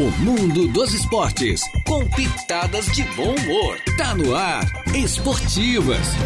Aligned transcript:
O 0.00 0.10
mundo 0.22 0.66
dos 0.66 0.94
esportes, 0.94 1.60
com 1.86 2.06
pitadas 2.06 2.86
de 2.86 3.02
bom 3.14 3.34
humor. 3.34 3.78
Tá 3.98 4.14
no 4.14 4.34
ar, 4.34 4.64
Esportivas. 4.94 6.16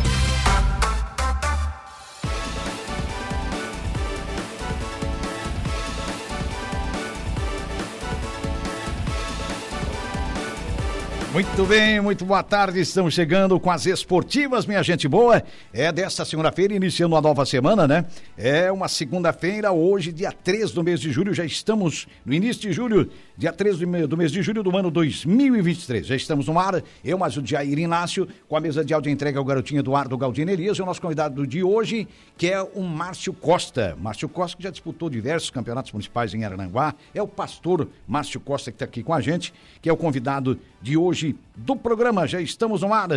Muito 11.35 11.66
bem, 11.66 12.01
muito 12.01 12.25
boa 12.25 12.45
tarde. 12.45 12.79
Estamos 12.79 13.12
chegando 13.12 13.59
com 13.59 13.69
as 13.69 13.87
esportivas, 13.87 14.66
minha 14.66 14.80
gente 14.84 15.09
boa. 15.09 15.43
É 15.73 15.91
desta 15.91 16.25
segunda-feira, 16.25 16.75
iniciando 16.75 17.16
uma 17.16 17.21
nova 17.21 17.45
semana, 17.45 17.89
né? 17.89 18.05
É 18.39 18.71
uma 18.71 18.87
segunda-feira, 18.87 19.73
hoje, 19.73 20.12
dia 20.12 20.30
3 20.30 20.70
do 20.70 20.84
mês 20.84 21.01
de 21.01 21.11
julho. 21.11 21.34
Já 21.34 21.45
estamos 21.45 22.07
no 22.25 22.33
início 22.33 22.62
de 22.62 22.73
julho, 22.73 23.10
dia 23.37 23.52
3 23.52 23.79
do 24.07 24.16
mês 24.16 24.30
de 24.30 24.43
julho 24.43 24.62
do 24.62 24.77
ano 24.77 24.93
2023. 24.93 26.07
Já 26.07 26.15
estamos 26.15 26.47
no 26.47 26.57
ar. 26.57 26.80
Eu, 27.05 27.19
mais 27.19 27.37
o 27.37 27.45
Jair 27.45 27.80
Inácio, 27.80 28.29
com 28.48 28.57
a 28.57 28.60
mesa 28.60 28.85
de 28.85 28.95
áudio 28.95 29.10
entrega 29.10 29.37
ao 29.37 29.45
garotinho 29.45 29.80
Eduardo 29.80 30.16
Galdinerias. 30.16 30.79
E 30.79 30.82
o 30.82 30.87
nosso 30.87 31.02
convidado 31.02 31.45
de 31.45 31.65
hoje, 31.65 32.07
que 32.38 32.46
é 32.46 32.62
o 32.62 32.80
Márcio 32.80 33.32
Costa. 33.32 33.96
Márcio 34.01 34.29
Costa, 34.29 34.57
que 34.57 34.62
já 34.62 34.71
disputou 34.71 35.10
diversos 35.10 35.51
campeonatos 35.51 35.91
municipais 35.91 36.32
em 36.32 36.45
Arananguá. 36.45 36.95
É 37.12 37.21
o 37.21 37.27
pastor 37.27 37.88
Márcio 38.07 38.38
Costa, 38.38 38.71
que 38.71 38.77
está 38.77 38.85
aqui 38.85 39.02
com 39.02 39.12
a 39.12 39.21
gente, 39.21 39.52
que 39.82 39.88
é 39.88 39.93
o 39.93 39.96
convidado 39.96 40.57
de 40.80 40.96
hoje 40.96 41.23
do 41.56 41.77
programa. 41.77 42.27
Já 42.27 42.41
estamos 42.41 42.83
no 42.83 42.92
ar. 42.92 43.09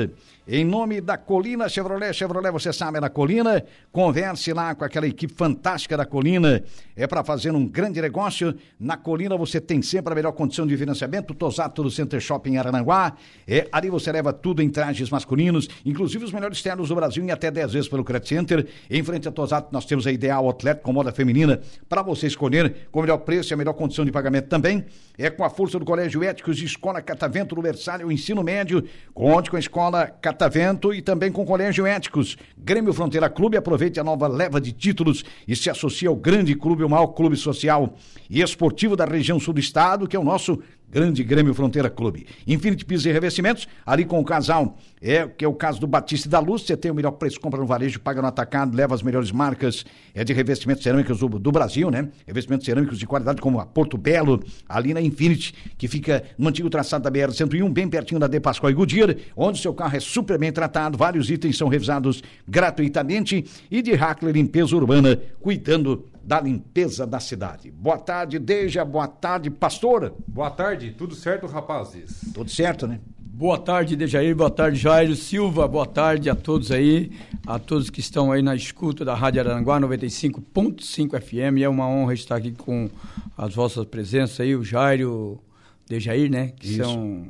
Em 0.47 0.63
nome 0.63 1.01
da 1.01 1.17
Colina 1.17 1.67
Chevrolet, 1.67 2.13
Chevrolet, 2.13 2.51
você 2.51 2.71
sabe, 2.71 2.97
é 2.97 3.01
na 3.01 3.09
Colina. 3.09 3.65
Converse 3.91 4.53
lá 4.53 4.73
com 4.75 4.85
aquela 4.85 5.07
equipe 5.07 5.33
fantástica 5.33 5.97
da 5.97 6.05
Colina. 6.05 6.63
É 6.95 7.07
para 7.07 7.23
fazer 7.23 7.51
um 7.51 7.67
grande 7.67 8.01
negócio. 8.01 8.55
Na 8.79 8.95
Colina 8.95 9.35
você 9.35 9.59
tem 9.59 9.81
sempre 9.81 10.13
a 10.13 10.15
melhor 10.15 10.31
condição 10.31 10.65
de 10.67 10.77
financiamento. 10.77 11.33
Tosato 11.33 11.83
do 11.83 11.91
Center 11.91 12.19
Shopping 12.19 12.51
em 12.51 12.57
Arananguá. 12.57 13.13
É, 13.47 13.67
ali 13.71 13.89
você 13.89 14.11
leva 14.11 14.31
tudo 14.31 14.61
em 14.61 14.69
trajes 14.69 15.09
masculinos, 15.09 15.67
inclusive 15.85 16.23
os 16.23 16.31
melhores 16.31 16.61
ternos 16.61 16.89
do 16.89 16.95
Brasil 16.95 17.23
em 17.23 17.31
até 17.31 17.51
10 17.51 17.73
vezes 17.73 17.89
pelo 17.89 18.03
Credit 18.03 18.29
Center. 18.29 18.67
Em 18.89 19.03
frente 19.03 19.27
a 19.27 19.31
Tosato 19.31 19.69
nós 19.71 19.85
temos 19.85 20.05
a 20.07 20.11
Ideal 20.11 20.45
Outlet 20.45 20.81
com 20.81 20.93
moda 20.93 21.11
feminina 21.11 21.59
para 21.89 22.01
você 22.01 22.27
escolher 22.27 22.87
com 22.91 22.99
o 22.99 23.01
melhor 23.01 23.17
preço 23.17 23.51
e 23.51 23.53
a 23.53 23.57
melhor 23.57 23.73
condição 23.73 24.05
de 24.05 24.11
pagamento 24.11 24.47
também. 24.47 24.85
É 25.17 25.29
com 25.29 25.43
a 25.43 25.49
força 25.49 25.79
do 25.79 25.85
Colégio 25.85 26.23
Éticos 26.23 26.57
de 26.57 26.65
Escola 26.65 27.01
Catavento 27.01 27.55
do 27.55 27.61
Versalho, 27.97 28.11
ensino 28.11 28.43
médio. 28.43 28.83
Conte 29.13 29.49
com 29.49 29.55
a 29.55 29.59
Escola 29.59 30.07
Catavento 30.07 30.93
e 30.93 31.01
também 31.01 31.31
com 31.31 31.45
Colégio 31.45 31.85
Éticos. 31.85 32.37
Grêmio 32.57 32.93
Fronteira 32.93 33.29
Clube, 33.29 33.57
aproveite 33.57 33.99
a 33.99 34.03
nova 34.03 34.27
leva 34.27 34.61
de 34.61 34.71
títulos 34.71 35.23
e 35.47 35.55
se 35.55 35.69
associe 35.69 36.07
ao 36.07 36.15
grande 36.15 36.55
clube, 36.55 36.83
o 36.83 36.89
maior 36.89 37.07
clube 37.07 37.35
social 37.35 37.95
e 38.29 38.41
esportivo 38.41 38.95
da 38.95 39.05
região 39.05 39.39
sul 39.39 39.53
do 39.53 39.59
estado, 39.59 40.07
que 40.07 40.15
é 40.15 40.19
o 40.19 40.23
nosso 40.23 40.61
Grande 40.89 41.21
Grêmio 41.23 41.53
Fronteira 41.53 41.89
Clube. 41.89 42.25
Infinity 42.47 42.85
Pisos 42.85 43.05
e 43.05 43.11
Revestimentos, 43.11 43.67
ali 43.85 44.05
com 44.05 44.19
o 44.19 44.23
casal, 44.23 44.77
é 45.01 45.27
que 45.27 45.43
é 45.43 45.47
o 45.47 45.53
caso 45.53 45.81
do 45.81 45.87
Batista 45.87 46.29
da 46.29 46.39
Luz, 46.39 46.61
você 46.61 46.77
tem 46.77 46.89
o 46.89 46.95
melhor 46.95 47.11
preço, 47.11 47.39
compra 47.41 47.59
no 47.59 47.65
varejo, 47.65 47.99
paga 47.99 48.21
no 48.21 48.27
atacado, 48.27 48.75
leva 48.75 48.95
as 48.95 49.03
melhores 49.03 49.31
marcas 49.31 49.85
é 50.15 50.23
de 50.23 50.33
revestimentos 50.33 50.83
cerâmicos 50.83 51.19
do, 51.19 51.27
do 51.27 51.51
Brasil, 51.51 51.91
né? 51.91 52.07
Revestimentos 52.25 52.65
cerâmicos 52.65 52.97
de 52.97 53.05
qualidade 53.05 53.41
como 53.41 53.59
a 53.59 53.65
Porto 53.65 53.97
Belo, 53.97 54.41
ali 54.67 54.93
na 54.93 55.01
Infinity, 55.01 55.53
que 55.77 55.87
fica 55.87 56.23
no 56.37 56.47
antigo 56.47 56.69
traçado 56.69 57.03
da 57.03 57.11
BR-101, 57.11 57.69
bem 57.71 57.89
pertinho 57.89 58.19
da 58.19 58.27
De 58.27 58.39
Pascoal 58.39 58.71
e 58.71 58.73
Goodyear, 58.73 59.15
onde 59.35 59.59
seu 59.59 59.73
carro 59.73 59.97
é 59.97 59.99
super 59.99 60.39
bem 60.39 60.51
tratado, 60.51 60.97
vários 60.97 61.29
itens 61.29 61.57
são 61.57 61.67
revisados 61.67 62.23
gratuitamente 62.47 63.45
e 63.69 63.81
de 63.81 63.93
Hackler 63.93 64.33
Limpeza 64.33 64.75
Urbana, 64.75 65.19
cuidando 65.41 66.05
da 66.27 66.41
limpeza 66.41 67.07
da 67.07 67.21
cidade. 67.21 67.71
Boa 67.71 67.97
tarde, 67.97 68.37
Deja. 68.37 68.83
Boa 68.83 69.07
tarde, 69.07 69.49
pastor. 69.49 70.13
Boa 70.27 70.51
tarde, 70.51 70.91
tudo 70.91 71.15
certo, 71.15 71.47
rapazes? 71.47 72.19
Tudo 72.33 72.51
certo, 72.51 72.85
né? 72.85 72.99
Boa 73.17 73.57
tarde, 73.57 73.95
Dejair. 73.95 74.35
Boa 74.35 74.51
tarde, 74.51 74.77
Jairo 74.77 75.15
Silva. 75.15 75.65
Boa 75.69 75.85
tarde 75.85 76.29
a 76.29 76.35
todos 76.35 76.69
aí, 76.69 77.13
a 77.45 77.57
todos 77.57 77.89
que 77.89 78.01
estão 78.01 78.29
aí 78.29 78.41
na 78.41 78.53
escuta 78.53 79.05
da 79.05 79.15
Rádio 79.15 79.39
Aranguá 79.39 79.79
95.5 79.79 81.21
FM. 81.21 81.61
É 81.61 81.69
uma 81.69 81.87
honra 81.87 82.13
estar 82.13 82.35
aqui 82.35 82.51
com 82.51 82.89
as 83.37 83.55
vossas 83.55 83.85
presenças 83.85 84.41
aí, 84.41 84.53
o 84.53 84.65
Jairo, 84.65 85.41
Dejair, 85.87 86.29
né? 86.29 86.49
Que 86.59 86.71
Isso. 86.71 86.83
são, 86.83 87.27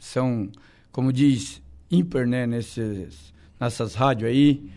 são, 0.00 0.48
como 0.90 1.12
diz, 1.12 1.62
ímpar, 1.88 2.26
né? 2.26 2.44
Nesses, 2.44 3.32
nessas 3.60 3.94
rádios 3.94 4.28
aí. 4.28 4.68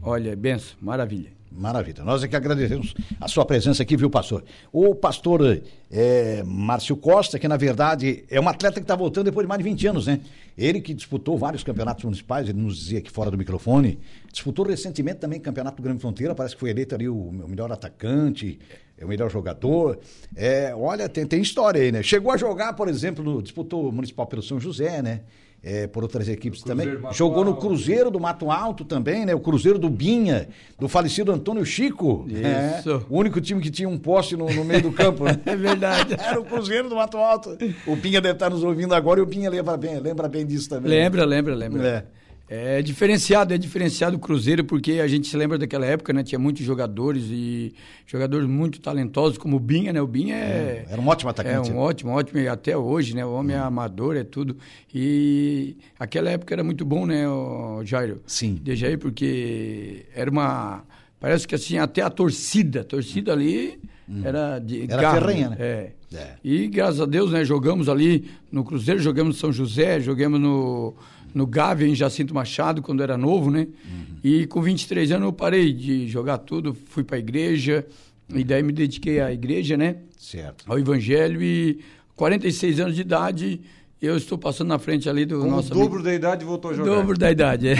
Olha, 0.00 0.36
benção, 0.36 0.76
maravilha. 0.80 1.41
Maravilha. 1.54 2.02
Nós 2.02 2.22
é 2.22 2.28
que 2.28 2.34
agradecemos 2.34 2.94
a 3.20 3.28
sua 3.28 3.44
presença 3.44 3.82
aqui, 3.82 3.96
viu, 3.96 4.08
pastor? 4.08 4.42
O 4.72 4.94
pastor 4.94 5.62
é, 5.90 6.42
Márcio 6.44 6.96
Costa, 6.96 7.38
que 7.38 7.46
na 7.46 7.56
verdade 7.56 8.24
é 8.30 8.40
um 8.40 8.48
atleta 8.48 8.80
que 8.80 8.84
está 8.84 8.96
voltando 8.96 9.26
depois 9.26 9.44
de 9.44 9.48
mais 9.48 9.58
de 9.58 9.64
20 9.64 9.86
anos, 9.86 10.06
né? 10.06 10.20
Ele 10.56 10.80
que 10.80 10.92
disputou 10.92 11.36
vários 11.38 11.62
campeonatos 11.62 12.04
municipais, 12.04 12.48
ele 12.48 12.58
nos 12.58 12.76
dizia 12.76 12.98
aqui 12.98 13.10
fora 13.10 13.30
do 13.30 13.38
microfone, 13.38 13.98
disputou 14.30 14.66
recentemente 14.66 15.18
também 15.18 15.40
campeonato 15.40 15.76
do 15.76 15.82
Grande 15.82 16.00
Fronteira, 16.00 16.34
parece 16.34 16.54
que 16.54 16.60
foi 16.60 16.70
eleito 16.70 16.94
ali 16.94 17.08
o, 17.08 17.30
melhor 17.48 17.70
atacante, 17.72 18.58
é 18.98 19.04
o 19.04 19.08
melhor 19.08 19.30
jogador. 19.30 19.98
É, 20.36 20.74
olha, 20.74 21.08
tem, 21.08 21.26
tem 21.26 21.40
história 21.40 21.82
aí, 21.82 21.92
né? 21.92 22.02
Chegou 22.02 22.32
a 22.32 22.36
jogar, 22.36 22.72
por 22.74 22.88
exemplo, 22.88 23.24
no, 23.24 23.42
disputou 23.42 23.88
o 23.88 23.92
Municipal 23.92 24.26
pelo 24.26 24.42
São 24.42 24.60
José, 24.60 25.02
né? 25.02 25.22
É, 25.64 25.86
por 25.86 26.02
outras 26.02 26.28
equipes 26.28 26.60
também. 26.60 26.88
Jogou 27.12 27.44
no. 27.44 27.54
Cruzeiro 27.54 28.10
do 28.10 28.18
Mato 28.18 28.50
Alto 28.50 28.84
também, 28.84 29.24
né? 29.24 29.32
O 29.32 29.38
Cruzeiro 29.38 29.78
do 29.78 29.88
Binha, 29.88 30.48
do 30.76 30.88
falecido 30.88 31.30
Antônio 31.30 31.64
Chico. 31.64 32.26
Isso. 32.28 32.90
É, 32.90 33.00
o 33.08 33.16
único 33.16 33.40
time 33.40 33.60
que 33.60 33.70
tinha 33.70 33.88
um 33.88 33.96
poste 33.96 34.36
no, 34.36 34.52
no 34.52 34.64
meio 34.64 34.82
do 34.82 34.92
campo. 34.92 35.24
Né? 35.24 35.38
É 35.46 35.54
verdade. 35.54 36.16
Era 36.18 36.40
o 36.40 36.44
Cruzeiro 36.44 36.88
do 36.88 36.96
Mato 36.96 37.16
Alto. 37.16 37.56
O 37.86 37.96
Pinha 37.96 38.20
deve 38.20 38.34
estar 38.34 38.50
nos 38.50 38.64
ouvindo 38.64 38.92
agora 38.92 39.20
e 39.20 39.22
o 39.22 39.26
Pinha 39.26 39.48
lembra 39.48 39.76
bem, 39.76 40.00
lembra 40.00 40.28
bem 40.28 40.44
disso 40.44 40.68
também. 40.68 40.90
Lembra, 40.90 41.24
lembra, 41.24 41.54
lembra. 41.54 41.86
É. 41.86 42.21
É 42.54 42.82
diferenciado, 42.82 43.54
é 43.54 43.56
diferenciado 43.56 44.14
o 44.14 44.18
Cruzeiro, 44.18 44.62
porque 44.62 45.00
a 45.00 45.08
gente 45.08 45.26
se 45.26 45.34
lembra 45.38 45.56
daquela 45.56 45.86
época, 45.86 46.12
né? 46.12 46.22
Tinha 46.22 46.38
muitos 46.38 46.62
jogadores 46.62 47.24
e 47.30 47.72
jogadores 48.06 48.46
muito 48.46 48.78
talentosos, 48.78 49.38
como 49.38 49.56
o 49.56 49.58
Binha, 49.58 49.90
né? 49.90 50.02
O 50.02 50.06
Binha 50.06 50.36
é. 50.36 50.84
Era 50.86 51.00
um 51.00 51.08
ótimo 51.08 51.30
É 51.30 51.32
atacante. 51.32 51.72
um 51.72 51.78
ótimo, 51.78 52.10
ótimo, 52.10 52.38
e 52.38 52.46
até 52.46 52.76
hoje, 52.76 53.16
né? 53.16 53.24
O 53.24 53.32
homem 53.32 53.56
é 53.56 53.58
amador, 53.58 54.18
é 54.18 54.22
tudo. 54.22 54.54
E 54.94 55.78
aquela 55.98 56.28
época 56.28 56.54
era 56.54 56.62
muito 56.62 56.84
bom, 56.84 57.06
né, 57.06 57.26
o 57.26 57.82
Jairo? 57.86 58.20
Sim. 58.26 58.60
Desde 58.62 58.84
aí, 58.84 58.98
porque 58.98 60.04
era 60.14 60.30
uma. 60.30 60.84
Parece 61.18 61.48
que 61.48 61.54
assim, 61.54 61.78
até 61.78 62.02
a 62.02 62.10
torcida, 62.10 62.82
a 62.82 62.84
torcida 62.84 63.32
ali 63.32 63.80
era 64.22 64.58
de. 64.58 64.82
Hum. 64.82 64.86
Era 64.90 65.14
ferrenha, 65.14 65.48
né? 65.48 65.56
É. 65.58 65.92
É. 66.14 66.32
E 66.44 66.68
graças 66.68 67.00
a 67.00 67.06
Deus, 67.06 67.32
né, 67.32 67.44
jogamos 67.46 67.88
ali 67.88 68.30
no 68.50 68.62
Cruzeiro, 68.62 69.00
jogamos 69.00 69.36
no 69.36 69.40
São 69.40 69.50
José, 69.50 69.98
jogamos 70.00 70.38
no, 70.38 70.94
no 71.34 71.46
Gávea, 71.46 71.86
em 71.86 71.94
Jacinto 71.94 72.34
Machado, 72.34 72.82
quando 72.82 73.02
era 73.02 73.16
novo, 73.16 73.50
né? 73.50 73.66
Uhum. 73.84 74.16
E 74.22 74.46
com 74.46 74.60
23 74.60 75.12
anos 75.12 75.26
eu 75.26 75.32
parei 75.32 75.72
de 75.72 76.08
jogar 76.08 76.38
tudo, 76.38 76.74
fui 76.74 77.02
para 77.02 77.16
a 77.16 77.18
igreja, 77.18 77.86
e 78.28 78.44
daí 78.44 78.62
me 78.62 78.72
dediquei 78.72 79.20
à 79.20 79.32
igreja, 79.32 79.76
né? 79.76 79.96
Certo. 80.18 80.64
Ao 80.66 80.78
Evangelho, 80.78 81.42
e 81.42 81.80
46 82.16 82.80
anos 82.80 82.94
de 82.94 83.00
idade, 83.00 83.60
eu 84.00 84.16
estou 84.16 84.36
passando 84.36 84.68
na 84.68 84.78
frente 84.78 85.08
ali 85.08 85.24
do 85.24 85.40
Com 85.40 85.46
o 85.46 85.50
nosso 85.50 85.70
dobro 85.70 85.84
amigo. 85.84 86.02
da 86.02 86.14
idade 86.14 86.44
voltou 86.44 86.70
a 86.70 86.74
jogar. 86.74 86.94
Dobro 86.94 87.18
da 87.18 87.30
idade, 87.30 87.68
é. 87.68 87.76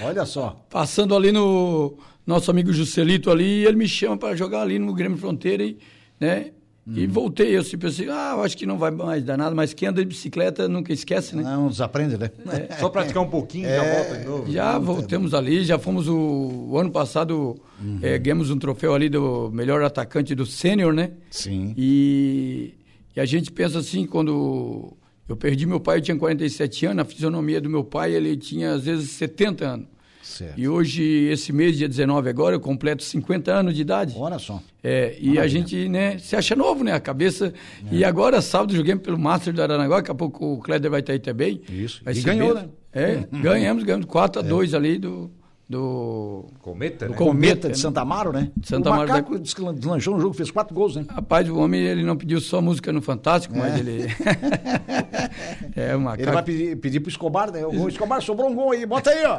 Olha 0.04 0.24
só. 0.26 0.64
Passando 0.70 1.14
ali 1.14 1.32
no 1.32 1.96
nosso 2.26 2.50
amigo 2.50 2.72
Juscelito 2.72 3.30
ali, 3.30 3.64
ele 3.64 3.76
me 3.76 3.88
chama 3.88 4.16
para 4.16 4.36
jogar 4.36 4.62
ali 4.62 4.78
no 4.78 4.92
Grêmio 4.92 5.16
Fronteira 5.16 5.64
e, 5.64 5.78
né? 6.20 6.50
E 6.88 7.04
voltei, 7.06 7.56
eu 7.56 7.60
assim, 7.62 7.76
pensei, 7.76 8.08
ah, 8.08 8.34
acho 8.44 8.56
que 8.56 8.64
não 8.64 8.78
vai 8.78 8.92
mais 8.92 9.24
dar 9.24 9.36
nada, 9.36 9.52
mas 9.56 9.74
quem 9.74 9.88
anda 9.88 10.00
de 10.00 10.06
bicicleta 10.06 10.68
nunca 10.68 10.92
esquece, 10.92 11.34
né? 11.34 11.42
Não 11.42 11.68
desaprende, 11.68 12.16
né? 12.16 12.30
Só 12.78 12.88
praticar 12.88 13.24
um 13.24 13.28
pouquinho, 13.28 13.66
É. 13.66 13.76
já 13.76 13.94
volta 13.96 14.18
de 14.18 14.24
novo. 14.24 14.52
Já 14.52 14.78
voltamos 14.78 15.34
ali, 15.34 15.64
já 15.64 15.78
fomos 15.80 16.06
o, 16.06 16.68
o 16.70 16.78
ano 16.78 16.92
passado, 16.92 17.56
eh, 18.02 18.16
ganhamos 18.18 18.50
um 18.50 18.58
troféu 18.58 18.94
ali 18.94 19.08
do 19.08 19.50
melhor 19.52 19.82
atacante 19.82 20.32
do 20.32 20.46
sênior, 20.46 20.92
né? 20.94 21.10
Sim. 21.28 21.74
E, 21.76 22.74
e 23.16 23.20
a 23.20 23.24
gente 23.24 23.50
pensa 23.50 23.80
assim, 23.80 24.06
quando 24.06 24.96
eu 25.28 25.36
perdi 25.36 25.66
meu 25.66 25.80
pai, 25.80 25.98
eu 25.98 26.02
tinha 26.02 26.16
47 26.16 26.86
anos, 26.86 27.02
a 27.02 27.04
fisionomia 27.04 27.60
do 27.60 27.68
meu 27.68 27.82
pai, 27.82 28.14
ele 28.14 28.36
tinha 28.36 28.72
às 28.74 28.84
vezes 28.84 29.10
70 29.10 29.64
anos. 29.66 29.86
Certo. 30.26 30.58
E 30.58 30.68
hoje, 30.68 31.02
esse 31.30 31.52
mês, 31.52 31.78
dia 31.78 31.88
19 31.88 32.28
agora, 32.28 32.56
eu 32.56 32.60
completo 32.60 33.02
50 33.04 33.52
anos 33.52 33.74
de 33.74 33.80
idade. 33.80 34.14
Olha 34.18 34.38
só. 34.38 34.60
É, 34.82 35.16
e 35.20 35.38
a 35.38 35.46
gente, 35.46 35.88
né, 35.88 36.18
se 36.18 36.34
acha 36.34 36.54
novo, 36.56 36.82
né, 36.82 36.92
a 36.92 37.00
cabeça. 37.00 37.54
E 37.92 38.04
agora, 38.04 38.42
sábado, 38.42 38.74
joguei 38.74 38.96
pelo 38.96 39.18
Master 39.18 39.52
do 39.54 39.62
Aranaguá, 39.62 39.98
daqui 39.98 40.10
a 40.10 40.14
pouco 40.14 40.54
o 40.54 40.58
Kleber 40.58 40.90
vai 40.90 41.00
estar 41.00 41.12
aí 41.12 41.18
também. 41.20 41.60
Isso. 41.70 42.02
Vai 42.04 42.12
E 42.14 42.20
ganhou, 42.22 42.54
bem- 42.54 42.64
né? 42.64 42.68
É, 42.92 43.24
ganhamos, 43.40 43.84
ganhamos 43.84 44.06
4 44.06 44.40
a 44.40 44.44
2 44.44 44.74
ali 44.74 44.98
do, 44.98 45.30
do 45.68 46.44
Cometa, 46.62 47.06
O 47.06 47.10
né? 47.10 47.16
Com- 47.16 47.26
Cometa 47.26 47.68
de 47.68 47.78
Santa 47.78 48.00
Amaro, 48.00 48.32
né? 48.32 48.52
Santa 48.62 48.88
o 48.88 48.92
Amaro 48.92 49.08
Macaco 49.08 49.38
deslanchou 49.38 50.14
no 50.14 50.20
jogo, 50.20 50.32
fez 50.32 50.50
quatro 50.50 50.72
gols, 50.72 50.94
né? 50.94 51.04
Rapaz, 51.08 51.48
o 51.48 51.58
homem 51.58 51.82
ele 51.82 52.04
não 52.04 52.16
pediu 52.16 52.40
só 52.40 52.62
música 52.62 52.92
no 52.92 53.02
Fantástico, 53.02 53.56
mas 53.56 53.76
ele. 53.80 54.06
é 55.74 55.96
uma 55.96 56.14
Ele 56.14 56.30
vai 56.30 56.42
pedir, 56.44 56.76
pedir 56.76 57.00
pro 57.00 57.10
Escobar, 57.10 57.50
né? 57.50 57.66
O 57.66 57.88
Escobar 57.88 58.22
sobrou 58.22 58.48
um 58.48 58.54
gol 58.54 58.70
aí, 58.70 58.86
bota 58.86 59.10
aí, 59.10 59.24
ó. 59.26 59.38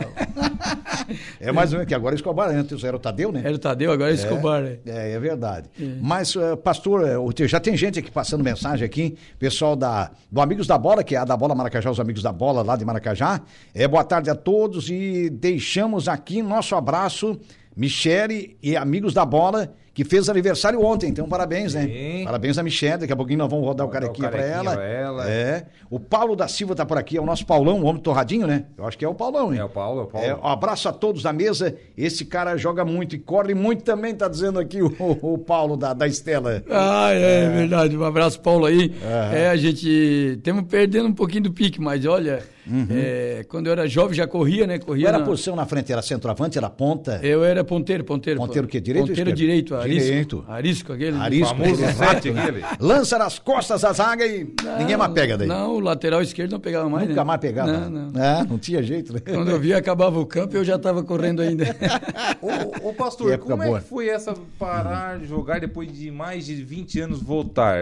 é 1.39 1.51
mais 1.53 1.71
um 1.71 1.85
que 1.85 1.95
agora 1.95 2.13
o 2.13 2.17
Escobar, 2.17 2.49
antes 2.49 2.83
era 2.83 2.97
o 2.97 2.99
Tadeu, 2.99 3.31
né? 3.31 3.41
Era 3.45 3.55
o 3.55 3.59
Tadeu, 3.59 3.91
agora 3.93 4.11
é 4.11 4.13
Escobar, 4.13 4.61
né? 4.61 4.77
É, 4.85 5.11
é 5.13 5.19
verdade. 5.19 5.69
Mas, 6.01 6.35
eh, 6.35 6.55
pastor, 6.57 7.07
eh, 7.07 7.17
o 7.17 7.31
já 7.47 7.59
tem 7.59 7.77
gente 7.77 7.99
aqui 7.99 8.11
passando 8.11 8.43
mensagem 8.43 8.85
aqui, 8.85 9.15
pessoal 9.39 9.75
da, 9.75 10.11
do 10.29 10.41
Amigos 10.41 10.67
da 10.67 10.77
Bola, 10.77 11.03
que 11.03 11.15
é 11.15 11.19
a 11.19 11.25
da 11.25 11.37
Bola 11.37 11.55
Maracajá, 11.55 11.89
os 11.89 11.99
Amigos 11.99 12.21
da 12.21 12.33
Bola 12.33 12.63
lá 12.63 12.75
de 12.75 12.83
Maracajá. 12.83 13.41
É, 13.73 13.87
boa 13.87 14.03
tarde 14.03 14.29
a 14.29 14.35
todos 14.35 14.89
e 14.89 15.29
deixamos 15.29 16.09
aqui 16.17 16.41
nosso 16.41 16.75
abraço, 16.75 17.39
Michele 17.75 18.57
e 18.61 18.75
Amigos 18.75 19.13
da 19.13 19.23
Bola, 19.23 19.73
que 19.93 20.03
fez 20.03 20.29
aniversário 20.29 20.83
ontem, 20.83 21.09
então 21.09 21.27
parabéns, 21.27 21.73
né? 21.73 21.87
Sim. 21.87 22.23
Parabéns 22.25 22.57
a 22.57 22.63
Michele, 22.63 22.97
daqui 22.97 23.13
a 23.13 23.15
pouquinho 23.15 23.39
nós 23.39 23.49
vamos 23.49 23.65
rodar 23.65 23.85
o 23.85 23.89
Rodar 23.89 24.03
o 24.03 24.13
carequinha 24.13 24.29
pra 24.29 24.39
carequinha 24.39 24.71
ela. 24.71 24.83
ela. 24.83 25.29
É. 25.29 25.65
O 25.89 25.99
Paulo 25.99 26.35
da 26.35 26.47
Silva 26.47 26.75
tá 26.75 26.85
por 26.85 26.97
aqui, 26.97 27.17
é 27.17 27.21
o 27.21 27.25
nosso 27.25 27.45
Paulão, 27.45 27.81
o 27.81 27.85
homem 27.85 28.01
torradinho, 28.01 28.45
né? 28.45 28.65
Eu 28.77 28.85
acho 28.85 28.97
que 28.97 29.05
é 29.05 29.07
o 29.07 29.15
Paulão, 29.15 29.53
hein? 29.53 29.59
É 29.59 29.63
o 29.63 29.69
Paulo, 29.69 30.01
é 30.01 30.03
o 30.03 30.07
Paulo. 30.07 30.27
É, 30.27 30.35
um 30.35 30.45
abraço 30.45 30.89
a 30.89 30.93
todos 30.93 31.23
da 31.23 31.33
mesa. 31.33 31.75
Esse 31.97 32.25
cara 32.25 32.57
joga 32.57 32.85
muito 32.85 33.15
e 33.15 33.19
corre 33.19 33.55
muito 33.55 33.83
também, 33.83 34.13
tá 34.13 34.27
dizendo 34.27 34.59
aqui 34.59 34.81
o, 34.81 34.93
o 35.21 35.37
Paulo 35.39 35.75
da, 35.75 35.93
da 35.93 36.07
Estela. 36.07 36.63
Ah, 36.69 37.11
é, 37.11 37.49
verdade. 37.49 37.97
Um 37.97 38.03
abraço, 38.03 38.39
Paulo 38.39 38.65
aí. 38.65 38.93
É, 39.33 39.49
a 39.49 39.55
gente. 39.55 40.35
Estamos 40.37 40.65
perdendo 40.65 41.07
um 41.07 41.13
pouquinho 41.13 41.43
do 41.43 41.51
pique, 41.51 41.81
mas 41.81 42.05
olha, 42.05 42.43
é, 42.89 43.45
quando 43.47 43.67
eu 43.67 43.71
era 43.73 43.87
jovem 43.87 44.15
já 44.15 44.27
corria, 44.27 44.65
né? 44.67 44.77
Qual 44.77 44.87
Corria. 44.87 45.07
era 45.09 45.17
a 45.17 45.19
na- 45.21 45.25
posição 45.25 45.55
na 45.55 45.65
frente? 45.65 45.91
Era 45.91 46.01
centroavante? 46.01 46.57
Era 46.57 46.69
ponta? 46.69 47.19
Eu 47.23 47.43
era 47.43 47.63
ponteiro, 47.63 48.03
ponteiro. 48.03 48.39
Ponteiro 48.39 48.67
o 48.67 48.69
quê? 48.69 48.79
Direito 48.79 49.07
Ponteiro 49.07 49.33
direito, 49.33 49.75
arisco. 49.75 50.03
Direito. 50.09 50.45
Arisco, 50.47 50.93
aquele. 50.93 51.17
Arisco. 51.17 51.55
famoso 51.55 51.83
Exato. 51.83 51.97
sete 51.97 52.29
aquele. 52.29 52.63
Lança 52.79 53.17
nas 53.17 53.39
costas 53.39 53.81
da 53.81 53.93
zaga 53.93 54.25
e 54.25 54.47
ninguém 54.79 54.97
mais 54.97 55.11
pega 55.13 55.37
daí. 55.37 55.47
Não, 55.47 55.75
o 55.75 55.79
lateral 55.79 56.21
esquerdo 56.21 56.51
não 56.51 56.59
pegava 56.59 56.89
mais. 56.89 57.07
Nunca 57.07 57.21
né? 57.21 57.27
mais 57.27 57.39
pegava. 57.41 57.71
Não, 57.71 57.89
não. 58.11 58.21
É, 58.23 58.43
não 58.43 58.57
tinha 58.57 58.81
jeito, 58.83 59.13
né? 59.13 59.19
Quando 59.19 59.49
eu 59.51 59.59
via, 59.59 59.77
acabava 59.77 60.19
o 60.19 60.25
campo 60.25 60.55
eu 60.55 60.63
já 60.63 60.75
estava 60.75 61.03
correndo 61.03 61.41
ainda. 61.41 61.65
Ô, 62.41 62.89
ô, 62.89 62.93
pastor, 62.93 63.37
como 63.37 63.57
boa. 63.63 63.77
é 63.77 63.81
que 63.81 63.87
foi 63.87 64.07
essa 64.09 64.33
parar 64.59 65.19
de 65.19 65.27
jogar 65.27 65.59
depois 65.59 65.91
de 65.91 66.11
mais 66.11 66.45
de 66.45 66.55
20 66.55 66.99
anos 67.01 67.21
voltar? 67.21 67.77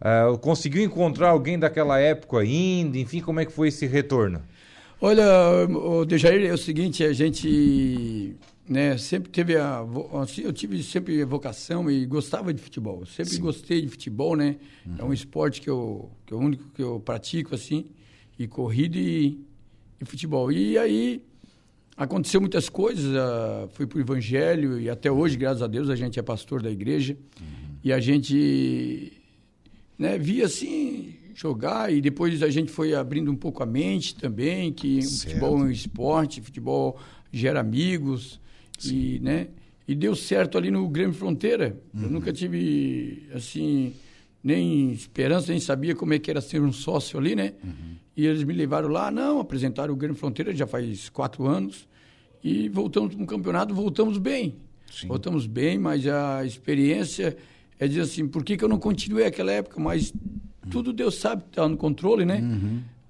Eh, 0.00 0.38
conseguiu 0.40 0.82
encontrar 0.82 1.30
alguém 1.30 1.58
daquela 1.58 1.98
época 1.98 2.38
ainda? 2.38 2.98
Enfim, 2.98 3.20
como 3.20 3.40
é 3.40 3.44
que 3.44 3.52
foi 3.52 3.68
esse 3.68 3.86
retorno? 3.86 4.42
Olha, 5.00 5.26
o 5.68 6.04
Dejair, 6.04 6.46
é 6.46 6.52
o 6.52 6.58
seguinte, 6.58 7.04
a 7.04 7.12
gente 7.12 8.36
né, 8.68 8.96
sempre 8.96 9.30
teve 9.30 9.56
a. 9.56 9.84
Assim, 10.22 10.42
eu 10.42 10.52
tive 10.52 10.82
sempre 10.82 11.22
vocação 11.24 11.90
e 11.90 12.06
gostava 12.06 12.54
de 12.54 12.62
futebol. 12.62 13.04
Sempre 13.04 13.36
gostei 13.38 13.82
de 13.82 13.88
futebol, 13.88 14.36
né? 14.36 14.56
É 14.98 15.04
um 15.04 15.12
esporte 15.12 15.60
que 15.60 15.68
eu, 15.68 16.10
que 16.24 16.32
é 16.32 16.36
o 16.36 16.40
único 16.40 16.64
que 16.70 16.82
eu 16.82 17.00
pratico, 17.00 17.54
assim, 17.54 17.86
e 18.38 18.46
corrida 18.46 18.96
e, 18.96 19.38
e 20.00 20.04
futebol. 20.04 20.50
E 20.50 20.78
aí 20.78 21.22
aconteceu 21.96 22.40
muitas 22.40 22.68
coisas, 22.68 23.14
ah, 23.14 23.68
fui 23.72 23.86
para 23.86 23.98
o 23.98 24.00
Evangelho 24.00 24.80
e 24.80 24.88
até 24.88 25.10
hoje, 25.10 25.36
graças 25.36 25.62
a 25.62 25.66
Deus, 25.66 25.88
a 25.90 25.96
gente 25.96 26.18
é 26.18 26.22
pastor 26.22 26.62
da 26.62 26.70
igreja. 26.70 27.16
E 27.82 27.92
a 27.92 28.00
gente 28.00 29.12
né, 29.98 30.18
via 30.18 30.46
assim 30.46 31.14
jogar 31.34 31.92
e 31.92 32.00
depois 32.00 32.42
a 32.42 32.48
gente 32.50 32.70
foi 32.70 32.94
abrindo 32.94 33.30
um 33.30 33.36
pouco 33.36 33.62
a 33.62 33.66
mente 33.66 34.14
também 34.14 34.72
que 34.72 35.02
Certo. 35.02 35.28
futebol 35.28 35.58
é 35.58 35.62
um 35.62 35.70
esporte, 35.70 36.40
futebol 36.40 36.98
gera 37.32 37.60
amigos 37.60 38.40
e 38.84 39.18
né 39.20 39.48
e 39.86 39.94
deu 39.94 40.14
certo 40.16 40.56
ali 40.56 40.70
no 40.70 40.88
Grêmio 40.88 41.14
Fronteira. 41.14 41.78
Eu 41.94 42.08
nunca 42.08 42.32
tive 42.32 43.28
assim 43.34 43.92
nem 44.42 44.92
esperança 44.92 45.50
nem 45.50 45.60
sabia 45.60 45.94
como 45.94 46.14
é 46.14 46.18
que 46.18 46.30
era 46.30 46.40
ser 46.40 46.62
um 46.62 46.72
sócio 46.72 47.18
ali, 47.18 47.34
né? 47.36 47.52
E 48.16 48.24
eles 48.26 48.44
me 48.44 48.52
levaram 48.54 48.88
lá, 48.88 49.10
não, 49.10 49.40
apresentaram 49.40 49.92
o 49.92 49.96
Grêmio 49.96 50.16
Fronteira 50.16 50.54
já 50.54 50.66
faz 50.66 51.08
quatro 51.10 51.46
anos 51.46 51.86
e 52.42 52.68
voltamos 52.68 53.14
para 53.14 53.22
um 53.22 53.26
campeonato, 53.26 53.74
voltamos 53.74 54.18
bem. 54.18 54.54
Sim. 54.90 55.08
Voltamos 55.08 55.46
bem, 55.46 55.78
mas 55.78 56.06
a 56.06 56.44
experiência 56.46 57.36
é 57.78 57.86
dizer 57.88 58.02
assim, 58.02 58.26
por 58.28 58.44
que, 58.44 58.56
que 58.56 58.64
eu 58.64 58.68
não 58.68 58.78
continuei 58.78 59.26
aquela 59.26 59.52
época? 59.52 59.80
Mas 59.80 60.12
tudo 60.70 60.92
Deus 60.92 61.16
sabe 61.16 61.42
que 61.42 61.48
está 61.50 61.68
no 61.68 61.76
controle, 61.76 62.24
né? 62.24 62.42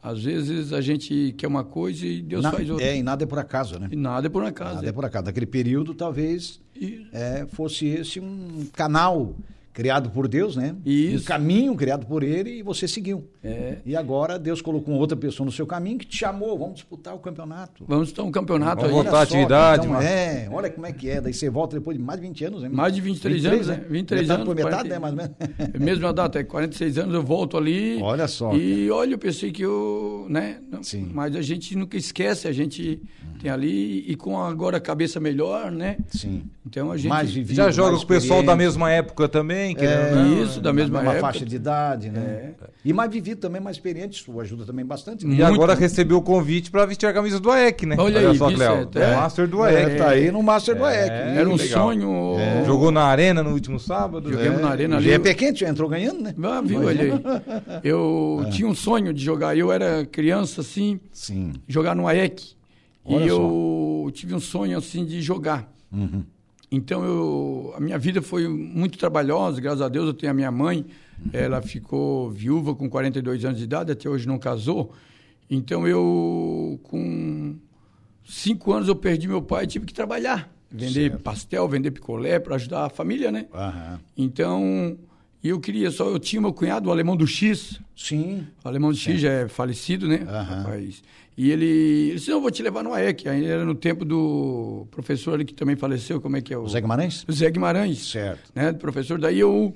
Às 0.03 0.23
vezes 0.23 0.73
a 0.73 0.81
gente 0.83 1.35
quer 1.39 1.47
uma 1.47 1.65
coisa 1.65 2.05
e 2.07 2.21
Deus 2.21 2.43
Na- 2.43 2.53
faz 2.53 2.69
outra. 2.69 2.85
é, 2.85 2.97
e 2.99 3.03
nada 3.03 3.25
é 3.25 3.27
por 3.27 3.39
acaso, 3.39 3.79
né? 3.79 3.89
E 3.91 3.97
nada 3.97 4.27
é 4.27 4.31
por 4.31 4.45
acaso. 4.45 4.75
Nada 4.77 4.89
é 4.89 4.93
por 4.93 5.05
acaso. 5.05 5.25
Naquele 5.25 5.47
período, 5.47 5.95
talvez 5.95 6.61
E- 6.77 7.07
é, 7.13 7.47
fosse 7.51 7.87
esse 7.87 8.21
um 8.21 8.67
canal 8.75 9.35
criado 9.75 10.09
por 10.11 10.29
Deus, 10.29 10.55
né? 10.57 10.75
Isso. 10.87 11.25
Um 11.25 11.27
caminho 11.27 11.75
criado 11.75 12.07
por 12.07 12.23
ele 12.23 12.61
e 12.61 12.63
você 12.63 12.87
seguiu. 12.87 13.29
É. 13.43 13.79
E 13.85 13.97
agora 13.97 14.39
Deus 14.39 14.63
colocou 14.63 14.95
outra 14.95 15.17
pessoa 15.17 15.45
no 15.45 15.51
seu 15.51 15.67
caminho 15.67 15.99
que 15.99 16.07
te 16.07 16.17
chamou, 16.17 16.57
vamos 16.57 16.75
disputar 16.77 17.13
o 17.13 17.19
campeonato. 17.19 17.85
Vamos 17.87 18.09
estar 18.09 18.23
um 18.23 18.31
campeonato 18.31 18.83
Vamos 18.83 18.97
aí. 18.97 19.03
voltar 19.03 19.19
à 19.19 19.23
atividade, 19.23 19.83
então, 19.87 19.95
mas- 19.97 20.07
É, 20.07 20.49
olha 20.51 20.71
como 20.71 20.87
é 20.87 20.93
que 20.93 21.11
é. 21.11 21.21
Daí 21.21 21.35
você 21.35 21.51
volta 21.51 21.77
depois 21.77 21.99
de 21.99 22.03
mais 22.03 22.21
de 22.21 22.27
20 22.29 22.45
anos, 22.45 22.63
né? 22.63 22.69
Mais 22.73 22.95
de 22.95 23.01
23 23.01 23.45
anos, 23.47 23.67
né? 23.67 23.85
23 23.91 24.23
metade 24.23 24.41
anos, 24.41 24.47
Por 24.47 24.55
metade, 24.55 24.89
40. 24.89 24.95
né? 24.95 24.99
Mais 25.01 25.13
ou 25.13 25.17
menos. 25.19 25.75
É 25.75 25.79
Mesma 25.79 26.13
data, 26.13 26.39
é 26.39 26.45
46 26.45 26.97
anos, 26.99 27.13
eu 27.15 27.23
volto 27.25 27.57
ali. 27.57 27.99
Olha 28.01 28.29
só, 28.29 28.55
E 28.55 28.89
olha, 28.93 29.15
eu 29.15 29.19
pensei 29.19 29.51
que 29.51 29.63
eu. 29.63 30.27
Né? 30.31 30.61
Sim. 30.83 31.11
Mas 31.13 31.35
a 31.35 31.43
gente 31.43 31.77
nunca 31.77 31.97
esquece, 31.97 32.47
a 32.47 32.53
gente 32.53 33.03
tem 33.41 33.51
ali. 33.51 34.05
E 34.09 34.15
com 34.15 34.39
agora 34.41 34.77
a 34.77 34.81
cabeça 34.81 35.19
melhor, 35.19 35.73
né? 35.73 35.97
Sim. 36.09 36.45
Então 36.65 36.93
a 36.93 36.97
gente. 36.97 37.09
Mais 37.09 37.33
vivido, 37.33 37.57
Já 37.57 37.73
joga 37.73 37.91
mais 37.91 38.05
com 38.05 38.05
o 38.05 38.09
pessoal 38.09 38.43
da 38.43 38.55
mesma 38.55 38.91
época 38.91 39.29
também? 39.29 39.64
Querendo 39.73 40.07
É, 40.09 40.15
não? 40.17 40.43
Isso, 40.43 40.61
da 40.61 40.73
mesma 40.73 40.99
mesma 40.99 41.13
época. 41.13 41.21
faixa 41.33 41.47
de 41.47 41.55
idade, 41.55 42.11
né? 42.11 42.55
É. 42.61 42.67
E 42.85 42.93
mais 42.93 43.09
vivido 43.09 43.39
também, 43.39 43.61
mais 43.63 43.77
experiente, 43.77 44.21
isso 44.21 44.41
ajuda 44.41 44.65
também 44.65 44.85
bastante. 44.85 45.25
né? 45.25 45.37
E 45.37 45.43
agora 45.45 45.75
recebeu 45.77 46.17
o 46.17 46.23
convite 46.23 46.73
para 46.73 46.85
vestir 46.85 47.07
a 47.07 47.13
camisa 47.13 47.39
do 47.39 47.49
AEC, 47.53 47.87
né? 47.87 47.95
Olha 47.97 48.29
aí, 48.29 48.37
só, 48.37 48.51
Cléo. 48.51 48.83
até- 48.83 49.13
É 49.13 49.15
Master 49.15 49.47
do 49.47 49.65
É, 49.65 49.85
AEC. 49.85 49.97
tá 49.99 50.09
aí 50.09 50.33
no 50.33 50.43
Master 50.43 50.77
do 50.77 50.85
É, 50.85 51.03
EEC. 51.05 51.39
Era 51.39 51.49
um 51.49 51.55
legal. 51.55 51.69
sonho. 51.85 52.37
Jogou 52.67 52.91
na 52.91 53.05
arena 53.05 53.43
no 53.45 53.53
último 53.53 53.79
sábado. 53.79 54.33
Joguemos 54.33 54.61
na 54.61 54.71
arena 54.71 54.97
ali. 54.97 55.05
GP 55.11 55.35
quente 55.35 55.65
entrou 55.65 55.89
ganhando, 55.89 56.21
né? 56.23 56.35
Ah, 56.43 56.61
viu, 56.61 56.83
olha 56.85 57.03
aí. 57.03 57.81
Eu 57.85 58.43
É. 58.47 58.51
tinha 58.51 58.67
um 58.67 58.75
sonho 58.75 59.15
de 59.15 59.23
jogar. 59.25 59.57
Eu 59.57 59.71
era 59.71 60.05
criança, 60.07 60.61
assim, 60.63 60.99
Sim. 61.13 61.53
jogar 61.69 61.95
no 61.95 62.09
AEC. 62.09 62.55
Olha 63.05 63.25
e 63.25 63.29
só. 63.29 63.35
eu 63.37 64.11
tive 64.15 64.35
um 64.35 64.41
sonho, 64.41 64.77
assim, 64.79 65.05
de 65.05 65.21
jogar. 65.21 65.71
Uhum. 65.93 66.25
Então, 66.75 67.05
eu, 67.05 67.75
a 67.77 67.81
minha 67.81 67.99
vida 67.99 68.21
foi 68.21 68.49
muito 68.49 68.99
trabalhosa. 68.99 69.61
Graças 69.61 69.81
a 69.81 69.89
Deus, 69.89 70.07
eu 70.07 70.15
tenho 70.15 70.33
a 70.33 70.35
minha 70.35 70.51
mãe. 70.51 70.85
Ela 71.33 71.63
ficou 71.63 72.31
viúva 72.31 72.75
com 72.75 72.89
42 72.91 73.45
anos 73.45 73.59
de 73.59 73.65
idade, 73.65 73.93
até 73.93 74.09
hoje 74.09 74.27
não 74.27 74.39
casou. 74.39 74.93
Então, 75.49 75.87
eu, 75.87 76.81
com 76.83 77.55
cinco 78.27 78.73
anos, 78.73 78.89
eu 78.89 78.97
perdi 78.97 79.29
meu 79.29 79.41
pai 79.43 79.65
e 79.65 79.67
tive 79.69 79.87
que 79.87 79.95
trabalhar. 79.95 80.53
Vender 80.71 81.11
Certo. 81.11 81.23
pastel, 81.23 81.69
vender 81.69 81.93
picolé 81.93 82.41
para 82.41 82.57
ajudar 82.57 82.87
a 82.87 82.91
família, 82.91 83.31
né? 83.31 83.47
Aham. 83.55 84.01
Então, 84.17 84.99
eu 85.49 85.61
queria 85.61 85.91
só... 85.91 86.09
Eu 86.09 86.19
tinha 86.19 86.41
meu 86.41 86.53
cunhado, 86.53 86.89
o 86.89 86.93
alemão 86.93 87.17
do 87.17 87.27
X. 87.27 87.81
Sim. 87.97 88.47
O 88.65 88.69
alemão 88.69 88.91
do 88.91 88.97
X 88.97 89.21
já 89.21 89.31
é 89.31 89.49
falecido, 89.49 90.09
né? 90.09 90.17
Rapaz. 90.27 91.03
E 91.37 91.51
ele, 91.51 91.65
ele 91.65 92.15
disse, 92.15 92.31
não, 92.31 92.41
vou 92.41 92.51
te 92.51 92.63
levar 92.63 92.83
no 92.85 92.93
AEC. 92.95 93.29
Aí 93.29 93.45
era 93.45 93.65
no 93.65 93.75
tempo 93.75 94.05
do 94.05 94.87
professor 94.91 95.35
ali 95.35 95.45
que 95.45 95.53
também 95.55 95.75
faleceu, 95.77 96.21
como 96.21 96.37
é 96.37 96.41
que 96.41 96.55
é? 96.55 96.59
O, 96.59 96.63
O 96.63 96.69
Zé 96.69 96.81
Guimarães? 96.81 97.25
o 97.27 97.33
Zé 97.33 97.51
Guimarães. 97.51 98.11
Certo. 98.11 98.51
Né, 98.55 98.73
do 98.73 98.79
professor. 98.79 99.19
Daí 99.19 99.41
eu 99.41 99.75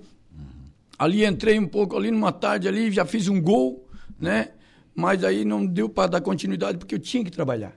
ali 0.99 1.25
entrei 1.25 1.59
um 1.59 1.67
pouco 1.67 1.97
ali 1.97 2.11
numa 2.11 2.33
tarde 2.33 2.69
ali, 2.69 2.91
já 2.91 3.05
fiz 3.05 3.29
um 3.29 3.41
gol, 3.41 3.89
né? 4.21 4.51
Mas 4.95 5.23
aí 5.23 5.45
não 5.45 5.65
deu 5.65 5.89
para 5.89 6.11
dar 6.11 6.21
continuidade 6.21 6.79
porque 6.79 6.95
eu 6.95 6.99
tinha 6.99 7.25
que 7.25 7.31
trabalhar. 7.31 7.73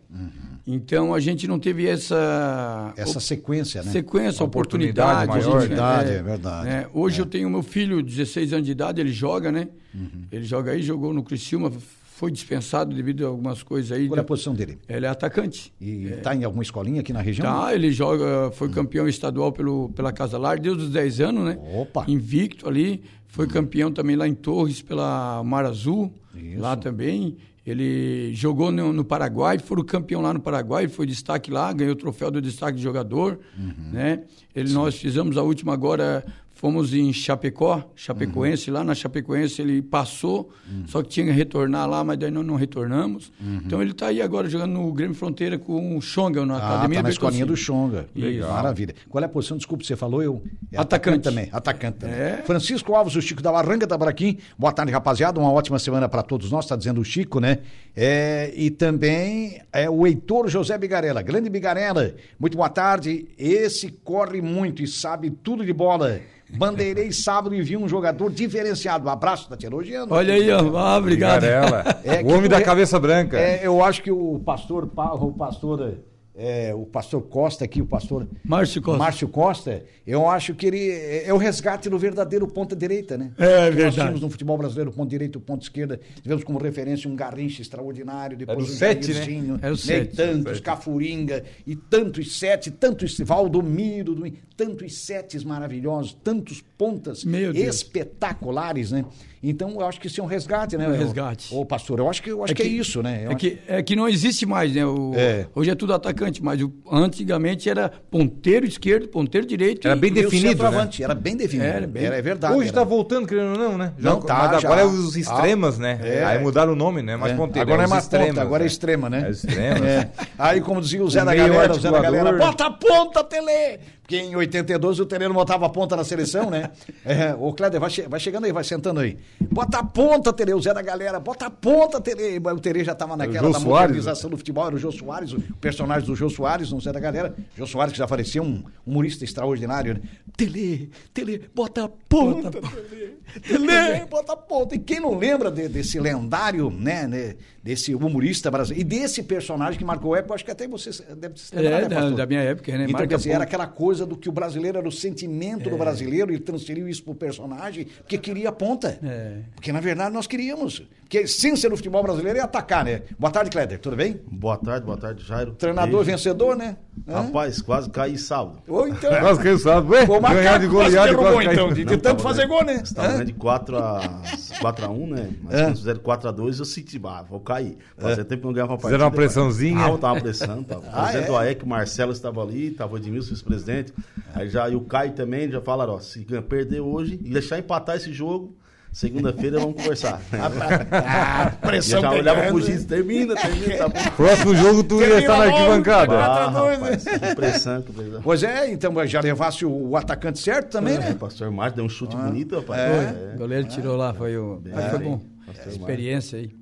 Então 0.65 1.13
a 1.13 1.19
gente 1.19 1.47
não 1.47 1.57
teve 1.59 1.87
essa 1.87 2.93
Essa 2.95 3.19
sequência, 3.19 3.81
né? 3.83 3.91
sequência, 3.91 4.43
A 4.43 4.45
oportunidade. 4.45 5.23
oportunidade 5.25 5.47
maior, 5.49 5.61
gente, 5.61 6.09
né, 6.11 6.17
é 6.19 6.23
verdade. 6.23 6.65
né, 6.69 6.87
Hoje 6.93 7.19
eu 7.21 7.25
tenho 7.25 7.49
meu 7.49 7.63
filho, 7.63 8.01
16 8.01 8.53
anos 8.53 8.65
de 8.65 8.71
idade, 8.71 9.01
ele 9.01 9.11
joga, 9.11 9.51
né? 9.51 9.67
Uhum. 9.93 10.23
Ele 10.31 10.43
joga 10.45 10.71
aí, 10.71 10.81
jogou 10.81 11.13
no 11.13 11.23
Criciúma, 11.23 11.71
foi 12.15 12.31
dispensado 12.31 12.93
devido 12.95 13.25
a 13.25 13.29
algumas 13.29 13.63
coisas 13.63 13.91
aí. 13.91 14.07
Qual 14.07 14.17
é 14.17 14.21
a 14.21 14.23
posição 14.23 14.53
dele? 14.53 14.77
Ele 14.87 15.05
é 15.07 15.09
atacante. 15.09 15.73
E 15.81 16.07
tá 16.21 16.35
em 16.35 16.43
alguma 16.43 16.61
escolinha 16.61 17.01
aqui 17.01 17.11
na 17.11 17.19
região? 17.21 17.45
Tá, 17.51 17.73
ele 17.73 17.91
joga, 17.91 18.51
foi 18.51 18.69
campeão 18.69 19.07
estadual 19.07 19.51
pelo, 19.51 19.89
pela 19.89 20.11
Casa 20.11 20.37
Lar, 20.37 20.59
desde 20.59 20.83
os 20.83 20.89
10 20.91 21.19
anos, 21.21 21.43
né? 21.45 21.57
Opa! 21.73 22.05
Invicto 22.07 22.69
ali. 22.69 23.01
Foi 23.27 23.47
campeão 23.47 23.91
também 23.91 24.15
lá 24.15 24.27
em 24.27 24.35
Torres 24.35 24.81
pela 24.81 25.41
Mar 25.43 25.65
Azul, 25.65 26.13
Isso. 26.35 26.59
lá 26.59 26.75
também. 26.75 27.37
Ele 27.65 28.33
jogou 28.33 28.71
no, 28.71 28.91
no 28.91 29.05
Paraguai, 29.05 29.59
foi 29.59 29.83
campeão 29.83 30.21
lá 30.21 30.33
no 30.33 30.39
Paraguai, 30.39 30.87
foi 30.87 31.05
destaque 31.05 31.51
lá, 31.51 31.71
ganhou 31.71 31.93
o 31.93 31.95
troféu 31.95 32.31
do 32.31 32.41
destaque 32.41 32.77
de 32.77 32.83
jogador, 32.83 33.39
Uhum. 33.57 33.91
né? 33.91 34.23
Ele, 34.55 34.73
nós 34.73 34.95
fizemos 34.95 35.37
a 35.37 35.43
última 35.43 35.71
agora, 35.73 36.25
fomos 36.61 36.93
em 36.93 37.11
Chapecó, 37.11 37.83
Chapecoense, 37.95 38.69
lá 38.69 38.83
na 38.83 38.93
Chapecoense 38.93 39.59
ele 39.63 39.81
passou, 39.81 40.51
só 40.85 41.01
que 41.01 41.09
tinha 41.09 41.25
que 41.25 41.31
retornar 41.31 41.89
lá, 41.89 42.03
mas 42.03 42.19
daí 42.19 42.29
nós 42.29 42.45
não 42.45 42.53
retornamos. 42.55 43.31
Então 43.65 43.81
ele 43.81 43.91
está 43.91 44.07
aí 44.07 44.21
agora 44.21 44.47
jogando 44.47 44.73
no 44.73 44.93
Grêmio 44.93 45.15
Fronteira 45.15 45.57
com 45.57 45.97
o 45.97 46.01
Xonga, 46.01 46.45
na 46.45 46.57
Ah, 46.57 46.73
Academia 46.75 46.99
tá 46.99 47.03
na 47.03 47.09
escolinha 47.09 47.47
do 47.47 47.57
Xonga. 47.57 48.07
Legal. 48.15 48.51
Maravilha. 48.53 48.93
Qual 49.09 49.19
é 49.23 49.25
a 49.25 49.29
posição? 49.29 49.57
Desculpa, 49.57 49.83
você 49.83 49.95
falou 49.95 50.21
eu. 50.21 50.43
É 50.71 50.77
Atacante. 50.79 51.23
também. 51.23 51.49
Atacante 51.51 51.97
também. 51.97 52.15
É. 52.15 52.43
Francisco 52.45 52.93
Alves, 52.93 53.15
o 53.15 53.21
Chico 53.23 53.41
da 53.41 53.51
Barranca, 53.51 53.87
tá 53.87 53.97
por 53.97 54.07
aqui. 54.07 54.37
Boa 54.55 54.71
tarde, 54.71 54.91
rapaziada. 54.91 55.39
Uma 55.39 55.51
ótima 55.51 55.79
semana 55.79 56.07
para 56.07 56.21
todos 56.21 56.51
nós, 56.51 56.67
tá 56.67 56.75
dizendo 56.75 57.01
o 57.01 57.03
Chico, 57.03 57.39
né? 57.39 57.57
É, 57.95 58.53
e 58.55 58.69
também 58.69 59.59
é 59.73 59.89
o 59.89 60.05
Heitor 60.05 60.47
José 60.47 60.77
Bigarella. 60.77 61.23
Grande 61.23 61.49
Bigarella. 61.49 62.13
Muito 62.39 62.55
boa 62.55 62.69
tarde. 62.69 63.25
Esse 63.35 63.89
corre 63.91 64.41
muito 64.43 64.83
e 64.83 64.87
sabe 64.87 65.31
tudo 65.31 65.65
de 65.65 65.73
bola. 65.73 66.21
Bandeirei 66.57 67.11
sábado 67.11 67.55
e 67.55 67.61
vi 67.61 67.75
um 67.77 67.87
jogador 67.87 68.29
diferenciado. 68.31 69.07
Um 69.07 69.11
abraço, 69.11 69.47
tá 69.49 69.55
te 69.57 69.65
elogiando. 69.65 70.13
Olha 70.13 70.33
aí, 70.33 70.51
ó. 70.51 70.77
Ah, 70.77 70.97
obrigado. 70.97 71.43
É 71.43 72.21
o 72.23 72.27
homem 72.33 72.49
da 72.49 72.61
cabeça 72.61 72.99
branca. 72.99 73.39
É, 73.39 73.65
eu 73.65 73.83
acho 73.83 74.03
que 74.03 74.11
o 74.11 74.39
pastor, 74.45 74.87
Pa- 74.87 75.13
o 75.13 75.31
pastor, 75.33 75.93
é, 76.35 76.73
o 76.73 76.85
pastor 76.85 77.21
Costa 77.23 77.65
aqui, 77.65 77.81
o 77.81 77.85
pastor 77.85 78.27
Márcio 78.43 78.81
Costa. 78.81 78.97
Márcio 78.99 79.27
Costa, 79.27 79.83
eu 80.07 80.27
acho 80.29 80.53
que 80.55 80.65
ele 80.65 80.89
é, 80.89 81.27
é 81.27 81.33
o 81.33 81.37
resgate 81.37 81.89
do 81.89 81.97
verdadeiro 81.99 82.47
ponta 82.47 82.75
direita, 82.75 83.17
né? 83.17 83.31
É, 83.37 83.45
Que 83.45 83.51
Nós 83.65 83.75
verdade. 83.75 83.95
tínhamos 83.95 84.21
no 84.21 84.29
futebol 84.29 84.57
brasileiro 84.57 84.91
ponto 84.91 85.09
direito, 85.09 85.39
ponto 85.39 85.61
esquerda, 85.63 85.99
tivemos 86.21 86.43
como 86.43 86.57
referência 86.57 87.09
um 87.09 87.15
Garrincha 87.15 87.61
extraordinário, 87.61 88.37
depois 88.37 88.57
Era 88.57 88.65
o 88.67 88.73
um 88.73 88.77
sete, 88.77 89.07
né? 89.09 89.13
Jairzinho, 89.13 89.59
Era 89.61 89.67
o 89.67 89.75
né, 89.75 89.75
sete. 89.77 90.13
e 90.13 90.15
tantos, 90.15 90.59
Cafuringa, 90.61 91.43
e 91.67 91.75
tantos 91.75 92.39
sete, 92.39 92.71
tantos 92.71 93.17
Valdomiro, 93.19 94.15
do- 94.15 94.31
tantos 94.55 94.95
setes 94.99 95.43
maravilhosos, 95.43 96.13
tantos 96.23 96.61
pontas 96.77 97.23
Meu 97.25 97.51
Deus. 97.51 97.75
espetaculares, 97.75 98.91
né? 98.91 99.05
Então 99.43 99.71
eu 99.71 99.87
acho 99.87 99.99
que 99.99 100.05
isso 100.05 100.21
é 100.21 100.23
um 100.23 100.27
resgate, 100.27 100.77
né? 100.77 100.87
Um 100.87 100.91
resgate. 100.95 101.53
Ô, 101.53 101.65
pastor, 101.65 101.97
eu 101.97 102.07
acho 102.07 102.21
que, 102.21 102.29
eu 102.29 102.43
acho 102.43 102.53
que, 102.53 102.61
é 102.61 102.67
isso, 102.67 103.01
né? 103.01 103.21
Eu 103.25 103.31
É 103.31 103.33
acho- 103.33 103.37
que, 103.37 103.57
é 103.67 103.81
que 103.81 103.95
não 103.95 104.07
existe 104.07 104.45
mais, 104.45 104.71
né? 104.75 104.85
O- 104.85 105.13
É. 105.15 105.47
Hoje 105.55 105.71
é 105.71 105.75
tudo 105.75 105.93
atacante, 105.95 106.30
mas 106.39 106.61
o- 106.61 106.71
antigamente 106.91 107.67
era 107.69 107.91
ponteiro 108.11 108.65
esquerdo, 108.65 109.07
ponteiro 109.07 109.47
direito. 109.47 109.87
Era 109.87 109.95
bem 109.95 110.11
E 110.11 110.13
definido, 110.13 110.49
centroavante, 110.49 111.03
era 111.03 111.15
bem 111.15 111.35
definido. 111.35 111.67
Era 111.67 111.77
Era, 111.77 111.87
bem- 111.87 112.05
é 112.05 112.21
verdade. 112.21 112.53
Hoje 112.53 112.69
era. 112.69 112.73
tá 112.77 112.83
voltando, 112.83 113.27
querendo 113.27 113.53
ou 113.53 113.57
não, 113.57 113.77
né? 113.77 113.93
Não, 113.97 114.19
tá, 114.21 114.49
Mas 114.51 114.61
já. 114.61 114.67
agora 114.67 114.81
é 114.81 114.85
os 114.85 115.15
extremas, 115.15 115.79
Ah, 115.79 115.81
né? 115.81 115.99
é. 116.03 116.23
Aí 116.23 116.39
mudaram 116.39 116.73
o 116.73 116.75
nome, 116.75 117.01
né? 117.01 117.15
Mas 117.17 117.31
É. 117.31 117.35
ponteiro. 117.35 117.67
Agora 117.67 117.81
é 117.81 117.85
os 117.85 117.89
mais 117.89 118.03
extremas, 118.03 118.27
ponta, 118.29 118.41
agora 118.41 118.61
é 118.61 118.65
né? 118.65 118.67
extrema, 118.67 119.09
né? 119.09 119.23
É 119.27 119.29
extremas. 119.31 119.81
É. 119.91 120.09
Aí, 120.37 120.61
como 120.61 120.79
dizia 120.81 121.03
o 121.03 121.09
Zé 121.09 121.21
O 121.21 121.25
da 121.25 121.33
galera, 121.35 121.71
o 121.73 121.79
Zé 121.79 121.89
da 121.91 121.99
galera, 121.99 122.31
bota 122.33 122.65
a 122.67 122.71
ponta, 122.71 123.23
Tele! 123.23 123.79
Porque 124.11 124.25
em 124.25 124.35
82 124.35 124.99
o 124.99 125.05
Tele 125.05 125.25
não 125.29 125.35
botava 125.35 125.65
a 125.65 125.69
ponta 125.69 125.95
na 125.95 126.03
seleção, 126.03 126.49
né? 126.49 126.69
É, 127.05 127.33
ô, 127.33 127.51
Cléder, 127.53 127.79
vai, 127.79 127.89
che- 127.89 128.07
vai 128.07 128.19
chegando 128.19 128.45
aí, 128.45 128.51
vai 128.51 128.63
sentando 128.63 128.99
aí. 128.99 129.17
Bota 129.49 129.79
a 129.79 129.83
ponta, 129.83 130.31
Tele, 130.31 130.53
o 130.53 130.61
Zé 130.61 130.71
da 130.73 130.81
galera, 130.81 131.19
bota 131.19 131.47
a 131.47 131.49
ponta, 131.49 131.99
Tele! 131.99 132.37
O 132.37 132.59
Tele 132.59 132.83
já 132.83 132.93
tava 132.93 133.15
naquela 133.17 133.47
Jô 133.47 133.53
da 133.53 133.59
Soares, 133.59 133.87
modernização 133.87 134.29
do 134.29 134.37
futebol, 134.37 134.67
era 134.67 134.75
o 134.75 134.77
Jô 134.77 134.91
Soares, 134.91 135.33
o 135.33 135.39
personagem 135.59 136.05
do 136.07 136.15
Jô 136.15 136.29
Soares, 136.29 136.71
no 136.71 136.79
Zé 136.79 136.91
da 136.91 136.99
galera. 136.99 137.33
Jô 137.57 137.65
Soares 137.65 137.91
que 137.93 137.97
já 137.97 138.07
faleceu, 138.07 138.43
um 138.43 138.63
humorista 138.85 139.23
extraordinário, 139.23 139.95
né? 139.95 140.01
Tele, 140.37 140.91
Tele, 141.13 141.49
bota 141.55 141.85
a 141.85 141.89
ponta, 141.89 142.51
Tele! 142.51 143.17
Tele, 143.47 144.05
bota 144.09 144.33
a 144.33 144.37
ponta! 144.37 144.75
E 144.75 144.79
quem 144.79 144.99
não 144.99 145.17
lembra 145.17 145.49
de- 145.49 145.67
desse 145.69 145.99
lendário, 145.99 146.69
né, 146.69 147.07
né, 147.07 147.35
desse 147.63 147.95
humorista 147.95 148.51
brasileiro, 148.51 148.81
e 148.87 148.99
desse 148.99 149.23
personagem 149.23 149.77
que 149.79 149.85
marcou 149.85 150.13
a 150.13 150.19
época, 150.19 150.35
acho 150.35 150.45
que 150.45 150.51
até 150.51 150.67
você 150.67 150.91
deve 151.15 151.39
se 151.39 151.55
lembrar, 151.55 151.79
É, 151.79 151.81
né, 151.83 151.89
da, 151.89 152.09
da 152.11 152.25
minha 152.27 152.41
época, 152.41 152.71
né? 152.77 152.83
Então, 152.83 152.93
Marca 152.93 153.07
quer 153.07 153.17
dizer, 153.17 153.31
era 153.31 153.43
aquela 153.43 153.67
coisa 153.67 154.00
do 154.05 154.15
que 154.17 154.29
o 154.29 154.31
brasileiro 154.31 154.77
era 154.77 154.87
o 154.87 154.91
sentimento 154.91 155.67
É. 155.67 155.71
do 155.71 155.77
brasileiro 155.77 156.33
e 156.33 156.39
transferiu 156.39 156.87
isso 156.87 157.03
pro 157.03 157.15
personagem, 157.15 157.85
porque 157.85 158.17
queria 158.17 158.49
a 158.49 158.51
ponta. 158.51 158.99
É. 159.03 159.39
Porque, 159.55 159.71
na 159.71 159.79
verdade, 159.79 160.13
nós 160.13 160.27
queríamos. 160.27 160.83
Porque 161.11 161.17
a 161.17 161.21
essência 161.23 161.69
do 161.69 161.75
futebol 161.75 162.01
brasileiro 162.01 162.39
é 162.39 162.41
atacar, 162.41 162.85
né? 162.85 163.01
Boa 163.19 163.29
tarde, 163.29 163.49
Kleber, 163.49 163.77
tudo 163.79 163.97
bem? 163.97 164.21
Boa 164.31 164.55
tarde, 164.55 164.85
boa 164.85 164.95
tarde, 164.97 165.21
Jairo. 165.25 165.51
Treinador 165.55 166.05
Beijo. 166.05 166.11
vencedor, 166.11 166.55
né? 166.55 166.77
Hã? 167.05 167.23
Rapaz, 167.23 167.61
quase 167.61 167.89
caí 167.89 168.17
sábado. 168.17 168.61
Ou 168.65 168.87
então. 168.87 169.11
Nossa, 169.21 169.41
quem 169.41 169.57
sabe, 169.57 169.91
ué? 169.91 170.05
Ganhar 170.05 170.57
de 170.57 170.69
quase 170.69 170.95
goleada 170.95 171.09
e 171.09 171.11
derrubou, 171.11 171.33
quase 171.33 171.49
então, 171.49 171.67
de, 171.67 171.83
de 171.83 171.83
Não, 171.83 171.91
tanto 171.91 172.01
tava 172.01 172.19
fazer 172.19 172.47
gol, 172.47 172.63
né? 172.63 172.79
Estava 172.81 173.07
Hã? 173.09 173.11
ganhando 173.11 173.25
de 173.27 173.33
4 173.33 173.77
a, 173.77 174.21
4 174.61 174.85
a 174.85 174.89
1, 174.89 175.07
né? 175.07 175.29
Mas 175.43 175.53
É. 175.53 175.63
quando 175.65 175.75
fizeram 175.79 175.99
4 175.99 176.29
a 176.29 176.31
2 176.31 176.59
eu 176.59 176.65
senti, 176.65 177.01
ah, 177.03 177.25
vou 177.29 177.41
cair. 177.41 177.77
Fazia 177.97 178.23
tempo 178.23 178.41
que 178.43 178.47
não 178.47 178.53
ganhava 178.53 178.71
uma 178.71 178.77
partida. 178.77 178.93
Fizeram 178.97 179.05
uma 179.07 179.11
pressãozinha. 179.11 179.85
Ah, 179.85 179.97
tava 179.97 180.21
pressando. 180.21 180.63
Tava. 180.63 180.81
O 180.87 180.89
Ah, 180.93 181.01
presidente 181.01 181.23
é? 181.25 181.27
do 181.27 181.35
AEC, 181.35 181.63
o 181.63 181.67
Marcelo 181.67 182.13
estava 182.13 182.41
ali, 182.41 182.71
tava 182.71 182.93
o 182.93 182.97
Edmilson, 182.97 183.31
vice-presidente. 183.31 183.93
Aí 184.33 184.47
já, 184.47 184.69
e 184.69 184.77
o 184.77 184.81
Caio 184.85 185.11
também 185.11 185.51
já 185.51 185.59
falaram, 185.59 185.95
ó, 185.95 185.99
se 185.99 186.23
perder 186.47 186.79
hoje 186.79 187.15
e 187.21 187.29
deixar 187.33 187.59
empatar 187.59 187.97
esse 187.97 188.13
jogo, 188.13 188.55
segunda-feira 188.91 189.59
vamos 189.59 189.75
conversar. 189.75 190.21
Ah, 190.33 191.51
E 191.51 191.55
eu 191.63 191.69
pressão 191.69 192.01
já 192.01 192.11
olhava 192.11 192.41
pro 192.47 192.61
juiz, 192.61 192.85
termina, 192.85 193.35
termina, 193.35 193.77
tá 193.77 193.87
bom. 193.89 193.99
Próximo 194.17 194.55
jogo 194.55 194.83
tu 194.83 195.01
ia 195.01 195.19
estar 195.19 195.37
na 195.37 195.43
arquibancada. 195.45 196.13
vai. 196.13 196.21
Ah, 196.23 196.45
a 196.45 196.49
rapaz, 196.49 197.05
né? 197.05 197.19
que 197.19 197.35
pressão, 197.35 197.81
que 197.81 197.91
pressão. 197.93 198.21
Pois 198.21 198.43
é, 198.43 198.71
então 198.71 199.07
já 199.07 199.21
levasse 199.21 199.65
o, 199.65 199.71
o 199.89 199.97
atacante 199.97 200.39
certo 200.39 200.69
também, 200.71 200.95
É, 200.95 200.99
né? 200.99 201.11
o 201.11 201.15
pastor 201.15 201.49
Márcio 201.51 201.77
deu 201.77 201.85
um 201.85 201.89
chute 201.89 202.15
bonito, 202.15 202.55
rapaz. 202.55 202.81
Foi. 202.81 203.05
É. 203.05 203.33
O 203.35 203.37
goleiro 203.37 203.67
tirou 203.67 203.95
lá, 203.97 204.13
foi, 204.13 204.37
o, 204.37 204.61
mas 204.73 204.89
foi 204.89 204.99
bom. 204.99 205.21
Experiência 205.67 206.39
aí. 206.39 206.60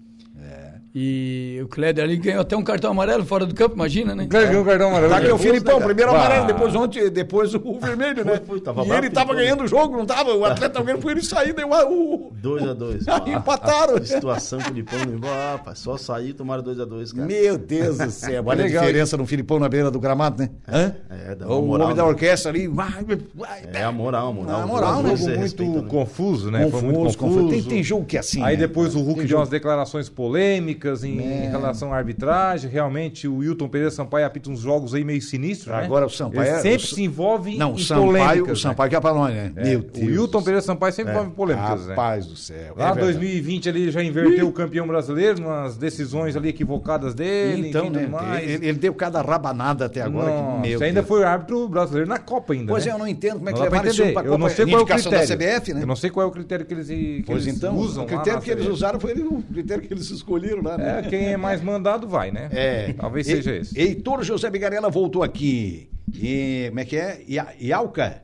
E 0.94 1.60
o 1.64 1.68
Cléder 1.68 2.04
ali 2.04 2.18
ganhou 2.18 2.42
até 2.42 2.58
um 2.58 2.64
cartão 2.64 2.90
amarelo 2.92 3.24
fora 3.24 3.46
do 3.46 3.54
campo, 3.54 3.76
imagina, 3.76 4.16
né? 4.16 4.26
Que 4.26 4.38
um 4.58 4.64
cartão 4.64 4.90
amarelo. 4.90 5.10
Tá 5.12 5.18
aqui 5.18 5.32
o 5.32 5.38
Filipão, 5.38 5.80
primeiro 5.82 6.10
amarelo, 6.12 6.48
depois 6.48 6.74
ontem, 6.74 7.10
depois 7.10 7.54
o 7.54 7.80
vermelho, 7.80 8.26
né? 8.26 8.38
Foi, 8.38 8.60
foi, 8.60 8.62
tava 8.62 8.86
e 8.86 8.92
ele 8.92 9.10
tava 9.10 9.36
ganhando 9.36 9.64
o 9.64 9.68
jogo, 9.68 9.96
não 9.96 10.06
tava? 10.06 10.34
O 10.34 10.44
atleta 10.46 10.82
ganhando, 10.82 11.02
foi 11.02 11.12
ele 11.12 11.22
sair, 11.22 11.54
deu 11.54 11.74
a- 11.74 11.86
o... 11.88 12.32
2x2. 12.42 13.04
Aí 13.08 13.34
empataram. 13.34 14.04
situação 14.04 14.60
que 14.60 14.66
o 14.66 14.70
Filipão 14.70 15.00
levou, 15.00 15.30
ah, 15.30 15.52
rapaz, 15.58 15.80
só 15.80 15.96
sair 15.96 16.30
e 16.30 16.34
tomaram 16.34 16.64
2x2, 16.64 17.14
cara. 17.14 17.28
Meu 17.28 17.58
Deus 17.58 17.98
do 18.00 18.10
céu, 18.10 18.44
olha 18.48 18.66
a 18.66 18.68
diferença 18.68 19.16
no 19.16 19.28
Filipão 19.28 19.60
na 19.60 19.70
beira 19.70 19.92
do 19.92 20.00
gramado, 20.00 20.42
né? 20.42 20.50
Hã? 20.68 20.96
É, 21.10 21.36
dá 21.36 21.46
uma 21.46 21.56
o 21.56 21.66
moral, 21.68 21.86
homem 21.86 21.98
da 21.98 22.04
né? 22.04 22.10
orquestra 22.10 22.52
ali, 22.52 22.68
vai, 22.68 23.06
vai, 23.36 23.64
É 23.74 23.84
a 23.84 23.92
moral, 23.92 24.30
a 24.30 24.34
moral. 24.34 24.62
A 24.62 24.66
moral, 24.66 25.04
né? 25.04 25.16
jogo 25.16 25.38
muito 25.38 25.64
né? 25.64 25.84
confuso, 25.88 26.50
né? 26.50 26.70
Foi 26.70 26.82
muito 26.82 27.18
Confuso. 27.18 27.50
Tem, 27.50 27.64
tem 27.64 27.84
jogo 27.84 28.06
que 28.06 28.18
é 28.18 28.20
assim. 28.20 28.42
Aí 28.42 28.56
né? 28.56 28.68
depois 28.68 28.96
o 28.96 29.02
Hulk 29.02 29.26
deu 29.26 29.38
umas 29.38 29.50
declarações 29.50 30.10
polêmicas 30.10 30.80
em, 31.04 31.20
É. 31.20 31.46
em 31.46 31.50
relação 31.50 31.94
à 31.94 31.98
arbitragem. 31.98 32.70
Realmente 32.70 33.28
o 33.28 33.38
Wilton 33.38 33.68
Pereira 33.70 33.92
Sampaio 33.92 34.26
apita 34.26 34.50
uns 34.50 34.60
jogos 34.60 34.94
aí 34.94 35.04
meio 35.04 35.22
sinistros, 35.22 35.74
né? 35.76 35.84
Agora 35.84 36.06
o 36.06 36.10
Sampaio 36.10 36.48
Ele 36.50 36.58
é- 36.58 36.60
sempre 36.62 36.86
o- 36.86 36.96
se 36.96 37.04
envolve 37.04 37.58
Não, 37.58 37.74
em 37.74 37.78
Sampaio, 37.80 38.06
polêmicas. 38.08 38.58
o 38.58 38.62
Sampaio 38.62 38.90
que 38.90 38.96
é 38.96 39.00
nós, 39.00 39.34
né? 39.34 39.52
né? 39.56 39.64
Meu 39.64 39.80
É, 39.80 39.82
Deus. 39.82 40.18
O 40.18 40.22
Wilton 40.22 40.42
Pereira 40.42 40.62
Sampaio 40.62 40.94
sempre 40.94 41.12
envolve 41.14 41.32
polêmicas, 41.32 41.82
né? 41.88 41.90
Rapaz 41.96 42.26
do 42.26 42.36
céu. 42.36 42.74
Lá 42.78 42.86
é 42.92 42.94
verdade. 42.94 43.00
2020 43.00 43.70
ali 43.70 43.82
ele 43.84 43.92
já 43.92 44.04
inverteu 44.04 44.48
o 44.48 44.52
campeão 44.52 44.88
brasileiro 44.88 45.42
nas 45.42 45.78
decisões 45.78 46.36
ali 46.36 46.50
equivocadas 46.50 47.14
dele, 47.14 47.70
Então, 47.70 47.90
né? 47.90 48.10
Ele, 48.44 48.68
ele 48.68 48.78
deu 48.78 48.94
cada 48.94 49.22
rabanada 49.22 49.86
até 49.86 50.02
agora. 50.02 50.32
que, 50.32 50.38
Nossa, 50.42 50.60
meu 50.68 50.82
ainda 50.82 51.04
foi 51.04 51.24
árbitro 51.24 51.68
brasileiro 51.68 52.08
na 52.10 52.18
Copa 52.20 52.54
ainda, 52.54 52.72
Pois 52.72 52.86
né? 52.86 52.92
é, 52.92 52.94
eu 52.96 53.00
não 53.00 53.08
entendo 53.08 53.38
como 53.38 53.50
é 53.50 53.54
que 53.54 53.60
Não 53.60 53.68
pra 53.68 53.78
levaram 53.82 53.94
entender. 53.94 54.14
pra 54.14 54.22
Eu 54.24 54.26
Copa. 54.32 54.38
não 54.38 54.50
sei 54.50 54.66
qual 54.66 54.74
é 54.74 54.78
o 54.78 54.82
Indicação 54.84 55.12
da 55.12 55.18
critério. 55.20 55.46
CBF, 55.62 55.74
né? 55.74 55.82
Eu 55.84 55.88
não 55.88 55.96
sei 55.96 56.10
qual 56.10 56.26
é 56.26 56.30
o 56.30 56.32
critério 56.32 56.66
que 56.66 56.74
eles, 56.74 56.88
que 56.88 57.24
Pois 57.26 57.44
eles 57.46 57.58
então, 57.58 57.76
usam 57.78 58.04
o 58.04 58.08
critério 58.08 58.42
que 58.42 58.52
eles 58.52 58.68
usaram 58.68 59.00
foi 59.00 59.14
o 59.14 59.42
critério 59.44 59.84
que 59.88 59.94
eles 59.94 60.10
escolheram 60.10 60.62
lá, 60.64 60.69
né? 60.78 61.00
É, 61.00 61.10
quem 61.10 61.26
é 61.34 61.38
mais 61.38 61.62
mandado 61.62 62.08
vai, 62.08 62.32
né? 62.32 62.50
É. 62.52 62.94
Talvez 62.94 63.28
E- 63.28 63.32
seja 63.36 63.56
esse. 63.56 63.80
Heitor 63.80 64.24
José 64.24 64.50
Bigarella 64.50 64.90
voltou 64.90 65.24
aqui. 65.24 65.90
E, 66.14 66.66
como 66.70 66.80
é 66.80 66.86
que 66.86 66.98
é? 66.98 67.22
Ia- 67.28 67.54
Iauca? 67.60 68.24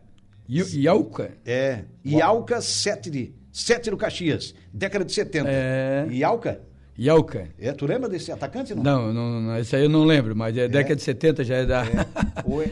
Alca? 0.89 1.31
É. 1.45 1.79
Iauca 2.05 2.61
7 2.61 3.09
de, 3.09 3.33
7 3.51 3.89
do 3.89 3.97
Caxias. 3.97 4.53
Década 4.73 5.03
de 5.05 5.11
70. 5.11 5.49
É. 5.49 6.07
Iauca? 6.11 6.61
E 6.97 7.09
Alca? 7.09 7.49
É, 7.59 7.73
tu 7.73 7.85
lembra 7.85 8.07
desse 8.07 8.31
atacante, 8.31 8.73
não? 8.73 8.81
Não, 8.81 9.13
não, 9.13 9.41
não, 9.41 9.57
esse 9.57 9.75
aí 9.75 9.83
eu 9.83 9.89
não 9.89 10.05
lembro, 10.05 10.33
mas 10.33 10.55
é, 10.57 10.65
década 10.65 10.95
de 10.95 11.01
70 11.01 11.43
já 11.43 11.55
é 11.55 11.65
da. 11.65 11.83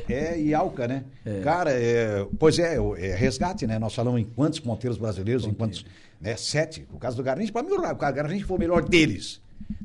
É, 0.08 0.14
é 0.14 0.40
Iauca, 0.40 0.88
né? 0.88 1.04
É. 1.26 1.42
Cara, 1.42 1.72
é, 1.72 2.26
pois 2.40 2.58
é, 2.58 2.78
é 2.78 3.16
resgate, 3.16 3.68
né? 3.68 3.78
Nós 3.78 3.94
falamos 3.94 4.22
em 4.22 4.24
quantos 4.24 4.62
ponteiros 4.62 4.98
brasileiros, 4.98 5.46
em 5.46 5.54
quantos. 5.54 5.86
Né? 6.22 6.38
Sete. 6.38 6.88
O 6.94 6.98
caso 6.98 7.18
do 7.18 7.24
Garrincha, 7.24 7.52
para 7.52 7.64
mim, 7.64 7.74
o 7.74 7.96
Garrincha 7.96 8.46
foi 8.46 8.56
o 8.56 8.60
melhor 8.60 8.88
deles. 8.88 9.42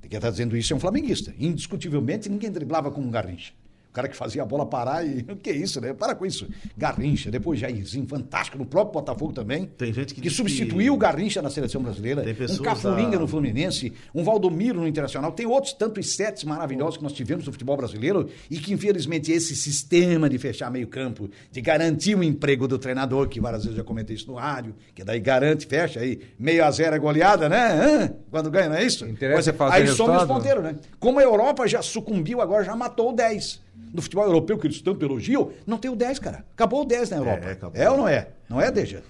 Quem 0.09 0.17
está 0.17 0.31
dizendo 0.31 0.57
isso 0.57 0.73
é 0.73 0.77
um 0.77 0.81
flamenguista. 0.81 1.35
Indiscutivelmente, 1.39 2.29
ninguém 2.29 2.51
driblava 2.51 2.91
como 2.91 3.07
um 3.07 3.11
Garrincha. 3.11 3.53
O 3.91 3.93
cara 3.93 4.07
que 4.09 4.17
fazia 4.17 4.43
a 4.43 4.45
bola 4.45 4.65
parar 4.67 5.05
e. 5.05 5.25
O 5.33 5.37
que 5.37 5.51
é 5.51 5.57
isso, 5.57 5.81
né? 5.81 5.93
Para 5.93 6.15
com 6.15 6.25
isso. 6.27 6.47
Garrincha, 6.77 7.31
depois 7.31 7.59
Jairzinho, 7.59 8.07
fantástico, 8.07 8.57
no 8.59 8.65
próprio 8.67 8.93
Botafogo 8.93 9.33
também. 9.33 9.67
Tem 9.77 9.93
gente 9.93 10.15
que 10.15 10.21
que 10.21 10.31
substituiu 10.31 10.93
que- 10.93 10.97
o 10.97 10.97
Garrincha 10.97 11.41
na 11.43 11.51
seleção 11.51 11.83
brasileira. 11.83 12.23
Tem 12.23 12.33
Um 12.33 12.37
pessoas 12.37 12.61
Cafuringa 12.61 13.17
a- 13.17 13.21
no 13.21 13.27
Fluminense, 13.27 13.93
um 14.15 14.23
Valdomiro 14.23 14.81
no 14.81 14.87
Internacional. 14.87 15.33
Tem 15.33 15.47
outros 15.47 15.73
tantos 15.73 16.15
sets 16.15 16.45
maravilhosos 16.45 16.97
que 16.99 17.03
nós 17.03 17.13
tivemos 17.13 17.47
no 17.47 17.53
futebol 17.53 17.77
brasileiro 17.77 18.29
e 18.51 18.59
que, 18.59 18.73
infelizmente, 18.73 19.33
esse 19.33 19.57
sistema 19.57 20.29
de 20.29 20.39
fechar 20.39 20.71
meio-campo, 20.71 21.29
de 21.51 21.61
garantir 21.61 22.15
o 22.17 22.23
emprego 22.23 22.69
do 22.69 22.79
treinador, 22.79 23.29
que 23.29 23.41
várias 23.41 23.63
vezes 23.65 23.77
eu 23.79 23.83
já 23.83 23.87
comentei 23.87 24.15
isso 24.17 24.27
no 24.29 24.35
rádio, 24.35 24.75
que 24.95 25.03
daí 25.03 25.19
garante, 25.21 25.67
fecha 25.67 26.01
aí, 26.01 26.21
meio 26.39 26.65
a 26.65 26.71
zero 26.71 26.95
é 26.95 26.99
goleada, 26.99 27.49
né? 27.49 27.73
Hã? 27.73 28.13
Quando 28.31 28.51
ganha, 28.51 28.69
não 28.69 28.77
é 28.77 28.85
isso? 28.85 29.07
Interessa 29.07 29.35
Pois 29.35 29.49
é, 29.49 29.53
fazer 29.53 29.75
aí 29.77 29.87
some 29.89 30.11
os 30.11 30.17
resultado. 30.21 30.29
ponteiros, 30.29 30.63
né? 30.65 30.77
Como 31.01 31.19
a 31.19 31.23
Europa 31.23 31.67
já 31.67 31.81
sucumbiu, 31.83 32.41
agora 32.41 32.63
já 32.65 32.77
matou 32.77 33.11
o 33.11 33.13
10. 33.13 33.61
No 33.93 34.03
futebol 34.03 34.25
europeu 34.27 34.59
que 34.59 34.67
eles 34.67 34.83
tanto 34.83 35.03
elogiam, 35.05 35.51
não 35.67 35.79
tem 35.79 35.91
o 35.91 35.97
10, 35.97 36.19
cara. 36.19 36.45
Acabou 36.53 36.83
o 36.83 36.85
10 36.85 37.09
na 37.11 37.17
Europa. 37.17 37.47
É, 37.75 37.85
É, 37.85 37.91
ou 37.91 37.97
não 37.97 38.07
é? 38.07 38.29
Não 38.49 38.61
é, 38.61 38.71
Deja? 38.71 39.03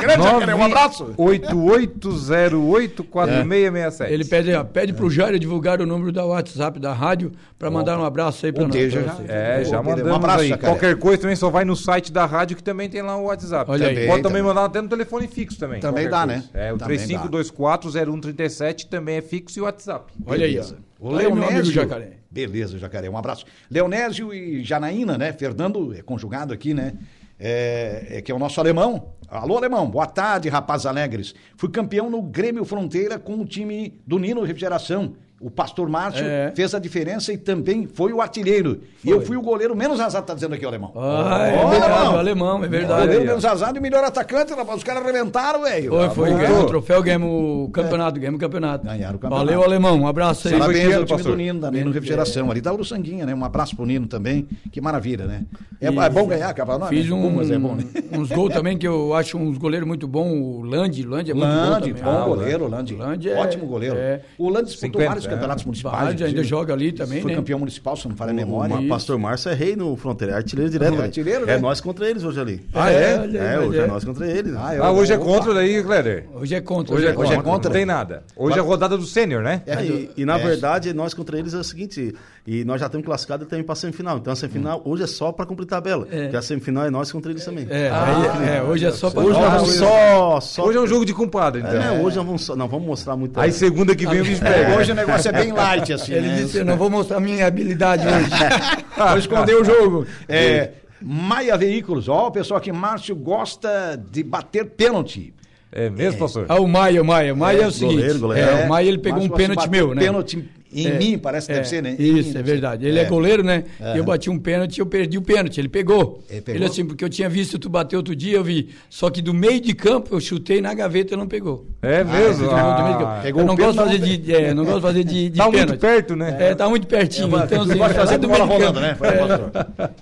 Grande 0.00 0.22
jacaré, 0.22 0.54
um 0.54 0.62
abraço. 0.62 1.06
88084667. 1.18 4.10
Ele 4.10 4.24
pede, 4.24 4.50
pede 4.72 4.92
pro 4.92 5.10
Jairo 5.10 5.36
divulgar 5.38 5.80
o 5.80 5.86
número 5.86 6.12
da 6.12 6.24
WhatsApp 6.24 6.78
da 6.78 6.92
rádio 6.92 7.32
para 7.58 7.68
mandar 7.70 7.98
um 7.98 8.04
abraço 8.04 8.46
aí 8.46 8.52
para 8.52 8.68
nós. 8.68 8.92
já. 8.92 9.00
vocês. 9.02 9.28
É, 9.28 9.64
já 9.64 9.78
Um 9.78 9.80
abraço, 9.80 10.04
mandamos 10.04 10.28
aí. 10.42 10.48
Jacaré. 10.50 10.72
Qualquer 10.72 10.96
coisa 10.96 11.22
também 11.22 11.34
só 11.36 11.50
vai 11.50 11.64
no 11.64 11.74
site 11.74 12.12
da 12.12 12.24
rádio 12.24 12.56
que 12.56 12.62
também 12.62 12.88
tem 12.88 13.02
lá 13.02 13.16
o 13.16 13.24
WhatsApp. 13.24 13.68
Olha 13.70 13.88
aí. 13.88 13.94
Pode 13.94 14.06
Também, 14.06 14.22
também 14.22 14.24
também. 14.32 14.42
mandar 14.42 14.64
até 14.66 14.80
no 14.80 14.88
telefone 14.88 15.26
fixo 15.26 15.58
também. 15.58 15.80
Também 15.80 16.08
dá, 16.08 16.24
coisa. 16.26 16.40
né? 16.40 16.44
É, 16.54 16.72
o 16.72 16.78
Também 16.78 16.98
35240137 16.98 18.86
também 18.88 19.16
é 19.16 19.22
fixo 19.22 19.58
e 19.58 19.62
o 19.62 19.64
WhatsApp. 19.64 20.12
Olha 20.26 20.46
aí, 20.46 20.58
ó. 20.58 20.62
O 21.00 21.10
Tá 21.10 21.16
amigo 21.26 21.34
Leonésio. 21.36 21.72
Jacaré. 21.72 22.12
Beleza, 22.30 22.78
Jacaré, 22.78 23.08
um 23.10 23.16
abraço. 23.18 23.44
Leonésio 23.70 24.32
e 24.32 24.62
Janaína, 24.64 25.18
né? 25.18 25.32
Fernando 25.32 25.92
é 25.94 26.02
conjugado 26.02 26.52
aqui, 26.52 26.72
né? 26.74 26.94
É, 27.38 28.06
é 28.18 28.22
que 28.22 28.30
é 28.30 28.34
o 28.34 28.38
nosso 28.38 28.60
alemão. 28.60 29.14
Alô, 29.28 29.56
alemão, 29.56 29.88
boa 29.90 30.06
tarde, 30.06 30.48
rapazes 30.48 30.86
alegres. 30.86 31.34
Fui 31.56 31.68
campeão 31.68 32.08
no 32.08 32.22
Grêmio 32.22 32.64
Fronteira 32.64 33.18
com 33.18 33.40
o 33.40 33.44
time 33.44 34.00
do 34.06 34.18
Nino 34.18 34.42
Refrigeração. 34.42 35.16
O 35.44 35.50
pastor 35.50 35.86
Márcio 35.90 36.24
É. 36.24 36.52
fez 36.56 36.74
a 36.74 36.78
diferença 36.78 37.30
e 37.30 37.36
também 37.36 37.86
foi 37.86 38.14
o 38.14 38.22
artilheiro. 38.22 38.80
E 39.04 39.10
eu 39.10 39.20
fui 39.20 39.36
o 39.36 39.42
goleiro 39.42 39.76
menos 39.76 40.00
azado, 40.00 40.24
tá 40.24 40.32
dizendo 40.32 40.54
aqui 40.54 40.64
o 40.64 40.68
alemão. 40.68 40.90
Ah, 40.96 41.46
é 41.46 41.50
verdade, 41.68 41.92
alemão. 41.92 42.14
o 42.14 42.18
alemão, 42.18 42.64
é 42.64 42.66
O 42.66 42.70
verdade. 42.70 43.00
goleiro 43.02 43.20
aí, 43.20 43.26
ó. 43.26 43.30
menos 43.30 43.44
azado 43.44 43.76
e 43.76 43.80
melhor 43.82 44.02
atacante, 44.02 44.54
rapaz. 44.54 44.78
Os 44.78 44.82
caras 44.84 45.02
arrebentaram, 45.02 45.62
velho. 45.62 45.90
Foi, 45.90 46.08
foi, 46.10 46.30
Tá 46.30 46.36
ganhamos 46.38 46.62
o 46.62 46.66
troféu, 46.66 47.02
ganhamos 47.02 47.28
o 47.30 47.68
campeonato, 47.70 48.18
ganhamos 48.18 48.38
o 48.38 48.40
campeonato. 48.40 48.86
Ganharam 48.86 49.16
o 49.16 49.18
campeonato. 49.18 49.46
Valeu, 49.46 49.62
alemão, 49.62 50.00
um 50.00 50.06
abraço 50.06 50.48
aí. 50.48 50.54
Parabéns 50.58 50.80
Chiano, 50.80 50.96
ao 51.00 51.04
time 51.04 51.16
pastor. 51.18 51.32
do 51.32 51.36
Nino, 51.36 51.60
da 51.60 51.70
Nino 51.70 51.90
Refrigeração. 51.90 52.50
Ali 52.50 52.60
da 52.62 52.72
Uruçanguinha, 52.72 53.26
né? 53.26 53.34
Um 53.34 53.44
abraço 53.44 53.76
pro 53.76 53.84
Nino 53.84 54.06
também. 54.06 54.48
Que 54.72 54.80
maravilha, 54.80 55.26
né? 55.26 55.42
É, 55.78 55.90
E- 55.90 55.98
é 55.98 56.08
bom 56.08 56.26
ganhar, 56.26 56.54
cara. 56.54 56.78
Não, 56.78 56.86
Fiz 56.86 57.06
né? 57.10 57.14
um, 57.14 57.30
mas 57.36 57.50
é 57.50 57.58
bom, 57.58 57.74
né? 57.74 57.84
uns 58.18 58.30
gols 58.30 58.54
também 58.54 58.78
que 58.78 58.88
eu 58.88 59.12
acho 59.12 59.36
uns 59.36 59.58
goleiros 59.58 59.86
muito 59.86 60.08
bons. 60.08 60.32
O 60.32 60.62
Land, 60.62 61.02
Land 61.06 61.30
é 61.30 61.34
muito 61.34 61.46
bom 61.46 61.54
bom 61.66 61.80
também. 61.80 61.94
Ah, 62.02 62.24
goleiro. 62.24 62.66
Lande 62.68 63.28
é- 63.28 63.36
Ótimo 63.38 63.66
goleiro. 63.66 63.96
é. 63.98 64.22
O 64.38 64.48
Lande 64.48 64.68
disputou 64.70 65.00
50, 65.02 65.06
vários 65.08 65.26
é. 65.26 65.28
Campeonatos 65.34 65.64
municipais. 65.64 66.02
Vários, 66.04 66.22
ainda 66.22 66.42
joga 66.44 66.72
ali 66.72 66.92
também, 66.92 67.20
Foi 67.22 67.30
né? 67.30 67.36
campeão 67.36 67.58
municipal, 67.58 67.96
se 67.96 68.04
não 68.04 68.12
me 68.12 68.18
falha 68.18 68.30
a 68.30 68.32
O 68.32 68.36
memória. 68.36 68.76
Ma- 68.80 68.88
Pastor 68.94 69.18
Márcio 69.18 69.50
é 69.50 69.54
rei 69.54 69.76
no 69.76 69.94
Fronteira, 69.96 70.34
é 70.34 70.36
artilheiro 70.36 70.70
direto. 70.70 70.94
É 70.94 70.96
né? 70.96 71.02
artilheiro, 71.04 71.42
É 71.44 71.46
né? 71.54 71.58
nós 71.58 71.80
contra 71.80 72.08
eles 72.08 72.24
hoje 72.24 72.40
ali. 72.40 72.66
Ah, 72.72 72.90
é? 72.90 73.12
É, 73.14 73.18
mas 73.58 73.68
hoje 73.68 73.78
é 73.78 73.86
nós 73.86 74.04
contra 74.04 74.26
eles. 74.26 74.54
Ah, 74.56 74.74
eu- 74.74 74.84
Ah, 74.84 74.90
hoje 74.92 75.12
é 75.12 75.16
Opa. 75.16 75.24
contra 75.24 75.54
daí, 75.54 75.82
Cléder. 75.82 76.24
Hoje 76.34 76.54
é 76.54 76.60
contra. 76.60 76.94
Hoje 76.94 77.06
é, 77.06 77.10
Hoje 77.10 77.32
é 77.32 77.36
contra. 77.36 77.42
contra? 77.52 77.68
Não 77.70 77.74
tem 77.76 77.84
nada. 77.86 78.22
Hoje 78.36 78.56
é 78.56 78.60
a 78.60 78.64
rodada 78.64 78.96
do 78.96 79.04
sênior, 79.06 79.42
né? 79.42 79.62
É, 79.66 79.84
e, 79.84 80.10
e, 80.18 80.24
na 80.24 80.38
é. 80.38 80.42
verdade, 80.42 80.92
nós 80.92 81.14
contra 81.14 81.38
eles 81.38 81.54
é 81.54 81.58
o 81.58 81.64
seguinte, 81.64 82.14
e 82.46 82.62
nós 82.62 82.78
já 82.78 82.86
estamos 82.86 83.06
classificados 83.06 83.48
também 83.48 83.64
para 83.64 83.72
a 83.72 83.76
semifinal. 83.76 84.18
Então 84.18 84.32
a 84.32 84.36
semifinal 84.36 84.82
hoje 84.84 85.04
é 85.04 85.06
só 85.06 85.32
para 85.32 85.46
cumprir 85.46 85.64
tabela. 85.66 86.04
Porque 86.04 86.36
a 86.36 86.42
semifinal 86.42 86.84
é 86.84 86.90
nós 86.90 87.10
contra 87.10 87.30
eles 87.30 87.42
também. 87.42 87.66
É, 87.70 87.90
aí, 87.90 88.56
é, 88.56 88.62
hoje 88.62 88.84
é 88.84 88.90
só 88.90 89.10
para 89.10 89.22
Hoje 89.22 89.40
nós 89.40 89.52
vamos 89.52 89.74
só, 89.76 90.40
só. 90.40 90.64
Hoje 90.66 90.76
é 90.76 90.80
um 90.82 90.86
jogo 90.86 91.06
de 91.06 91.14
compadre, 91.14 91.62
então. 91.62 91.72
É, 91.72 91.92
hoje 91.92 92.16
nós 92.16 92.26
vamos, 92.26 92.44
só- 92.44 92.54
não 92.54 92.68
vamos 92.68 92.86
mostrar 92.86 93.16
muito. 93.16 93.40
Aí 93.40 93.50
segunda 93.50 93.96
que 93.96 94.06
vem 94.06 94.20
o 94.20 94.24
bicho 94.24 94.44
É, 94.44 94.64
pega. 94.64 94.76
hoje 94.76 94.92
o 94.92 94.94
negócio 94.94 95.28
é 95.28 95.32
bem 95.32 95.52
light, 95.52 95.90
assim. 95.92 96.12
Ele 96.12 96.28
né? 96.28 96.36
disse, 96.36 96.58
eu 96.58 96.64
não 96.66 96.76
vou 96.76 96.90
mostrar 96.90 97.18
minha 97.18 97.46
habilidade 97.46 98.06
hoje. 98.06 98.30
Vou 98.96 99.18
esconder 99.18 99.56
o 99.56 99.64
jogo. 99.64 100.06
É, 100.28 100.70
Maia 101.02 101.56
Veículos. 101.56 102.08
Ó, 102.08 102.28
o 102.28 102.30
pessoal 102.30 102.58
aqui, 102.58 102.70
Márcio 102.70 103.16
gosta 103.16 104.00
de 104.10 104.22
bater 104.22 104.66
pênalti. 104.66 105.34
É 105.72 105.90
mesmo, 105.90 106.20
pastor? 106.20 106.46
Ah, 106.48 106.60
o 106.60 106.68
Maia, 106.68 107.02
o 107.02 107.04
Maia. 107.04 107.34
O 107.34 107.36
Maia 107.36 107.62
é, 107.62 107.66
o 107.66 107.72
seguinte. 107.72 107.96
goleiro, 107.96 108.18
goleiro. 108.20 108.48
é, 108.50 108.64
o 108.64 108.68
Maia 108.68 108.86
ele 108.86 108.98
pegou 108.98 109.18
Márcio 109.18 109.34
um 109.34 109.36
pênalti 109.36 109.68
meu, 109.68 109.94
né? 109.94 110.02
Pênalti 110.02 110.48
em 110.74 110.86
É, 110.88 110.98
mim, 110.98 111.18
parece 111.18 111.46
que 111.46 111.52
é, 111.52 111.56
deve 111.56 111.68
ser, 111.68 111.82
né? 111.82 111.96
Em 111.98 112.18
Isso, 112.18 112.32
mim, 112.32 112.38
é 112.38 112.42
verdade. 112.42 112.86
Ele 112.86 112.98
é, 112.98 113.04
goleiro, 113.04 113.42
né? 113.42 113.64
Eu 113.94 114.04
bati 114.04 114.28
um 114.28 114.38
pênalti, 114.38 114.78
eu 114.80 114.86
perdi 114.86 115.16
o 115.16 115.22
pênalti. 115.22 115.58
Ele 115.60 115.68
pegou. 115.68 116.22
Ele 116.28 116.40
pegou? 116.40 116.56
Ele 116.56 116.64
assim, 116.64 116.84
porque 116.84 117.04
eu 117.04 117.08
tinha 117.08 117.28
visto 117.28 117.58
tu 117.58 117.68
bater 117.68 117.96
outro 117.96 118.14
dia, 118.16 118.36
eu 118.36 118.44
vi. 118.44 118.70
Só 118.90 119.08
que 119.10 119.22
do 119.22 119.32
meio 119.32 119.60
de 119.60 119.74
campo 119.74 120.14
eu 120.14 120.20
chutei 120.20 120.60
na 120.60 120.74
gaveta 120.74 121.14
e 121.14 121.16
não 121.16 121.26
pegou. 121.26 121.66
É 121.82 122.02
mesmo? 122.04 122.46
Meio 122.46 122.50
de 122.50 122.92
campo. 122.92 123.04
Ah, 123.04 123.20
Pegou 123.22 123.42
eu 123.42 123.46
não 123.46 123.56
gosto 123.56 123.72
de 123.72 123.78
fazer 123.78 123.98
de, 124.18 124.34
é, 124.34 124.54
não 124.54 124.64
gosto 124.64 124.76
de 124.76 124.82
fazer 124.82 125.04
de, 125.04 125.30
de 125.30 125.36
Tá 125.38 125.44
muito 125.44 125.58
pênalti. 125.60 125.80
perto, 125.80 126.16
né? 126.16 126.36
É, 126.40 126.54
tá 126.54 126.68
muito 126.68 126.86
pertinho. 126.86 127.28
então, 127.28 127.62
assim, 127.62 127.76
pode 127.78 127.94
fazer 127.94 128.18
do 128.18 128.28
meio 128.28 128.42
de 128.42 128.48
rolando, 128.48 128.80
campo. 128.80 128.80
né? 128.80 128.96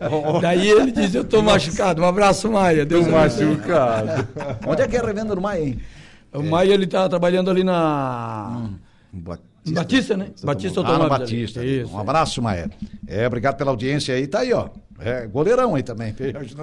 É. 0.00 0.40
Daí 0.40 0.68
ele 0.70 0.90
diz, 0.92 1.14
eu 1.14 1.24
tô 1.24 1.42
machucado. 1.42 2.02
Um 2.02 2.06
abraço, 2.06 2.50
Maia. 2.50 2.84
Deus 2.84 3.06
machucado. 3.06 4.28
Onde 4.66 4.82
é 4.82 4.88
que 4.88 4.96
é 4.96 5.00
a 5.00 5.06
revenda 5.06 5.34
do 5.34 5.40
Maia, 5.40 5.62
hein? 5.64 5.78
O 6.32 6.42
Maia, 6.42 6.72
ele 6.72 6.86
tá 6.86 7.08
trabalhando 7.08 7.50
ali 7.50 7.62
na... 7.62 8.70
Batista, 9.64 9.80
Batista, 9.82 10.16
né? 10.16 10.26
Batista 10.42 10.80
Ah, 10.80 10.82
no 10.84 10.88
Automóveis. 10.90 11.20
Batista. 11.20 11.64
Isso. 11.64 11.92
Um 11.94 11.98
abraço, 11.98 12.42
Maia. 12.42 12.70
É, 13.06 13.26
obrigado 13.26 13.56
pela 13.56 13.70
audiência 13.70 14.14
aí. 14.14 14.26
Tá 14.26 14.40
aí, 14.40 14.52
ó. 14.52 14.68
É, 15.04 15.26
goleirão 15.26 15.74
aí 15.74 15.82
também. 15.82 16.14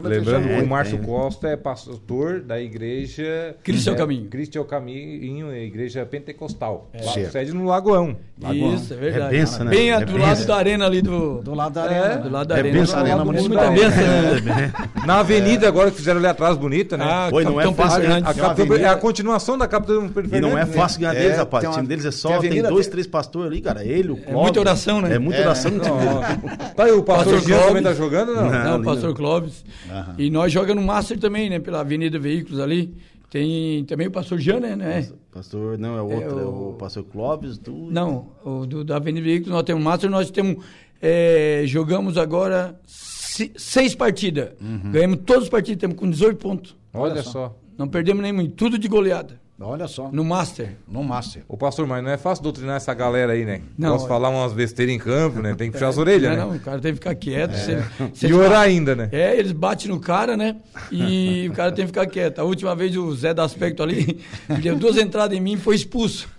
Lembrando 0.04 0.48
que 0.48 0.62
o. 0.64 0.68
Márcio 0.68 0.98
Costa 1.00 1.48
é 1.50 1.58
pastor 1.58 2.42
da 2.42 2.60
igreja. 2.60 3.56
Cristo 3.64 3.90
é 3.90 3.92
o 3.92 3.96
é, 3.96 3.98
Caminho. 3.98 4.30
Cristo 4.30 4.58
é 4.58 4.62
o 4.62 4.66
Caminho, 4.66 5.54
igreja 5.56 6.06
pentecostal. 6.06 6.90
Lá, 6.94 7.12
Certo. 7.14 7.32
sede 7.32 7.54
no 7.54 7.66
Lagoão. 7.66 8.16
Isso, 8.54 8.94
é 8.94 8.98
verdade. 8.98 9.36
É 9.36 9.40
benção, 9.40 9.66
né? 9.66 9.72
Bem 9.72 9.92
É 9.92 10.00
do 10.00 10.06
benção. 10.14 10.22
lado 10.28 10.46
da 10.46 10.56
arena 10.56 10.86
ali 10.86 11.02
do. 11.02 11.42
Do 11.42 11.54
lado 11.54 11.74
da 11.74 11.86
É, 11.92 12.00
arena. 12.00 12.18
do 12.22 12.30
lado 12.30 12.48
da 12.48 12.56
É 12.56 12.60
arena. 12.60 12.80
benção, 12.80 12.96
Do 12.96 12.98
lado 13.00 13.12
arena 13.12 13.26
municipal. 13.26 13.72
Benção, 13.74 14.46
né? 14.46 14.74
Na 15.06 15.20
avenida 15.20 15.68
agora 15.68 15.92
que 15.92 15.98
fizeram 15.98 16.20
ali 16.20 16.28
atrás, 16.28 16.58
bonita, 16.58 16.96
né? 16.98 17.04
Ah, 17.08 17.30
Oi, 17.32 17.44
não 17.44 17.60
é 17.60 17.74
fácil, 17.74 18.04
né? 18.08 18.18
A 18.18 18.22
Capitão- 18.34 18.50
avenida- 18.52 18.80
é 18.80 18.88
a 18.90 18.96
continuação 18.96 19.58
da 19.58 19.68
Capitão 19.68 20.08
Pedro 20.10 20.38
E 20.38 20.42
não 20.42 20.52
é 20.58 20.66
né? 20.66 20.66
fácil 20.68 21.00
ganhar 21.02 21.16
É, 21.16 21.20
deles, 21.20 21.38
rapaz. 21.38 21.68
o 21.68 21.72
time 21.72 21.88
deles 21.88 22.06
é 22.06 22.12
só, 22.12 22.40
tem, 22.40 22.62
dois, 22.62 22.88
três 22.88 23.08
pastores 23.08 23.52
ali, 23.52 23.62
cara. 23.62 23.84
Ele, 23.84 24.12
o 24.12 24.20
É 24.26 24.32
muita 24.32 24.60
oração, 24.60 25.02
né? 25.02 25.16
É 25.16 25.20
muita 25.20 25.42
oração 25.42 25.72
no 25.72 25.80
time 25.80 25.98
dele. 25.98 26.10
Tá 26.76 26.84
aí, 26.86 26.92
o 26.92 27.04
pastor, 27.04 27.40
Jean 27.42 27.60
também 27.68 27.84
tá 27.84 27.94
jogando, 27.94 28.29
não? 28.36 28.52
Não. 28.52 28.64
Não, 28.64 28.82
o 28.82 28.84
pastor 28.84 29.10
não. 29.10 29.16
Clóvis. 29.16 29.66
E 30.18 30.30
nós 30.30 30.52
jogamos 30.52 30.82
no 30.82 30.88
Master 30.88 31.20
também, 31.20 31.50
né? 31.50 31.60
Pela 31.60 31.80
Avenida 31.82 32.18
Veículos 32.20 32.60
ali. 32.60 32.94
Tem 33.30 33.84
também 33.86 34.08
o 34.08 34.12
pastor 34.12 34.40
Jean, 34.40 34.60
né? 34.60 34.76
né? 34.76 35.08
Pastor, 35.32 35.78
não, 35.78 35.96
é 35.98 36.02
outro, 36.02 36.40
é 36.40 36.44
o- 36.46 36.70
o 36.70 36.74
pastor 36.74 37.04
Clóvis. 37.04 37.60
Tu... 37.60 37.72
Não, 37.72 38.28
o 38.44 38.66
do, 38.66 38.84
da 38.84 38.96
Avenida 38.96 39.24
Veículos 39.24 39.54
nós 39.54 39.62
temos 39.64 39.84
Master, 39.84 40.10
nós 40.10 40.32
temos. 40.32 40.64
é, 41.00 41.62
jogamos 41.68 42.18
agora 42.18 42.80
se- 42.88 43.52
seis 43.56 43.94
partidas. 43.94 44.50
Ganhamos 44.92 45.20
todos 45.28 45.44
os 45.44 45.50
partidos, 45.50 45.80
temos 45.80 45.96
com 45.96 46.10
18 46.10 46.38
pontos. 46.38 46.76
Olha 46.92 47.22
só. 47.22 47.56
Não 47.78 47.88
perdemos 47.88 48.24
nenhum, 48.24 48.50
tudo 48.50 48.80
de 48.80 48.88
goleada. 48.88 49.40
Olha 49.62 49.88
só, 49.88 50.10
No 50.12 50.24
Master. 50.24 50.78
no 50.88 51.04
Master. 51.04 51.44
Ô 51.48 51.58
pastor, 51.58 51.86
mas 51.86 52.02
não 52.04 52.10
é 52.10 52.18
fácil 52.18 52.44
doutrinar 52.44 52.78
essa 52.78 52.94
galera 52.94 53.34
aí, 53.34 53.44
né? 53.44 53.62
Não, 53.78 53.92
Posso 53.92 54.06
é. 54.06 54.08
falar 54.08 54.30
umas 54.30 54.54
besteiras 54.54 54.96
em 54.96 54.98
campo, 54.98 55.42
né? 55.42 55.54
Tem 55.54 55.68
que 55.68 55.74
puxar 55.74 55.90
as 55.90 55.98
orelhas, 55.98 56.32
não, 56.38 56.46
né? 56.46 56.52
não, 56.52 56.56
o 56.58 56.60
cara 56.62 56.80
tem 56.80 56.92
que 56.94 57.00
ficar 57.00 57.14
quieto. 57.16 57.54
se 58.14 58.28
E 58.28 58.34
orar 58.34 58.52
ba- 58.52 58.60
ainda, 58.62 58.96
né? 58.96 59.10
É, 59.12 59.38
eles 59.38 59.52
batem 59.52 59.90
no 59.90 60.00
cara, 60.00 60.38
né? 60.38 60.56
E 60.92 61.48
o 61.50 61.54
cara 61.54 61.72
tem 61.74 61.84
que 61.86 61.90
ficar 61.92 62.06
quieto. 62.08 62.40
A 62.40 62.44
última 62.44 62.74
vez 62.76 62.96
o 62.96 63.14
Zé 63.14 63.34
da 63.34 63.44
Aspecto 63.44 63.84
ali 63.84 64.20
deu 64.62 64.76
duas 64.78 64.98
entradas 64.98 65.38
em 65.38 65.42
mim 65.42 65.54
e 65.54 65.58
foi 65.58 65.76
expulso. 65.76 66.30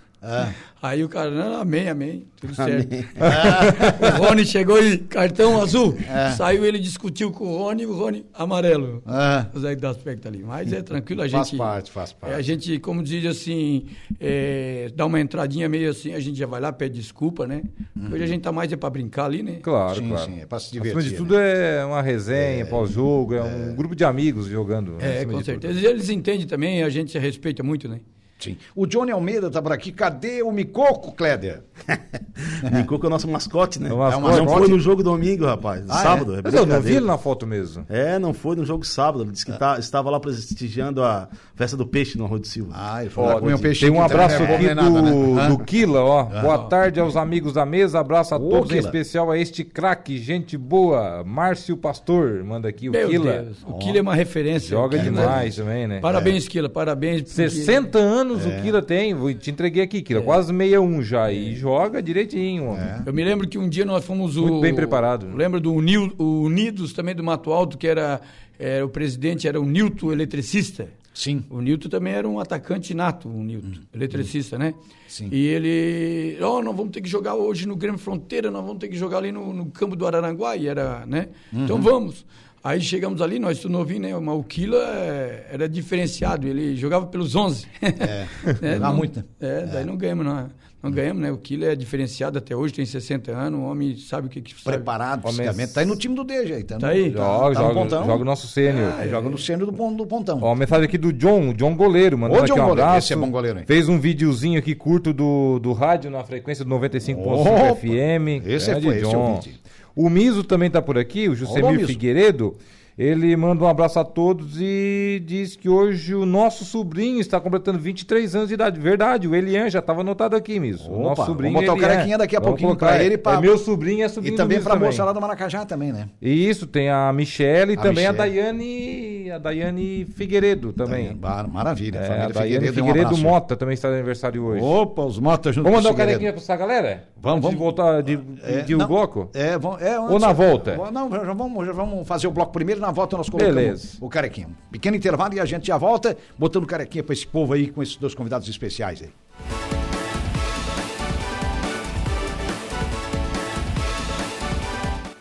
Aí 0.81 1.03
o 1.03 1.09
cara, 1.09 1.31
não, 1.31 1.61
amém, 1.61 1.87
amém, 1.89 2.25
tudo 2.39 2.53
certo. 2.55 2.87
o 4.19 4.23
Rony 4.23 4.45
chegou 4.45 4.81
e 4.81 4.97
cartão 4.97 5.61
azul. 5.61 5.95
Saiu, 6.37 6.63
ele 6.65 6.79
discutiu 6.79 7.31
com 7.31 7.45
o 7.45 7.57
Rony, 7.57 7.85
o 7.85 7.93
Rony 7.93 8.25
amarelo. 8.33 9.01
Ah, 9.05 9.47
O 9.53 9.59
Zé 9.59 9.75
da 9.75 9.89
Aspecto 9.89 10.27
ali. 10.27 10.43
Mas 10.43 10.71
é 10.73 10.81
tranquilo, 10.81 11.21
a 11.23 11.29
faz 11.29 11.47
gente. 11.49 11.57
parte, 11.57 11.91
faz 11.91 12.13
parte. 12.13 12.33
É, 12.33 12.35
a 12.35 12.41
gente, 12.41 12.79
como 12.79 13.03
diz 13.03 13.25
assim, 13.25 13.87
é, 14.19 14.91
dá 14.95 15.05
uma 15.05 15.19
entradinha 15.19 15.67
meio 15.67 15.89
assim, 15.89 16.13
a 16.13 16.19
gente 16.19 16.37
já 16.37 16.45
vai 16.45 16.61
lá, 16.61 16.71
pede 16.71 16.99
desculpa, 16.99 17.47
né? 17.47 17.63
Hoje 18.11 18.23
a 18.23 18.27
gente 18.27 18.41
tá 18.41 18.51
mais 18.51 18.71
é 18.71 18.75
pra 18.75 18.89
brincar 18.89 19.25
ali, 19.25 19.41
né? 19.43 19.59
Claro, 19.61 19.99
sim, 19.99 20.07
claro. 20.09 20.25
sim, 20.31 20.41
é 20.41 20.45
pra 20.45 20.59
se 20.59 20.67
Acima 20.67 20.83
divertir. 20.83 21.11
de 21.11 21.17
tudo 21.17 21.35
é 21.37 21.83
uma 21.85 22.01
resenha 22.01 22.65
pós-jogo, 22.65 23.33
é 23.35 23.41
um 23.43 23.75
grupo 23.75 23.95
de 23.95 24.03
amigos 24.03 24.47
jogando. 24.47 24.97
É, 24.99 25.17
acima 25.17 25.31
com 25.33 25.37
tudo. 25.39 25.45
certeza. 25.45 25.79
E 25.79 25.85
eles 25.85 26.09
entendem 26.09 26.45
também, 26.47 26.83
a 26.83 26.89
gente 26.89 27.11
se 27.11 27.19
respeita 27.19 27.61
muito, 27.63 27.87
né? 27.87 27.99
Sim. 28.41 28.57
O 28.75 28.85
Johnny 28.85 29.11
Almeida 29.11 29.49
tá 29.49 29.61
por 29.61 29.71
aqui. 29.71 29.91
Cadê 29.91 30.41
o 30.41 30.51
Micoco, 30.51 31.11
Cléder? 31.13 31.61
Que 31.85 31.91
é 33.05 33.07
o 33.07 33.09
nosso 33.09 33.27
mascote, 33.27 33.81
né? 33.81 33.89
É 33.89 33.93
o 33.93 33.97
mascote. 33.97 34.37
Não 34.37 34.47
foi 34.47 34.67
no 34.67 34.79
jogo 34.79 35.03
domingo, 35.03 35.45
rapaz. 35.45 35.85
Ah, 35.89 35.99
é? 35.99 36.03
sábado. 36.03 36.35
É? 36.35 36.41
Mas 36.43 36.53
eu 36.53 36.65
não 36.65 36.81
vi 36.81 36.95
ele 36.95 37.05
na 37.05 37.17
foto 37.17 37.45
mesmo. 37.47 37.85
É, 37.89 38.17
não 38.19 38.33
foi 38.33 38.55
no 38.55 38.65
jogo 38.65 38.85
sábado. 38.85 39.23
Ele 39.23 39.31
disse 39.31 39.45
que 39.45 39.51
tá- 39.57 39.77
estava 39.79 40.09
lá 40.09 40.19
prestigiando 40.19 41.03
a 41.03 41.27
festa 41.55 41.75
do 41.77 41.85
peixe 41.85 42.17
no 42.17 42.25
Arroio 42.25 42.41
do 42.41 42.47
Silva. 42.47 42.73
Ah, 42.75 43.01
ele 43.01 43.09
foi 43.09 43.23
lá 43.25 43.39
comer 43.39 43.53
um 43.53 43.57
tem 43.57 43.63
peixinho. 43.63 43.93
um 43.93 44.01
abraço 44.03 44.35
é 44.41 44.55
aqui 44.55 44.65
nem 44.65 44.75
nada, 44.75 44.89
do, 44.89 45.35
né? 45.35 45.47
do 45.49 45.59
Kila, 45.59 46.01
ó. 46.01 46.23
Boa 46.23 46.57
tarde 46.65 46.99
aos 46.99 47.15
amigos 47.15 47.53
da 47.53 47.65
mesa, 47.65 47.99
abraço 47.99 48.33
a 48.33 48.37
Ô, 48.37 48.49
todos, 48.49 48.71
em 48.71 48.75
Kila. 48.75 48.79
especial 48.87 49.29
a 49.31 49.37
este 49.37 49.63
craque, 49.63 50.17
gente 50.17 50.57
boa, 50.57 51.23
Márcio 51.23 51.75
Pastor, 51.77 52.43
manda 52.43 52.67
aqui 52.69 52.89
o 52.89 52.91
Meu 52.91 53.09
Kila. 53.09 53.31
Deus, 53.43 53.57
o 53.65 53.73
Kila 53.77 53.97
é 53.97 54.01
uma 54.01 54.15
referência. 54.15 54.69
Joga 54.69 54.97
demais 54.99 55.55
também, 55.55 55.87
né? 55.87 55.99
Parabéns, 55.99 56.47
Kila, 56.47 56.69
parabéns. 56.69 57.21
porque- 57.23 57.49
60 57.49 57.97
anos 57.99 58.30
É. 58.39 58.59
o 58.59 58.61
Kila 58.61 58.81
tem, 58.81 59.13
vou 59.13 59.33
te 59.33 59.51
entreguei 59.51 59.83
aqui, 59.83 60.01
Kila, 60.01 60.21
quase 60.21 60.47
61 60.47 61.01
já, 61.01 61.31
e 61.31 61.55
joga 61.55 62.01
direitinho. 62.01 62.77
Eu 63.05 63.13
me 63.13 63.23
lembro 63.23 63.47
que 63.47 63.57
um 63.57 63.67
dia 63.67 63.85
nós 63.85 64.05
fomos 64.05 64.37
o. 64.37 64.41
Muito 64.41 64.61
bem 64.61 64.73
preparado. 64.73 65.27
Lembro 65.35 65.59
do 65.59 65.79
Nil, 65.81 66.13
o 66.17 66.41
Unidos 66.43 66.93
também 66.93 67.15
do 67.15 67.23
Mato 67.23 67.51
Alto, 67.51 67.77
que 67.77 67.87
era, 67.87 68.21
era 68.57 68.85
o 68.85 68.89
presidente, 68.89 69.47
era 69.47 69.59
o 69.59 69.65
Nilton 69.65 70.11
eletricista. 70.11 70.87
Sim. 71.13 71.43
O 71.49 71.59
Nilton 71.59 71.89
também 71.89 72.13
era 72.13 72.27
um 72.27 72.39
atacante 72.39 72.93
nato, 72.93 73.27
o 73.27 73.43
Nilton, 73.43 73.81
eletricista, 73.93 74.57
né? 74.57 74.73
Sim. 75.07 75.27
E 75.31 75.45
ele, 75.45 76.37
ó, 76.41 76.61
nós 76.61 76.75
vamos 76.75 76.91
ter 76.91 77.01
que 77.01 77.09
jogar 77.09 77.35
hoje 77.35 77.67
no 77.67 77.75
Grêmio 77.75 77.99
Fronteira, 77.99 78.49
nós 78.49 78.63
vamos 78.63 78.79
ter 78.79 78.87
que 78.87 78.95
jogar 78.95 79.17
ali 79.17 79.31
no, 79.31 79.51
no 79.53 79.65
campo 79.65 79.95
do 79.95 80.07
Araranguá, 80.07 80.55
e 80.55 80.67
era, 80.67 81.05
né? 81.05 81.27
Então 81.51 81.81
vamos. 81.81 82.25
Aí 82.63 82.79
chegamos 82.79 83.21
ali, 83.21 83.39
nós 83.39 83.59
tudo 83.59 83.71
novinho, 83.71 84.01
né? 84.01 84.15
Mas 84.19 84.35
o 84.37 84.43
Kila 84.43 84.77
é, 84.77 85.47
era 85.51 85.67
diferenciado, 85.67 86.47
ele 86.47 86.75
jogava 86.75 87.07
pelos 87.07 87.35
11. 87.35 87.65
É, 87.81 88.27
jogava 88.75 88.79
não- 88.91 88.95
muito, 88.97 89.17
né? 89.19 89.25
É, 89.39 89.65
daí 89.65 89.83
não 89.85 89.97
ganhamos, 89.97 90.25
não. 90.25 90.49
Não 90.83 90.89
ganhamos, 90.91 91.21
né? 91.21 91.31
O 91.31 91.37
Kila 91.37 91.65
é 91.67 91.75
diferenciado 91.75 92.39
até 92.39 92.55
hoje, 92.55 92.73
tem 92.73 92.83
60 92.85 93.31
anos, 93.31 93.59
o 93.59 93.63
homem 93.63 93.95
sabe 93.97 94.25
o 94.25 94.29
que 94.31 94.41
que 94.41 94.51
sabe. 94.59 94.77
Preparado 94.77 95.21
Homem- 95.25 95.37
fisicamente. 95.37 95.73
Tá 95.73 95.81
aí 95.81 95.85
no 95.85 95.95
time 95.95 96.15
do 96.15 96.23
Deja 96.23 96.55
aí. 96.55 96.63
Tá, 96.63 96.77
Tá 96.79 96.87
no- 96.87 96.93
aí? 96.93 97.11
Joga, 97.11 97.19
tá 97.19 97.47
no 97.47 97.53
joga, 97.53 97.73
pontão. 97.73 98.05
joga 98.05 98.21
o 98.21 98.25
nosso 98.25 98.47
sênior. 98.47 98.93
É, 98.99 99.07
joga 99.07 99.29
no 99.29 99.37
centro 99.37 99.65
do, 99.71 99.71
do 99.95 100.05
pontão. 100.07 100.39
Ó, 100.41 100.55
mensagem 100.55 100.85
aqui 100.85 100.97
do 100.97 101.13
John, 101.13 101.49
o 101.49 101.53
John 101.53 101.75
Goleiro, 101.75 102.17
mandando 102.17 102.41
Ô, 102.41 102.45
John 102.45 102.53
aqui 102.53 102.61
um 102.61 102.65
Goleiro, 102.65 102.81
abraço. 102.81 103.05
esse 103.07 103.13
é 103.13 103.15
bom 103.15 103.29
goleiro, 103.29 103.59
hein? 103.59 103.65
Fez 103.67 103.87
um 103.89 103.99
videozinho 103.99 104.57
aqui 104.57 104.73
curto 104.73 105.13
do, 105.13 105.59
do 105.59 105.71
rádio 105.71 106.09
na 106.09 106.23
frequência 106.23 106.65
do 106.65 106.69
95.5 106.71 107.17
Opa, 107.27 107.75
FM. 107.75 108.43
esse 108.47 108.71
é 108.71 108.81
foi, 108.81 108.95
esse 108.97 109.05
eu 109.05 109.09
John. 109.11 109.39
vi. 109.39 109.61
O 109.95 110.09
Miso 110.09 110.43
também 110.43 110.69
tá 110.69 110.81
por 110.81 110.97
aqui, 110.97 111.27
o 111.27 111.35
Jusemir. 111.35 111.85
Figueiredo. 111.85 112.55
Ele 113.01 113.35
manda 113.35 113.63
um 113.63 113.67
abraço 113.67 113.97
a 113.99 114.03
todos 114.03 114.57
e 114.61 115.23
diz 115.25 115.55
que 115.55 115.67
hoje 115.67 116.13
o 116.13 116.23
nosso 116.23 116.63
sobrinho 116.63 117.19
está 117.19 117.39
completando 117.39 117.79
23 117.79 118.35
anos 118.35 118.47
de 118.49 118.53
idade. 118.53 118.79
Verdade, 118.79 119.27
o 119.27 119.33
Elian 119.33 119.69
já 119.71 119.79
estava 119.79 120.01
anotado 120.01 120.35
aqui, 120.35 120.59
Miso. 120.59 120.87
o 120.91 120.99
Opa, 120.99 121.09
nosso 121.09 121.25
sobrinho 121.25 121.53
vamos 121.53 121.67
botar 121.67 121.73
o 121.73 121.77
Elian. 121.81 121.87
carequinha 121.95 122.17
daqui 122.19 122.35
a 122.35 122.39
Vamos 122.39 122.51
pouquinho 122.61 122.77
pra 122.77 123.03
ele, 123.03 123.17
pra- 123.17 123.33
É 123.33 123.41
meu 123.41 123.57
sobrinho 123.57 124.03
é 124.05 124.07
sobrinho 124.07 124.35
E 124.35 124.37
também 124.37 124.57
Miso 124.59 124.69
pra 124.69 124.77
moça 124.79 125.03
lá 125.03 125.11
do 125.13 125.19
Maracajá 125.19 125.65
também, 125.65 125.91
né? 125.91 126.09
E 126.21 126.47
Isso, 126.47 126.67
tem 126.67 126.89
a 126.91 127.11
Michelle 127.11 127.73
e 127.73 127.77
A 127.77 127.81
também 127.81 128.05
a 128.05 128.11
Michele. 128.13 128.31
Daiane, 128.31 129.31
a 129.31 129.37
Daiane 129.39 130.05
Figueiredo 130.05 130.71
também. 130.71 131.15
Mar- 131.19 131.47
Maravilha. 131.47 131.97
É, 131.97 132.03
família 132.03 132.25
a 132.25 132.29
Daiane 132.29 132.43
Figueiredo, 132.53 132.71
um 132.71 132.75
Figueiredo 132.75 133.05
abraço. 133.07 133.23
Mota 133.23 133.55
também 133.55 133.73
está 133.73 133.87
de 133.89 133.95
aniversário 133.95 134.43
hoje. 134.43 134.63
Opa, 134.63 135.03
os 135.05 135.17
motas 135.17 135.55
junto 135.55 135.63
Vamos 135.65 135.79
mandar 135.83 135.91
o 135.91 135.97
carequinha 135.97 136.31
pra 136.33 136.41
essa 136.41 136.55
galera? 136.55 137.05
Vamos, 137.19 137.41
vamos. 137.41 137.49
de 137.51 137.55
voltar 137.63 138.01
de, 138.03 138.19
É, 138.43 138.61
de 138.61 138.75
o 138.75 138.77
não, 138.77 138.87
bloco? 138.87 139.29
É, 139.33 139.57
vamos, 139.57 139.81
é, 139.81 139.99
Ou 139.99 140.19
na 140.19 140.31
volta? 140.31 140.77
Não, 140.91 141.09
já 141.09 141.33
vamos, 141.33 141.65
já 141.65 141.73
vamos 141.73 142.07
fazer 142.07 142.27
o 142.27 142.31
bloco 142.31 142.51
primeiro, 142.51 142.79
na 142.79 142.90
volta 142.91 143.17
nós 143.17 143.29
colocamos 143.29 143.55
Beleza. 143.55 143.97
o 143.99 144.09
carequinha. 144.09 144.47
Um 144.47 144.71
pequeno 144.71 144.95
intervalo 144.95 145.33
e 145.33 145.39
a 145.39 145.45
gente 145.45 145.67
já 145.67 145.77
volta 145.77 146.17
botando 146.37 146.65
carequinha 146.65 147.03
pra 147.03 147.13
esse 147.13 147.25
povo 147.25 147.53
aí, 147.53 147.71
com 147.71 147.81
esses 147.81 147.95
dois 147.95 148.13
convidados 148.13 148.47
especiais 148.47 149.01
aí. 149.01 149.09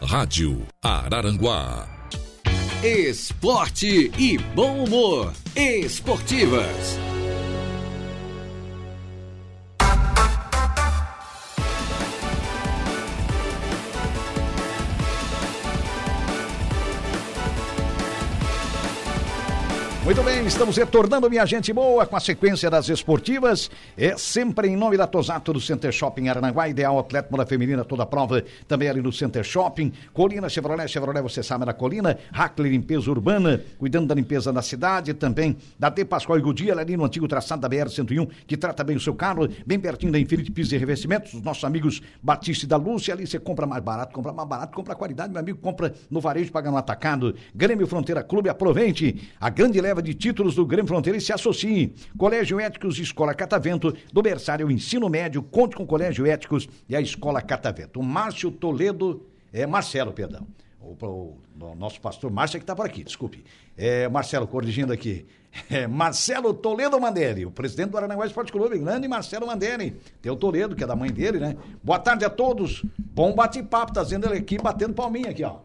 Rádio 0.02 0.66
Araranguá. 0.82 1.88
Esporte 2.82 4.10
e 4.18 4.38
bom 4.38 4.84
humor. 4.84 5.32
Esportivas. 5.54 7.09
Muito 20.10 20.24
bem, 20.24 20.29
estamos 20.50 20.76
retornando, 20.76 21.30
minha 21.30 21.46
gente 21.46 21.72
boa, 21.72 22.04
com 22.04 22.16
a 22.16 22.20
sequência 22.20 22.68
das 22.68 22.88
esportivas. 22.88 23.70
É 23.96 24.16
sempre 24.18 24.66
em 24.66 24.76
nome 24.76 24.96
da 24.96 25.06
Tosato 25.06 25.52
do 25.52 25.60
Center 25.60 25.92
Shopping 25.92 26.28
Arananguá, 26.28 26.68
ideal 26.68 26.98
atleta 26.98 27.28
moda 27.30 27.46
feminina, 27.46 27.84
toda 27.84 28.04
prova, 28.04 28.42
também 28.66 28.88
ali 28.88 29.00
no 29.00 29.12
Center 29.12 29.44
Shopping. 29.44 29.92
Colina 30.12 30.48
Chevrolet, 30.48 30.88
Chevrolet, 30.88 31.22
você 31.22 31.40
sabe, 31.40 31.64
na 31.64 31.72
Colina. 31.72 32.18
Hackler 32.32 32.72
Limpeza 32.72 33.08
Urbana, 33.08 33.62
cuidando 33.78 34.08
da 34.08 34.14
limpeza 34.14 34.52
da 34.52 34.60
cidade, 34.60 35.14
também 35.14 35.56
da 35.78 35.88
D. 35.88 36.04
Pascoal 36.04 36.36
e 36.36 36.42
Godia, 36.42 36.76
ali 36.76 36.96
no 36.96 37.04
antigo 37.04 37.28
traçado 37.28 37.62
da 37.62 37.68
BR-101, 37.68 38.28
que 38.44 38.56
trata 38.56 38.82
bem 38.82 38.96
o 38.96 39.00
seu 39.00 39.14
carro, 39.14 39.48
bem 39.64 39.78
pertinho 39.78 40.10
da 40.10 40.18
Infinity 40.18 40.50
Pisos 40.50 40.72
e 40.72 40.76
Revestimentos. 40.76 41.32
Os 41.32 41.42
nossos 41.42 41.62
amigos 41.62 42.02
Batista 42.20 42.64
e 42.64 42.68
da 42.68 42.76
Lúcia, 42.76 43.14
ali 43.14 43.24
você 43.24 43.38
compra 43.38 43.66
mais 43.68 43.84
barato, 43.84 44.12
compra 44.12 44.32
mais 44.32 44.48
barato, 44.48 44.74
compra 44.74 44.96
qualidade, 44.96 45.32
meu 45.32 45.40
amigo, 45.40 45.58
compra 45.58 45.94
no 46.10 46.20
varejo, 46.20 46.50
paga 46.50 46.72
no 46.72 46.76
atacado. 46.76 47.36
Grêmio 47.54 47.86
Fronteira 47.86 48.22
Clube, 48.24 48.48
aproveite 48.48 49.30
a 49.40 49.48
grande 49.48 49.80
leva 49.80 50.02
de 50.02 50.12
títulos 50.12 50.39
do 50.54 50.64
Grêmio 50.66 50.86
Fronteira 50.88 51.18
se 51.20 51.32
associe. 51.32 51.94
Colégio 52.16 52.58
Éticos 52.60 52.98
e 52.98 53.02
Escola 53.02 53.34
Catavento, 53.34 53.94
do 54.12 54.22
berçário 54.22 54.70
ensino 54.70 55.08
médio, 55.08 55.42
conte 55.42 55.76
com 55.76 55.82
o 55.82 55.86
Colégio 55.86 56.26
Éticos 56.26 56.68
e 56.88 56.96
a 56.96 57.00
Escola 57.00 57.40
Catavento. 57.42 58.00
O 58.00 58.02
Márcio 58.02 58.50
Toledo, 58.50 59.26
é 59.52 59.66
Marcelo, 59.66 60.12
perdão. 60.12 60.46
O, 60.80 60.96
o- 61.06 61.38
o 61.60 61.74
nosso 61.74 62.00
pastor 62.00 62.30
Márcio 62.30 62.56
é 62.56 62.60
que 62.60 62.64
está 62.64 62.74
por 62.74 62.86
aqui, 62.86 63.04
desculpe. 63.04 63.44
É, 63.76 64.08
Marcelo, 64.08 64.46
corrigindo 64.46 64.92
aqui. 64.92 65.26
É, 65.68 65.84
Marcelo 65.88 66.54
Toledo 66.54 67.00
Manderi, 67.00 67.44
o 67.44 67.50
presidente 67.50 67.90
do 67.90 67.96
Aranaguá 67.96 68.24
Esporte 68.24 68.52
Clube, 68.52 68.78
grande 68.78 69.08
Marcelo 69.08 69.48
Manderi. 69.48 69.96
Tem 70.22 70.30
o 70.30 70.36
Toledo, 70.36 70.76
que 70.76 70.84
é 70.84 70.86
da 70.86 70.94
mãe 70.94 71.10
dele, 71.10 71.40
né? 71.40 71.56
Boa 71.82 71.98
tarde 71.98 72.24
a 72.24 72.30
todos. 72.30 72.84
Bom 72.96 73.34
bate-papo, 73.34 73.92
tá 73.92 74.04
dizendo 74.04 74.26
ele 74.28 74.38
aqui, 74.38 74.58
batendo 74.58 74.94
palminha 74.94 75.30
aqui, 75.30 75.42
ó. 75.42 75.56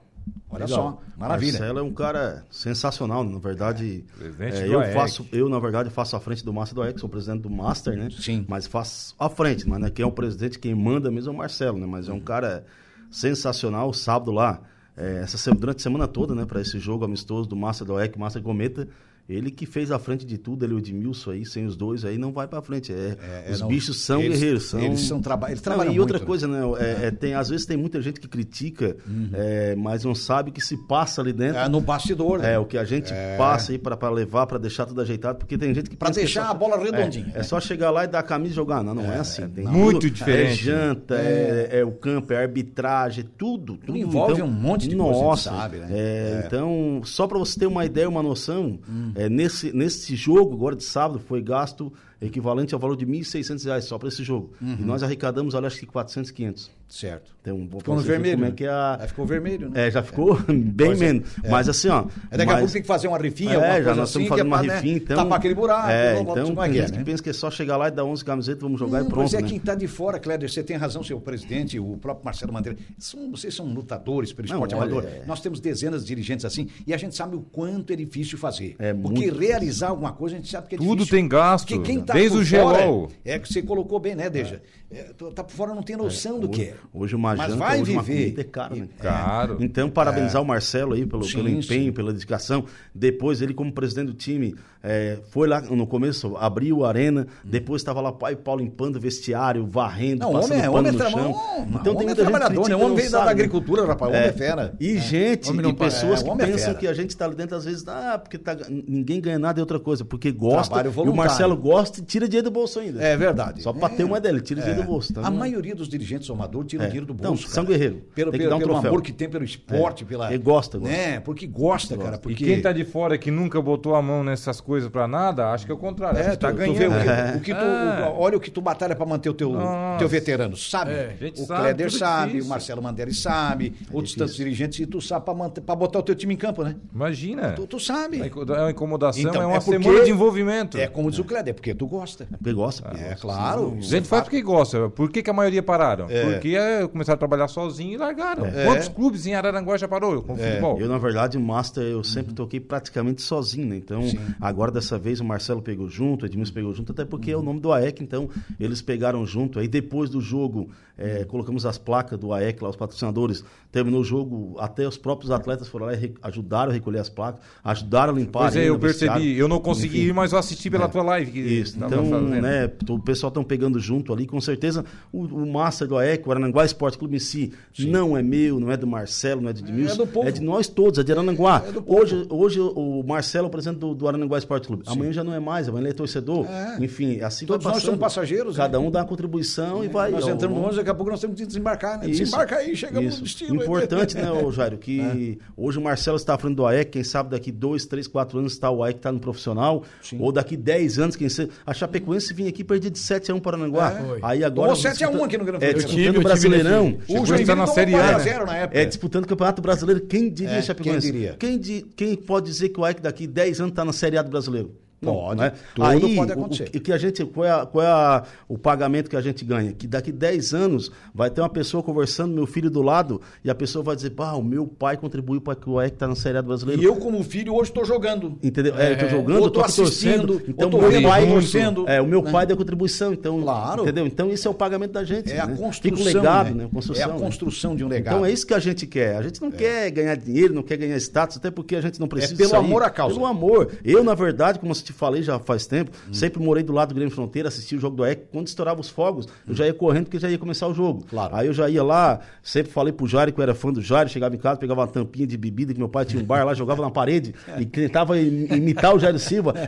Olha 0.56 0.66
Legal. 0.66 0.68
só, 0.68 1.02
maravilha. 1.18 1.52
Marcelo 1.52 1.80
é 1.80 1.84
um 1.84 1.94
cara 1.94 2.46
sensacional, 2.50 3.24
na 3.24 3.38
verdade. 3.38 4.04
Presidente 4.18 4.58
é, 4.58 4.66
do 4.66 4.74
eu 4.74 4.80
AEC. 4.80 4.94
faço, 4.94 5.28
eu 5.32 5.50
na 5.50 5.60
verdade 5.60 5.90
faço 5.90 6.16
a 6.16 6.20
frente 6.20 6.44
do 6.44 6.54
Master 6.54 6.76
do 6.76 6.82
AEC, 6.82 7.00
sou 7.00 7.10
presidente 7.10 7.42
do 7.42 7.50
Master, 7.50 7.98
né? 7.98 8.10
Sim. 8.12 8.46
Mas 8.48 8.66
faço 8.66 9.16
a 9.20 9.30
frente, 9.30 9.68
mas 9.68 9.80
né, 9.80 9.90
quem 9.90 10.04
é 10.04 10.08
o 10.08 10.12
presidente, 10.12 10.58
quem 10.58 10.74
manda 10.74 11.12
mesmo 11.12 11.32
é 11.32 11.34
o 11.34 11.38
Marcelo, 11.38 11.78
né? 11.78 11.86
Mas 11.86 12.10
é 12.10 12.14
um 12.14 12.20
cara 12.20 12.66
sensacional, 13.12 13.94
sábado 13.94 14.32
lá, 14.32 14.62
é, 14.98 15.22
essa 15.24 15.54
durante 15.54 15.78
a 15.78 15.84
semana 15.84 16.08
toda, 16.08 16.34
né, 16.34 16.46
para 16.46 16.62
esse 16.62 16.80
jogo 16.80 17.04
amistoso 17.04 17.48
do 17.50 17.56
Master 17.56 17.86
do 17.86 17.98
AEC, 17.98 18.18
Master 18.18 18.42
Cometa, 18.42 18.88
ele 19.28 19.50
que 19.50 19.66
fez 19.66 19.92
a 19.92 19.98
frente 19.98 20.26
de 20.26 20.38
tudo, 20.38 20.64
ele 20.66 20.74
e 20.74 20.76
o 20.76 20.80
Edmilson 20.80 21.32
aí, 21.32 21.46
sem 21.46 21.66
os 21.66 21.76
dois 21.76 22.06
aí 22.06 22.18
não 22.18 22.32
vai 22.32 22.48
para 22.48 22.62
frente. 22.62 22.94
É, 22.94 23.18
É, 23.48 23.52
os 23.52 23.62
não, 23.62 23.68
bichos 23.68 24.00
são 24.02 24.22
eles- 24.22 24.38
guerreiros, 24.40 24.66
são 24.66 24.80
eles 24.80 25.00
são 25.02 25.20
traba- 25.22 25.48
eles 25.48 25.60
Não, 25.60 25.64
trabalham 25.64 25.94
e 25.94 26.00
outra 26.00 26.18
muito, 26.20 26.24
né? 26.24 26.28
coisa, 26.28 26.48
né? 26.48 26.60
é- 27.04 27.08
é, 27.08 27.12
tem, 27.12 27.34
às 27.34 27.50
vezes 27.50 27.66
tem 27.66 27.76
muita 27.76 28.02
gente 28.02 28.20
que 28.20 28.28
critica, 28.28 28.96
Uhum. 29.08 29.30
é, 29.34 29.76
mas 29.76 30.04
não 30.04 30.14
sabe 30.14 30.52
o 30.52 30.54
que 30.54 30.62
se 30.62 30.78
passa 30.88 31.22
ali 31.22 31.34
dentro. 31.34 31.58
É, 31.58 31.68
no 31.68 31.82
bastidor, 31.82 32.40
né? 32.40 32.54
É, 32.54 32.60
o 32.60 32.66
que 32.66 32.78
a 32.78 32.84
gente 32.84 33.12
passa 33.38 33.72
aí 33.72 33.78
pra, 33.80 33.98
pra 33.98 34.10
levar, 34.10 34.46
pra 34.46 34.58
deixar 34.60 34.86
tudo 34.86 35.02
ajeitado, 35.02 35.40
porque 35.40 35.58
tem 35.58 35.74
gente 35.74 35.90
que 35.90 35.96
Pra 35.96 36.10
pensa 36.10 36.20
que 36.20 36.24
é 36.24 36.26
deixar 36.26 36.46
só- 36.46 36.52
a 36.52 36.54
bola 36.54 36.78
redondinha, 36.78 37.26
É, 37.26 37.34
né? 37.34 37.40
é 37.40 37.44
só 37.44 37.60
chegar 37.60 37.90
lá 37.92 38.04
e 38.04 38.08
dar 38.08 38.20
a 38.20 38.24
camisa 38.24 38.52
e 38.54 38.56
jogar. 38.56 38.84
Não, 38.84 38.94
não 38.94 39.12
é, 39.12 39.18
assim. 39.20 39.48
Tem 39.50 39.66
Muito 39.66 40.02
tudo. 40.02 40.12
diferente. 40.12 40.52
É 40.52 40.56
janta, 40.56 41.16
é, 41.16 41.70
é 41.80 41.84
o 41.84 41.92
campo, 41.92 42.32
é 42.34 42.38
a 42.38 42.42
arbitragem, 42.42 43.24
é 43.24 43.28
tudo. 43.38 43.78
tudo. 43.78 43.98
envolve 43.98 44.42
um 44.42 44.48
monte 44.48 44.88
de 44.88 44.96
coisa, 44.96 45.12
Nossa, 45.20 45.50
sabe, 45.50 45.78
né? 45.78 45.88
é, 45.90 46.44
Então, 46.46 47.02
só 47.04 47.26
pra 47.28 47.40
você 47.40 47.60
ter 47.60 47.66
uma 47.66 47.86
ideia, 47.86 48.08
uma 48.08 48.22
noção, 48.22 48.78
é, 49.16 49.30
nesse, 49.30 49.72
nesse 49.72 50.16
jogo 50.16 50.54
agora 50.54 50.76
de 50.76 50.84
sábado 50.84 51.20
foi 51.20 51.42
gasto 51.42 51.92
equivalente 52.22 52.74
ao 52.74 52.80
valor 52.80 52.96
de 52.96 53.06
1.600 53.06 53.66
reais 53.66 53.86
só 53.86 53.98
pra 53.98 54.08
esse 54.10 54.24
jogo. 54.24 54.54
E 54.62 54.82
nós 54.84 55.04
arrecadamos, 55.04 55.54
olha, 55.54 55.68
acho 55.68 55.80
que 55.80 55.86
400, 55.86 56.32
500. 56.32 56.72
Certo. 56.88 57.36
Então, 57.42 57.68
Ficou 57.80 57.98
vermelho. 57.98 58.36
Como 58.38 58.46
é 58.46 58.52
que 58.52 58.64
é 58.64 58.70
a... 58.70 58.98
Aí 59.02 59.08
ficou 59.08 59.26
vermelho, 59.26 59.70
né? 59.70 59.88
É, 59.88 59.92
já 59.92 60.04
ficou 60.04 60.36
bem 60.48 60.88
Pois 60.90 61.02
é, 61.02 61.06
menos. 61.14 61.30
Mas 61.50 61.68
assim, 61.68 61.88
ó. 61.90 62.06
Aí 62.30 62.38
daqui 62.38 62.44
a 62.44 62.46
mas- 62.46 62.58
pouco 62.60 62.74
tem 62.74 62.82
que 62.84 62.88
fazer 62.88 63.08
uma 63.08 63.18
rifinha, 63.18 63.54
é, 63.54 63.56
alguma 63.56 63.68
já 63.70 63.84
coisa 63.84 63.96
nós 64.02 64.10
assim, 64.10 64.22
estamos 64.24 64.28
que 64.28 64.34
é 64.34 64.38
fazendo 64.38 64.48
uma 64.48 64.58
pra, 64.60 64.68
né, 64.68 64.76
rifinha, 64.76 64.98
então. 64.98 65.18
tapar 65.18 65.38
aquele 65.40 65.56
buraco, 65.56 65.90
É, 65.90 66.20
então 66.22 66.32
é 66.32 66.44
tem 66.46 66.56
que 66.56 66.62
é, 66.62 66.82
gente 66.82 66.92
que 66.92 66.98
né? 67.00 67.04
pensa 67.04 67.24
que 67.24 67.30
é 67.30 67.34
só 67.34 67.50
chegar 67.50 67.78
lá 67.78 67.88
e 67.88 67.92
dar 67.92 68.06
11 68.06 68.24
camisetas, 68.24 68.62
vamos 68.62 68.80
jogar 68.80 69.00
Não, 69.00 69.08
e 69.08 69.10
pronto. 69.10 69.22
Pois 69.24 69.34
é, 69.34 69.42
né? 69.42 69.48
quem 69.48 69.58
está 69.58 69.74
de 69.74 69.88
fora, 69.88 70.20
Cléder, 70.20 70.48
você 70.52 70.64
tem 70.64 70.78
razão, 70.78 71.04
seu 71.04 71.20
presidente, 71.20 71.80
o 71.80 71.98
próprio 71.98 72.24
Marcelo 72.24 72.54
Mandeira. 72.54 72.78
São, 73.00 73.32
vocês 73.32 73.54
são 73.56 73.66
lutadores 73.66 74.32
pelo 74.32 74.48
Não, 74.48 74.56
esporte 74.56 74.76
olha, 74.76 74.84
amador. 74.84 75.06
é- 75.06 75.24
Nós 75.26 75.42
temos 75.42 75.60
dezenas 75.60 76.02
de 76.04 76.08
dirigentes 76.08 76.46
assim 76.46 76.68
e 76.86 76.94
a 76.94 76.98
gente 76.98 77.16
sabe 77.16 77.36
o 77.36 77.42
quanto 77.42 77.92
é 77.92 77.96
difícil 77.96 78.38
fazer. 78.38 78.76
É 78.78 78.94
Porque 78.94 79.22
muito 79.26 79.40
realizar 79.40 79.90
alguma 79.90 80.12
coisa 80.14 80.36
a 80.36 80.38
gente 80.38 80.52
sabe 80.52 80.68
que 80.68 80.76
é 80.76 80.78
Tudo 80.78 80.98
difícil. 80.98 81.18
tem 81.18 81.28
gasto, 81.28 81.68
Porque 81.68 81.82
quem 81.84 82.00
tá 82.06 82.14
desde 82.14 82.38
o 82.38 82.46
fora, 82.46 82.80
gelol. 82.80 83.12
É 83.24 83.40
que 83.40 83.52
você 83.52 83.62
colocou 83.62 84.00
bem, 84.00 84.16
né, 84.16 84.30
Deja? 84.30 84.62
É, 84.92 85.12
tu 85.18 85.32
tá 85.32 85.44
por 85.44 85.52
fora 85.52 85.74
não 85.74 85.82
tem 85.84 85.98
noção 85.98 86.40
do 86.40 86.48
que 86.48 86.62
é. 86.62 86.74
Hoje 86.94 87.16
uma 87.16 87.36
Mas 87.36 87.48
janta, 87.52 87.58
vai 87.66 87.82
hoje 87.82 87.92
uma 87.92 88.02
viver. 88.04 88.22
comida 88.24 88.42
é 88.42 88.44
caro, 88.44 88.76
né? 88.76 88.88
Caro. 89.02 89.58
Então, 89.60 89.90
parabenizar 89.90 90.42
o 90.42 90.46
Marcelo 90.46 90.94
aí 90.94 91.06
pelo, 91.06 91.24
Sim, 91.24 91.34
pelo 91.38 91.50
empenho, 91.50 91.86
sim. 91.88 91.92
pela 91.92 92.14
dedicação. 92.14 92.66
Depois, 92.94 93.42
ele, 93.42 93.54
como 93.54 93.74
presidente 93.74 94.08
do 94.08 94.14
time, 94.14 94.56
é, 94.84 95.18
foi 95.32 95.48
lá 95.48 95.60
no 95.62 95.88
começo, 95.88 96.38
abriu 96.38 96.86
a 96.86 96.90
arena. 96.90 97.26
Depois 97.44 97.82
estava 97.82 98.00
lá 98.00 98.12
pai 98.12 98.34
e 98.34 98.36
Paulo 98.36 98.62
limpando 98.64 98.98
o 98.98 99.00
vestiário, 99.00 99.66
varrendo, 99.66 100.20
Não, 100.22 100.34
passando 100.34 100.52
homem 100.52 100.60
é, 100.60 100.66
pano 100.68 100.78
homem 100.78 100.90
é 100.90 100.92
no 100.92 100.98
tra- 101.00 101.10
chão. 101.10 101.32
homem- 101.32 101.36
então, 101.36 101.66
homem 101.66 101.82
tem 101.82 101.92
é 101.92 101.94
muita 101.94 102.08
gente 102.08 102.16
trabalhador, 102.16 102.70
né? 102.70 102.76
Homem 102.76 102.88
não 102.90 102.96
veio 102.96 103.12
da 103.12 103.24
agricultura, 103.24 103.86
rapaz, 103.88 104.12
homem 104.14 104.24
é 104.28 104.32
fera. 104.32 104.76
E 104.80 104.98
gente, 105.00 105.52
não 105.52 105.72
e 105.72 105.74
pessoas 105.74 106.22
é, 106.22 106.24
que 106.24 106.30
é 106.30 106.36
pensam 106.36 106.74
que 106.76 106.88
a 106.88 106.94
gente 106.94 107.10
está 107.10 107.26
ali 107.26 107.36
dentro, 107.36 107.58
às 107.58 107.66
vezes, 107.66 107.86
ah, 107.88 108.20
porque 108.20 108.38
tá, 108.38 108.56
ninguém 108.70 109.20
ganha 109.20 109.40
nada 109.40 109.60
é 109.60 109.62
outra 109.62 109.80
coisa. 109.80 110.06
Porque 110.06 110.32
gosta, 110.32 110.80
e 110.86 110.88
o. 111.10 111.16
Marcelo 111.16 111.58
gosta 111.58 111.95
e 111.98 112.04
tira 112.04 112.28
dinheiro 112.28 112.50
do 112.50 112.52
bolso 112.54 112.80
ainda. 112.80 113.02
É 113.02 113.16
verdade. 113.18 113.62
Só 113.62 113.72
para 113.74 113.90
ter 113.90 114.04
uma 114.04 114.18
ideia, 114.18 114.32
ele 114.34 114.42
tira 114.42 114.60
É. 114.60 114.64
dinheiro 114.64 114.84
do 114.84 114.88
bolso. 114.88 115.12
Então, 115.12 115.26
a 115.26 115.30
maioria 115.32 115.76
dos 115.76 115.88
dirigentes 115.88 116.30
amadores 116.30 116.68
tira 116.70 116.84
É. 116.84 116.88
dinheiro 116.88 117.06
do 117.06 117.14
Então, 117.14 117.32
bolso. 117.32 117.48
são 117.48 117.64
cara. 117.66 117.78
guerreiros. 117.78 118.02
Pelo, 118.14 118.32
Tem 118.32 118.40
que 118.40 118.44
pelo, 118.46 118.50
dar 118.50 118.56
um 118.56 118.60
pelo 118.60 118.72
troféu. 118.74 118.90
amor 118.92 119.02
que 119.02 119.12
tem 119.14 119.30
pelo 119.30 119.44
esporte, 119.44 120.04
É. 120.04 120.08
pela. 120.08 120.30
Ele 120.34 120.44
gosta, 120.44 120.78
gosta. 120.78 120.94
Né? 120.96 121.20
Porque 121.20 121.46
gosta, 121.48 121.98
cara. 121.98 122.18
Porque 122.18 122.44
E 122.44 122.48
quem 122.48 122.62
tá 122.62 122.72
de 122.72 122.84
fora 122.86 123.18
que 123.18 123.30
nunca 123.32 123.62
botou 123.62 123.96
a 123.96 124.02
mão 124.02 124.24
nessas 124.24 124.60
coisas 124.62 124.90
pra 124.90 125.08
nada, 125.08 125.52
acho 125.52 125.66
que 125.66 125.72
é 125.72 125.76
o 125.76 125.78
contrário. 125.78 126.20
É, 126.20 126.36
tá 126.36 126.50
tu, 126.50 126.54
tu 126.54 126.58
ganhando. 126.58 126.78
vê 126.78 126.88
o 126.88 126.92
que, 126.92 127.38
o 127.38 127.42
que 127.42 127.54
tu, 127.54 127.66
É. 127.66 128.10
o- 128.10 128.20
olha 128.20 128.38
o 128.38 128.40
que 128.40 128.50
tu 128.52 128.62
batalha 128.62 128.96
pra 128.96 129.06
manter 129.06 129.30
o 129.30 129.34
teu, 129.34 129.52
Nossa. 129.52 130.00
teu 130.00 130.08
veterano, 130.08 130.56
sabe? 130.58 130.92
É, 130.92 131.16
o 131.36 131.46
sabe, 131.46 131.74
tudo 131.84 131.92
sabe, 131.92 132.42
o 132.42 132.46
Marcelo 132.46 132.82
Manderi 132.82 133.14
sabe, 133.14 133.74
outros 133.92 134.16
tantos 134.16 134.36
dirigentes, 134.36 134.80
e 134.80 134.86
tu 134.86 135.02
sabe 135.02 135.26
pra, 135.26 135.34
manter, 135.34 135.62
pra 135.62 135.76
botar 135.76 136.00
o 136.00 136.04
teu 136.04 136.16
time 136.16 136.34
em 136.34 136.38
campo, 136.38 136.64
né? 136.64 136.76
Imagina. 136.94 137.52
Tu, 137.54 137.68
tu 137.68 137.80
sabe. 137.80 138.20
É 138.22 138.60
uma 138.62 138.72
incomodação, 138.72 139.22
Então, 139.22 139.42
é 139.42 139.46
uma 139.46 139.58
é 139.58 139.60
porque- 139.60 139.82
semana 139.84 140.04
de 140.06 140.12
envolvimento. 140.12 140.78
É 140.78 140.88
como 140.88 141.10
diz 141.10 141.20
o 141.20 141.24
Cléder, 141.24 141.52
é 141.52 141.54
porque 141.54 141.74
tu 141.74 141.85
gosta. 141.88 142.28
Porque 142.30 142.54
gosta. 142.54 142.84
porque 142.90 143.04
É, 143.04 143.10
gosta. 143.10 143.22
claro. 143.22 143.78
Gente 143.80 144.08
faz 144.08 144.24
porque 144.24 144.42
gosta. 144.42 144.90
Por 144.90 145.10
que, 145.10 145.22
que 145.24 145.30
a 145.30 145.34
maioria 145.34 145.64
pararam? 145.64 146.08
É. 146.10 146.32
Porque 146.32 146.56
é, 146.56 146.88
começaram 146.88 147.16
a 147.16 147.20
trabalhar 147.20 147.48
sozinho 147.48 147.94
e 147.94 147.98
largaram. 147.98 148.46
Quantos 148.66 148.88
clubes 148.88 149.26
em 149.26 149.34
Araranguá 149.36 149.78
já 149.78 149.88
parou 149.88 150.22
com 150.22 150.36
futebol? 150.36 150.80
Eu, 150.80 150.88
na 150.90 150.98
verdade, 150.98 151.38
o 151.38 151.42
Master 151.42 151.84
eu 151.84 152.04
sempre 152.04 152.34
toquei 152.34 152.60
praticamente 152.60 153.22
sozinho, 153.22 153.68
né? 153.68 153.78
Então, 153.78 154.02
agora 154.40 154.72
dessa 154.72 154.98
vez 154.98 155.20
o 155.20 155.26
Marcelo 155.26 155.62
pegou 155.62 155.90
junto, 155.90 156.24
o 156.24 156.26
Edmilson 156.26 156.54
pegou 156.54 156.74
junto, 156.74 156.92
até 156.92 157.06
porque 157.06 157.32
é 157.32 157.38
o 157.38 157.42
nome 157.42 157.60
do 157.60 157.72
AEC, 157.72 158.02
então 158.02 158.30
eles 158.60 158.82
pegaram 158.82 159.26
junto. 159.26 159.60
Aí 159.60 159.68
depois 159.68 160.10
do 160.10 160.22
jogo, 160.22 160.70
é, 160.98 161.24
colocamos 161.26 161.66
as 161.66 161.78
placas 161.78 162.18
do 162.18 162.34
AEC 162.34 162.62
lá, 162.62 162.70
os 162.70 162.76
patrocinadores. 162.76 163.44
Terminou 163.72 164.02
o 164.02 164.04
jogo, 164.04 164.56
até 164.60 164.88
os 164.88 164.98
próprios 164.98 165.32
atletas 165.32 165.68
foram 165.68 165.88
lá 165.88 165.94
e 165.94 166.14
ajudaram 166.22 166.72
a 166.72 166.74
recolher 166.74 167.00
as 167.00 167.10
placas, 167.10 167.42
ajudaram 167.64 168.14
a 168.14 168.16
limpar. 168.18 168.40
Pois 168.44 168.56
é, 168.56 168.70
eu 168.70 168.80
percebi. 168.80 169.38
Eu 169.38 169.48
não 169.48 169.60
consegui 169.60 170.00
Enfim. 170.00 170.08
ir, 170.10 170.14
mas 170.14 170.32
eu 170.32 170.40
assisti 170.40 170.70
pela 170.70 170.88
tua 170.88 171.04
live. 171.04 171.32
Que 171.32 171.40
Isso, 171.40 171.75
então, 171.76 171.90
fazendo. 172.10 172.30
né, 172.42 172.72
o 172.90 173.00
pessoal 173.00 173.30
estão 173.30 173.44
pegando 173.44 173.80
junto 173.80 174.14
ali, 174.14 174.26
com 174.26 174.40
certeza 174.42 174.86
o, 175.12 175.24
o 175.24 175.46
Master 175.52 175.88
do 175.88 175.98
AEC, 175.98 176.28
o 176.28 176.32
Arananguá 176.32 176.66
Esporte 176.66 176.98
Clube 176.98 177.16
em 177.16 177.20
si, 177.20 177.52
não 177.80 178.16
é 178.18 178.22
meu, 178.22 178.60
não 178.60 178.72
é 178.72 178.78
do 178.78 178.88
Marcelo, 178.88 179.42
não 179.42 179.50
é 179.50 179.54
do 179.54 179.60
Edmilson, 179.60 179.98
do 179.98 180.08
povo. 180.08 180.28
é 180.28 180.32
de 180.32 180.42
nós 180.42 180.68
todos, 180.68 181.00
é 181.00 181.04
de 181.04 181.12
Arananguá. 181.12 181.64
É 181.68 181.74
hoje, 181.86 182.26
hoje 182.30 182.60
o 182.60 183.04
Marcelo 183.06 183.46
é 183.46 183.48
o 183.48 183.52
presidente 183.52 183.80
do, 183.80 183.94
do 183.94 184.08
Arananguá 184.08 184.38
Esporte 184.38 184.68
Clube, 184.68 184.84
amanhã 184.88 185.12
já 185.12 185.24
não 185.24 185.34
é 185.34 185.40
mais, 185.40 185.68
amanhã 185.68 185.84
ele 185.84 185.90
é 185.90 185.94
torcedor, 185.94 186.46
É. 186.50 186.78
enfim, 186.84 187.20
assim 187.22 187.46
Todos 187.46 187.64
vai 187.64 187.74
nós 187.74 187.82
passando. 187.84 187.98
somos 187.98 188.00
passageiros, 188.00 188.56
Cada 188.58 188.80
né? 188.80 188.86
um 188.86 188.90
dá 188.92 189.00
uma 189.00 189.06
contribuição 189.06 189.84
e 189.84 189.88
vai. 189.88 190.12
Nós 190.12 190.26
ó, 190.26 190.30
entramos 190.32 190.56
no 190.58 190.62
ônibus, 190.64 190.78
daqui 190.78 190.90
a 190.90 190.94
pouco 190.96 191.12
nós 191.12 191.20
temos 191.20 191.40
que 191.40 191.46
desembarcar, 191.46 192.00
né? 192.00 192.08
isso. 192.10 192.20
Desembarca 192.24 192.56
aí, 192.58 192.76
chegamos 192.76 193.10
Isso. 193.10 193.18
no 193.20 193.24
destino. 193.24 193.56
Importante, 193.56 194.16
né, 194.16 194.32
ô 194.32 194.52
Jairo, 194.52 194.78
que 194.78 195.38
hoje 195.56 195.78
o 195.78 195.82
Marcelo 195.82 196.18
está 196.18 196.34
à 196.36 196.38
frente 196.38 196.56
do 196.56 196.66
AEC, 196.66 196.92
quem 196.92 197.04
sabe 197.04 197.30
daqui 197.30 197.52
dois, 197.52 197.86
três, 197.86 198.08
quatro 198.08 198.40
anos 198.40 198.54
está 198.54 198.70
o 198.70 198.84
AEC 198.84 198.98
está 198.98 199.12
no 199.12 199.20
profissional, 199.20 199.84
ou 200.20 200.32
daqui 200.32 200.56
10 200.58 201.00
anos, 201.00 201.16
quem 201.16 201.30
sabe. 201.30 201.50
A 201.66 201.74
Chapecoense 201.74 202.32
vinha 202.34 202.50
aqui 202.50 202.64
perdia 202.64 202.92
de 202.92 203.00
7 203.00 203.32
a 203.32 203.36
1 203.36 203.40
para 203.40 203.58
Arananguá. 203.58 203.92
É. 203.92 204.20
Aí 204.22 204.44
agora. 204.44 204.70
Tomou 204.70 204.76
7 204.76 205.04
a 205.04 205.10
1 205.10 205.24
aqui 205.24 205.38
no 205.38 205.46
Grande 205.46 205.66
É, 205.66 205.70
Floriano. 205.72 205.88
disputando 205.96 206.18
o 206.18 206.22
Brasileirão. 206.24 206.98
O 207.08 207.14
Joinville 207.26 207.42
estar 207.42 207.56
na 207.56 207.68
Série 207.68 207.96
A, 207.96 207.98
4 208.00 208.18
né? 208.18 208.24
0 208.24 208.46
na 208.46 208.56
época. 208.58 208.80
É, 208.80 208.86
disputando 208.86 209.24
o 209.24 209.28
Campeonato 209.28 209.62
Brasileiro. 209.64 210.02
Quem 210.02 210.30
diria 210.32 210.54
É, 210.54 210.62
Chapecoense? 210.62 211.02
quem 211.12 211.12
diria? 211.20 211.36
Quem, 211.40 211.58
di- 211.58 211.86
quem 211.96 212.16
pode 212.16 212.46
dizer 212.46 212.70
que 212.70 212.80
o 212.80 212.86
AEC 212.86 213.02
daqui 213.02 213.26
10 213.26 213.60
anos 213.60 213.72
está 213.72 213.84
na 213.84 213.94
Série 213.94 214.16
A 214.18 214.22
do 214.22 214.30
Brasileiro? 214.30 214.72
Pode. 215.14 215.40
né? 215.42 215.52
Tudo 215.74 215.86
Aí, 215.86 216.16
pode 216.16 216.32
o- 216.32 216.34
acontecer. 216.34 216.72
O, 216.76 216.80
que 216.80 216.92
a 216.92 216.98
gente, 216.98 217.26
qual 217.26 217.46
é, 217.46 217.52
a- 217.52 217.66
qual 217.66 217.84
é 217.84 217.88
a- 217.88 218.24
o 218.48 218.58
pagamento 218.58 219.10
que 219.10 219.16
a 219.16 219.22
gente 219.22 219.44
ganha? 219.46 219.72
Que 219.74 219.88
daqui 219.88 220.12
10 220.12 220.54
anos 220.54 220.92
vai 221.14 221.30
ter 221.30 221.42
uma 221.42 221.50
pessoa 221.50 221.82
conversando, 221.84 222.34
meu 222.34 222.46
filho 222.46 222.70
do 222.70 222.82
lado, 222.82 223.22
e 223.44 223.50
a 223.50 223.56
pessoa 223.56 223.84
vai 223.84 223.96
dizer, 223.96 224.12
pá, 224.12 224.34
o 224.34 224.44
meu 224.44 224.66
pai 224.68 224.98
contribuiu 224.98 225.42
para 225.42 225.56
que 225.56 225.70
o 225.70 225.80
AEC 225.80 225.94
está 225.94 226.08
na 226.08 226.16
Série 226.16 226.38
A 226.38 226.42
do 226.42 226.48
Brasileiro. 226.48 226.82
E 226.82 226.86
eu, 226.86 226.96
como 226.96 227.24
filho, 227.24 227.54
hoje 227.54 227.70
estou 227.72 227.86
jogando. 227.86 228.38
Entendeu? 228.44 228.76
É, 228.78 228.94
eu 228.94 228.98
tô 228.98 229.08
jogando, 229.10 229.38
Ou 229.40 229.46
eu 229.46 229.52
tô 229.52 229.60
tô 229.60 229.66
aqui 229.66 229.76
torcendo. 229.76 230.34
assistindo, 230.34 230.42
Então, 230.50 230.70
tô 230.70 230.78
meu 230.82 231.02
pai 231.04 231.28
torcendo, 231.28 231.86
É, 231.88 232.02
o 232.02 232.06
meu 232.08 232.22
né? 232.22 232.32
pai 232.32 232.46
deu 232.46 232.58
contribuição, 232.58 233.14
então. 233.14 233.42
Claro. 233.42 233.84
Entendeu? 233.84 234.06
Então, 234.08 234.30
isso 234.32 234.48
é 234.48 234.52
o 234.52 234.54
pagamento 234.54 234.92
da 234.92 235.04
gente. 235.04 235.32
É 235.32 235.40
a 235.40 235.46
né? 235.48 235.56
construção. 235.56 235.98
Fica 235.98 236.18
um 236.18 236.22
legado, 236.22 236.56
né? 236.56 236.64
né? 236.64 236.70
Construção, 236.72 237.04
é 237.04 237.10
a 237.10 237.14
né? 237.14 237.20
construção 237.20 237.76
de 237.76 237.84
um 237.84 237.88
legado. 237.88 238.14
Então 238.16 238.26
é 238.26 238.32
isso 238.32 238.46
que 238.46 238.54
a 238.54 238.60
gente 238.60 238.86
quer. 238.88 239.16
A 239.18 239.22
gente 239.22 239.42
não 239.42 239.52
quer 239.52 239.90
ganhar 239.92 240.16
dinheiro, 240.16 240.54
não 240.54 240.64
quer 240.64 240.78
ganhar 240.78 240.98
status, 240.98 241.38
até 241.38 241.50
porque 241.52 241.76
a 241.76 241.82
gente 241.82 242.00
não 242.00 242.08
precisa. 242.08 242.34
É 242.34 242.38
pelo 242.38 242.54
aí. 242.54 242.60
amor 242.66 242.84
à 242.84 242.90
causa. 242.90 243.16
Pelo 243.16 243.26
amor. 243.26 243.72
Eu, 243.84 244.04
na 244.04 244.14
verdade, 244.14 244.60
como 244.60 244.74
te 244.74 244.92
falei 244.96 245.22
já 245.24 245.38
faz 245.40 245.66
tempo, 245.68 245.92
sempre 246.12 246.42
morei 246.42 246.64
do 246.64 246.74
lado 246.74 246.90
do 246.90 246.96
Grêmio 246.96 247.14
Fronteira, 247.14 247.48
assisti 247.50 247.76
o 247.76 247.80
jogo 247.80 247.96
do 247.96 248.04
AEC. 248.04 248.24
Quando 248.32 248.48
estourava 248.48 248.80
os 248.82 248.90
fogos, 248.90 249.28
eu 249.48 249.54
já 249.56 249.66
ia 249.66 249.74
correndo 249.74 250.06
porque 250.06 250.20
já 250.20 250.30
ia 250.30 250.38
começar 250.38 250.68
o 250.68 250.74
jogo. 250.74 251.04
Claro. 251.10 251.36
Aí 251.36 251.48
eu 251.48 251.54
já 251.54 251.70
ia 251.70 251.84
lá, 251.84 252.20
sempre 252.42 252.72
falei 252.72 252.92
pro 252.94 253.06
Jário 253.08 253.32
que 253.34 253.40
eu 253.40 253.44
era 253.44 253.54
fã 253.56 253.72
do 253.72 253.82
Jário, 253.82 254.12
chegava 254.12 254.36
em 254.36 254.38
casa, 254.40 254.60
pegava 254.60 254.82
uma 254.82 254.88
tampinha 254.88 255.28
de 255.28 255.38
bebida 255.38 255.74
que 255.74 255.80
meu 255.80 255.90
pai 255.90 256.06
tinha 256.06 256.22
um 256.22 256.26
bar 256.26 256.46
lá, 256.46 256.54
jogava 256.54 256.82
na 256.82 256.90
parede 256.92 257.34
e 257.60 257.66
tentava 257.66 258.20
im- 258.20 258.46
imitar 258.56 258.96
o 258.96 259.00
Jário 259.00 259.20
Silva. 259.20 259.54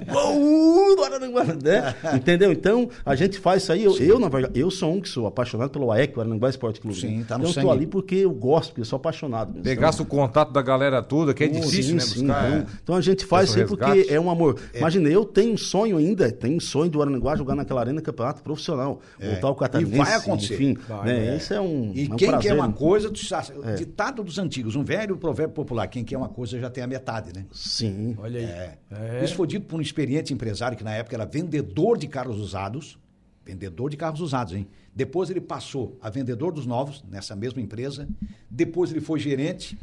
Né? 1.63 1.93
Entendeu? 2.15 2.51
Então, 2.51 2.89
a 3.05 3.15
gente 3.15 3.37
faz 3.39 3.63
isso 3.63 3.71
aí. 3.71 3.83
Eu, 3.83 3.95
eu, 3.97 4.19
na 4.19 4.27
verdade, 4.29 4.59
eu 4.59 4.69
sou 4.71 4.93
um 4.93 5.01
que 5.01 5.09
sou 5.09 5.27
apaixonado 5.27 5.69
pelo 5.69 5.91
AEC, 5.91 6.17
o 6.17 6.21
Arananguá 6.21 6.49
Esporte 6.49 6.79
Clube. 6.79 6.97
Sim, 6.99 7.17
né? 7.19 7.25
tá 7.27 7.37
no 7.37 7.41
então, 7.43 7.49
eu 7.49 7.53
sangue. 7.53 7.67
tô 7.67 7.71
ali 7.71 7.87
porque 7.87 8.15
eu 8.15 8.31
gosto, 8.31 8.69
porque 8.69 8.81
eu 8.81 8.85
sou 8.85 8.97
apaixonado. 8.97 9.49
mesmo. 9.49 9.63
Pegasse 9.63 10.01
o 10.01 10.05
contato 10.05 10.51
da 10.51 10.61
galera 10.61 11.01
toda, 11.01 11.33
que 11.33 11.43
é 11.43 11.47
Então, 11.47 11.61
difícil, 11.61 11.83
sim, 11.83 11.93
né? 11.95 11.99
sim, 12.01 12.19
Buscar. 12.27 12.49
então, 12.49 12.65
então 12.83 12.95
a 12.95 13.01
gente 13.01 13.25
faz 13.25 13.49
isso 13.49 13.59
aí 13.59 13.65
porque 13.65 14.07
é 14.09 14.19
um 14.19 14.29
amor. 14.29 14.57
Imagina, 14.73 15.06
eu 15.11 15.25
tenho 15.25 15.53
um 15.53 15.57
sonho 15.57 15.97
ainda, 15.97 16.31
tenho 16.31 16.57
um 16.57 16.59
sonho 16.59 16.89
do 16.89 17.01
Aranaguá 17.01 17.35
jogar 17.35 17.55
naquela 17.55 17.81
arena 17.81 18.01
campeonato 18.01 18.41
profissional. 18.41 19.01
Voltar 19.19 19.47
ao 19.47 19.55
catarinense. 19.55 19.97
É. 19.97 20.01
E 20.01 20.05
vai 20.05 20.13
acontecer. 20.15 20.53
Enfim, 20.55 20.77
Vai, 20.87 21.05
né? 21.05 21.27
é. 21.33 21.37
Isso 21.37 21.53
é 21.53 21.61
um 21.61 21.91
E 21.93 22.05
é 22.05 22.13
um 22.13 22.15
quem 22.15 22.29
prazer, 22.29 22.51
quer 22.51 22.53
uma 22.53 22.71
coisa, 22.71 23.09
tu 23.09 23.25
sabe, 23.25 23.51
ditado 23.77 24.23
dos 24.23 24.37
antigos, 24.37 24.75
um 24.75 24.83
velho 24.83 25.17
provérbio 25.17 25.53
popular, 25.53 25.87
quem 25.87 26.03
quer 26.03 26.17
uma 26.17 26.29
coisa 26.29 26.59
já 26.59 26.69
tem 26.69 26.83
a 26.83 26.87
metade, 26.87 27.31
né? 27.35 27.45
Sim. 27.51 28.15
Olha 28.19 28.39
aí. 28.39 28.45
É. 28.45 28.77
É. 28.91 29.23
Isso 29.23 29.35
foi 29.35 29.47
dito 29.47 29.65
por 29.65 29.77
um 29.77 29.81
experiente 29.81 30.33
empresário 30.33 30.77
que 30.77 30.83
na 30.83 30.93
época 30.93 31.15
era 31.15 31.25
vendedor 31.25 31.97
de 31.97 32.07
carros 32.07 32.39
usados. 32.39 32.97
Vendedor 33.45 33.89
de 33.89 33.95
carros 33.95 34.19
usados, 34.19 34.53
hein? 34.53 34.67
Depois 34.93 35.29
ele 35.29 35.39
passou 35.39 35.97
a 36.01 36.09
vendedor 36.09 36.51
dos 36.51 36.65
novos, 36.65 37.03
nessa 37.09 37.35
mesma 37.35 37.61
empresa. 37.61 38.07
Depois 38.49 38.91
ele 38.91 38.99
foi 38.99 39.19
gerente. 39.19 39.77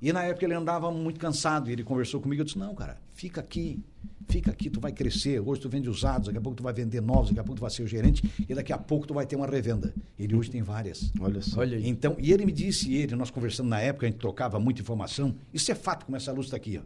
E 0.00 0.12
na 0.12 0.24
época 0.24 0.44
ele 0.44 0.54
andava 0.54 0.90
muito 0.90 1.20
cansado. 1.20 1.70
E 1.70 1.72
ele 1.72 1.84
conversou 1.84 2.20
comigo. 2.20 2.40
Eu 2.40 2.44
disse: 2.46 2.58
Não, 2.58 2.74
cara, 2.74 2.96
fica 3.14 3.40
aqui. 3.40 3.78
Fica 4.28 4.50
aqui, 4.50 4.68
tu 4.68 4.80
vai 4.80 4.92
crescer. 4.92 5.40
Hoje 5.40 5.60
tu 5.60 5.68
vende 5.68 5.88
usados, 5.88 6.26
daqui 6.26 6.38
a 6.38 6.40
pouco 6.40 6.56
tu 6.56 6.62
vai 6.62 6.72
vender 6.72 7.00
novos, 7.00 7.28
daqui 7.28 7.40
a 7.40 7.44
pouco 7.44 7.58
tu 7.58 7.62
vai 7.62 7.70
ser 7.70 7.82
o 7.82 7.86
gerente 7.86 8.28
e 8.48 8.54
daqui 8.54 8.72
a 8.72 8.78
pouco 8.78 9.06
tu 9.06 9.14
vai 9.14 9.26
ter 9.26 9.36
uma 9.36 9.46
revenda. 9.46 9.94
Ele 10.18 10.34
hoje 10.34 10.50
tem 10.50 10.62
várias. 10.62 11.12
Olha 11.20 11.40
só. 11.40 11.60
Olha 11.60 11.76
aí. 11.76 11.88
Então, 11.88 12.16
e 12.18 12.32
ele 12.32 12.44
me 12.44 12.52
disse, 12.52 12.94
ele, 12.94 13.14
nós 13.14 13.30
conversando 13.30 13.68
na 13.68 13.80
época, 13.80 14.06
a 14.06 14.10
gente 14.10 14.18
trocava 14.18 14.58
muita 14.58 14.80
informação. 14.80 15.34
Isso 15.54 15.70
é 15.70 15.74
fato, 15.74 16.06
como 16.06 16.16
essa 16.16 16.32
luz 16.32 16.46
está 16.46 16.56
aqui, 16.56 16.78
ó. 16.78 16.82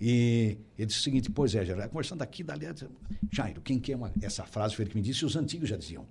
E 0.00 0.58
ele 0.76 0.86
disse 0.86 1.00
o 1.00 1.02
seguinte: 1.02 1.30
Pois 1.30 1.54
é, 1.54 1.64
Jair, 1.64 1.88
conversando 1.88 2.20
aqui, 2.22 2.42
dali. 2.42 2.66
Jairo, 3.30 3.60
quem 3.62 3.78
quer 3.78 3.96
uma. 3.96 4.12
Essa 4.20 4.44
frase 4.44 4.74
foi 4.74 4.84
ele 4.84 4.90
que 4.90 4.96
me 4.96 5.02
disse, 5.02 5.22
e 5.22 5.24
os 5.24 5.36
antigos 5.36 5.68
já 5.68 5.76
diziam. 5.76 6.04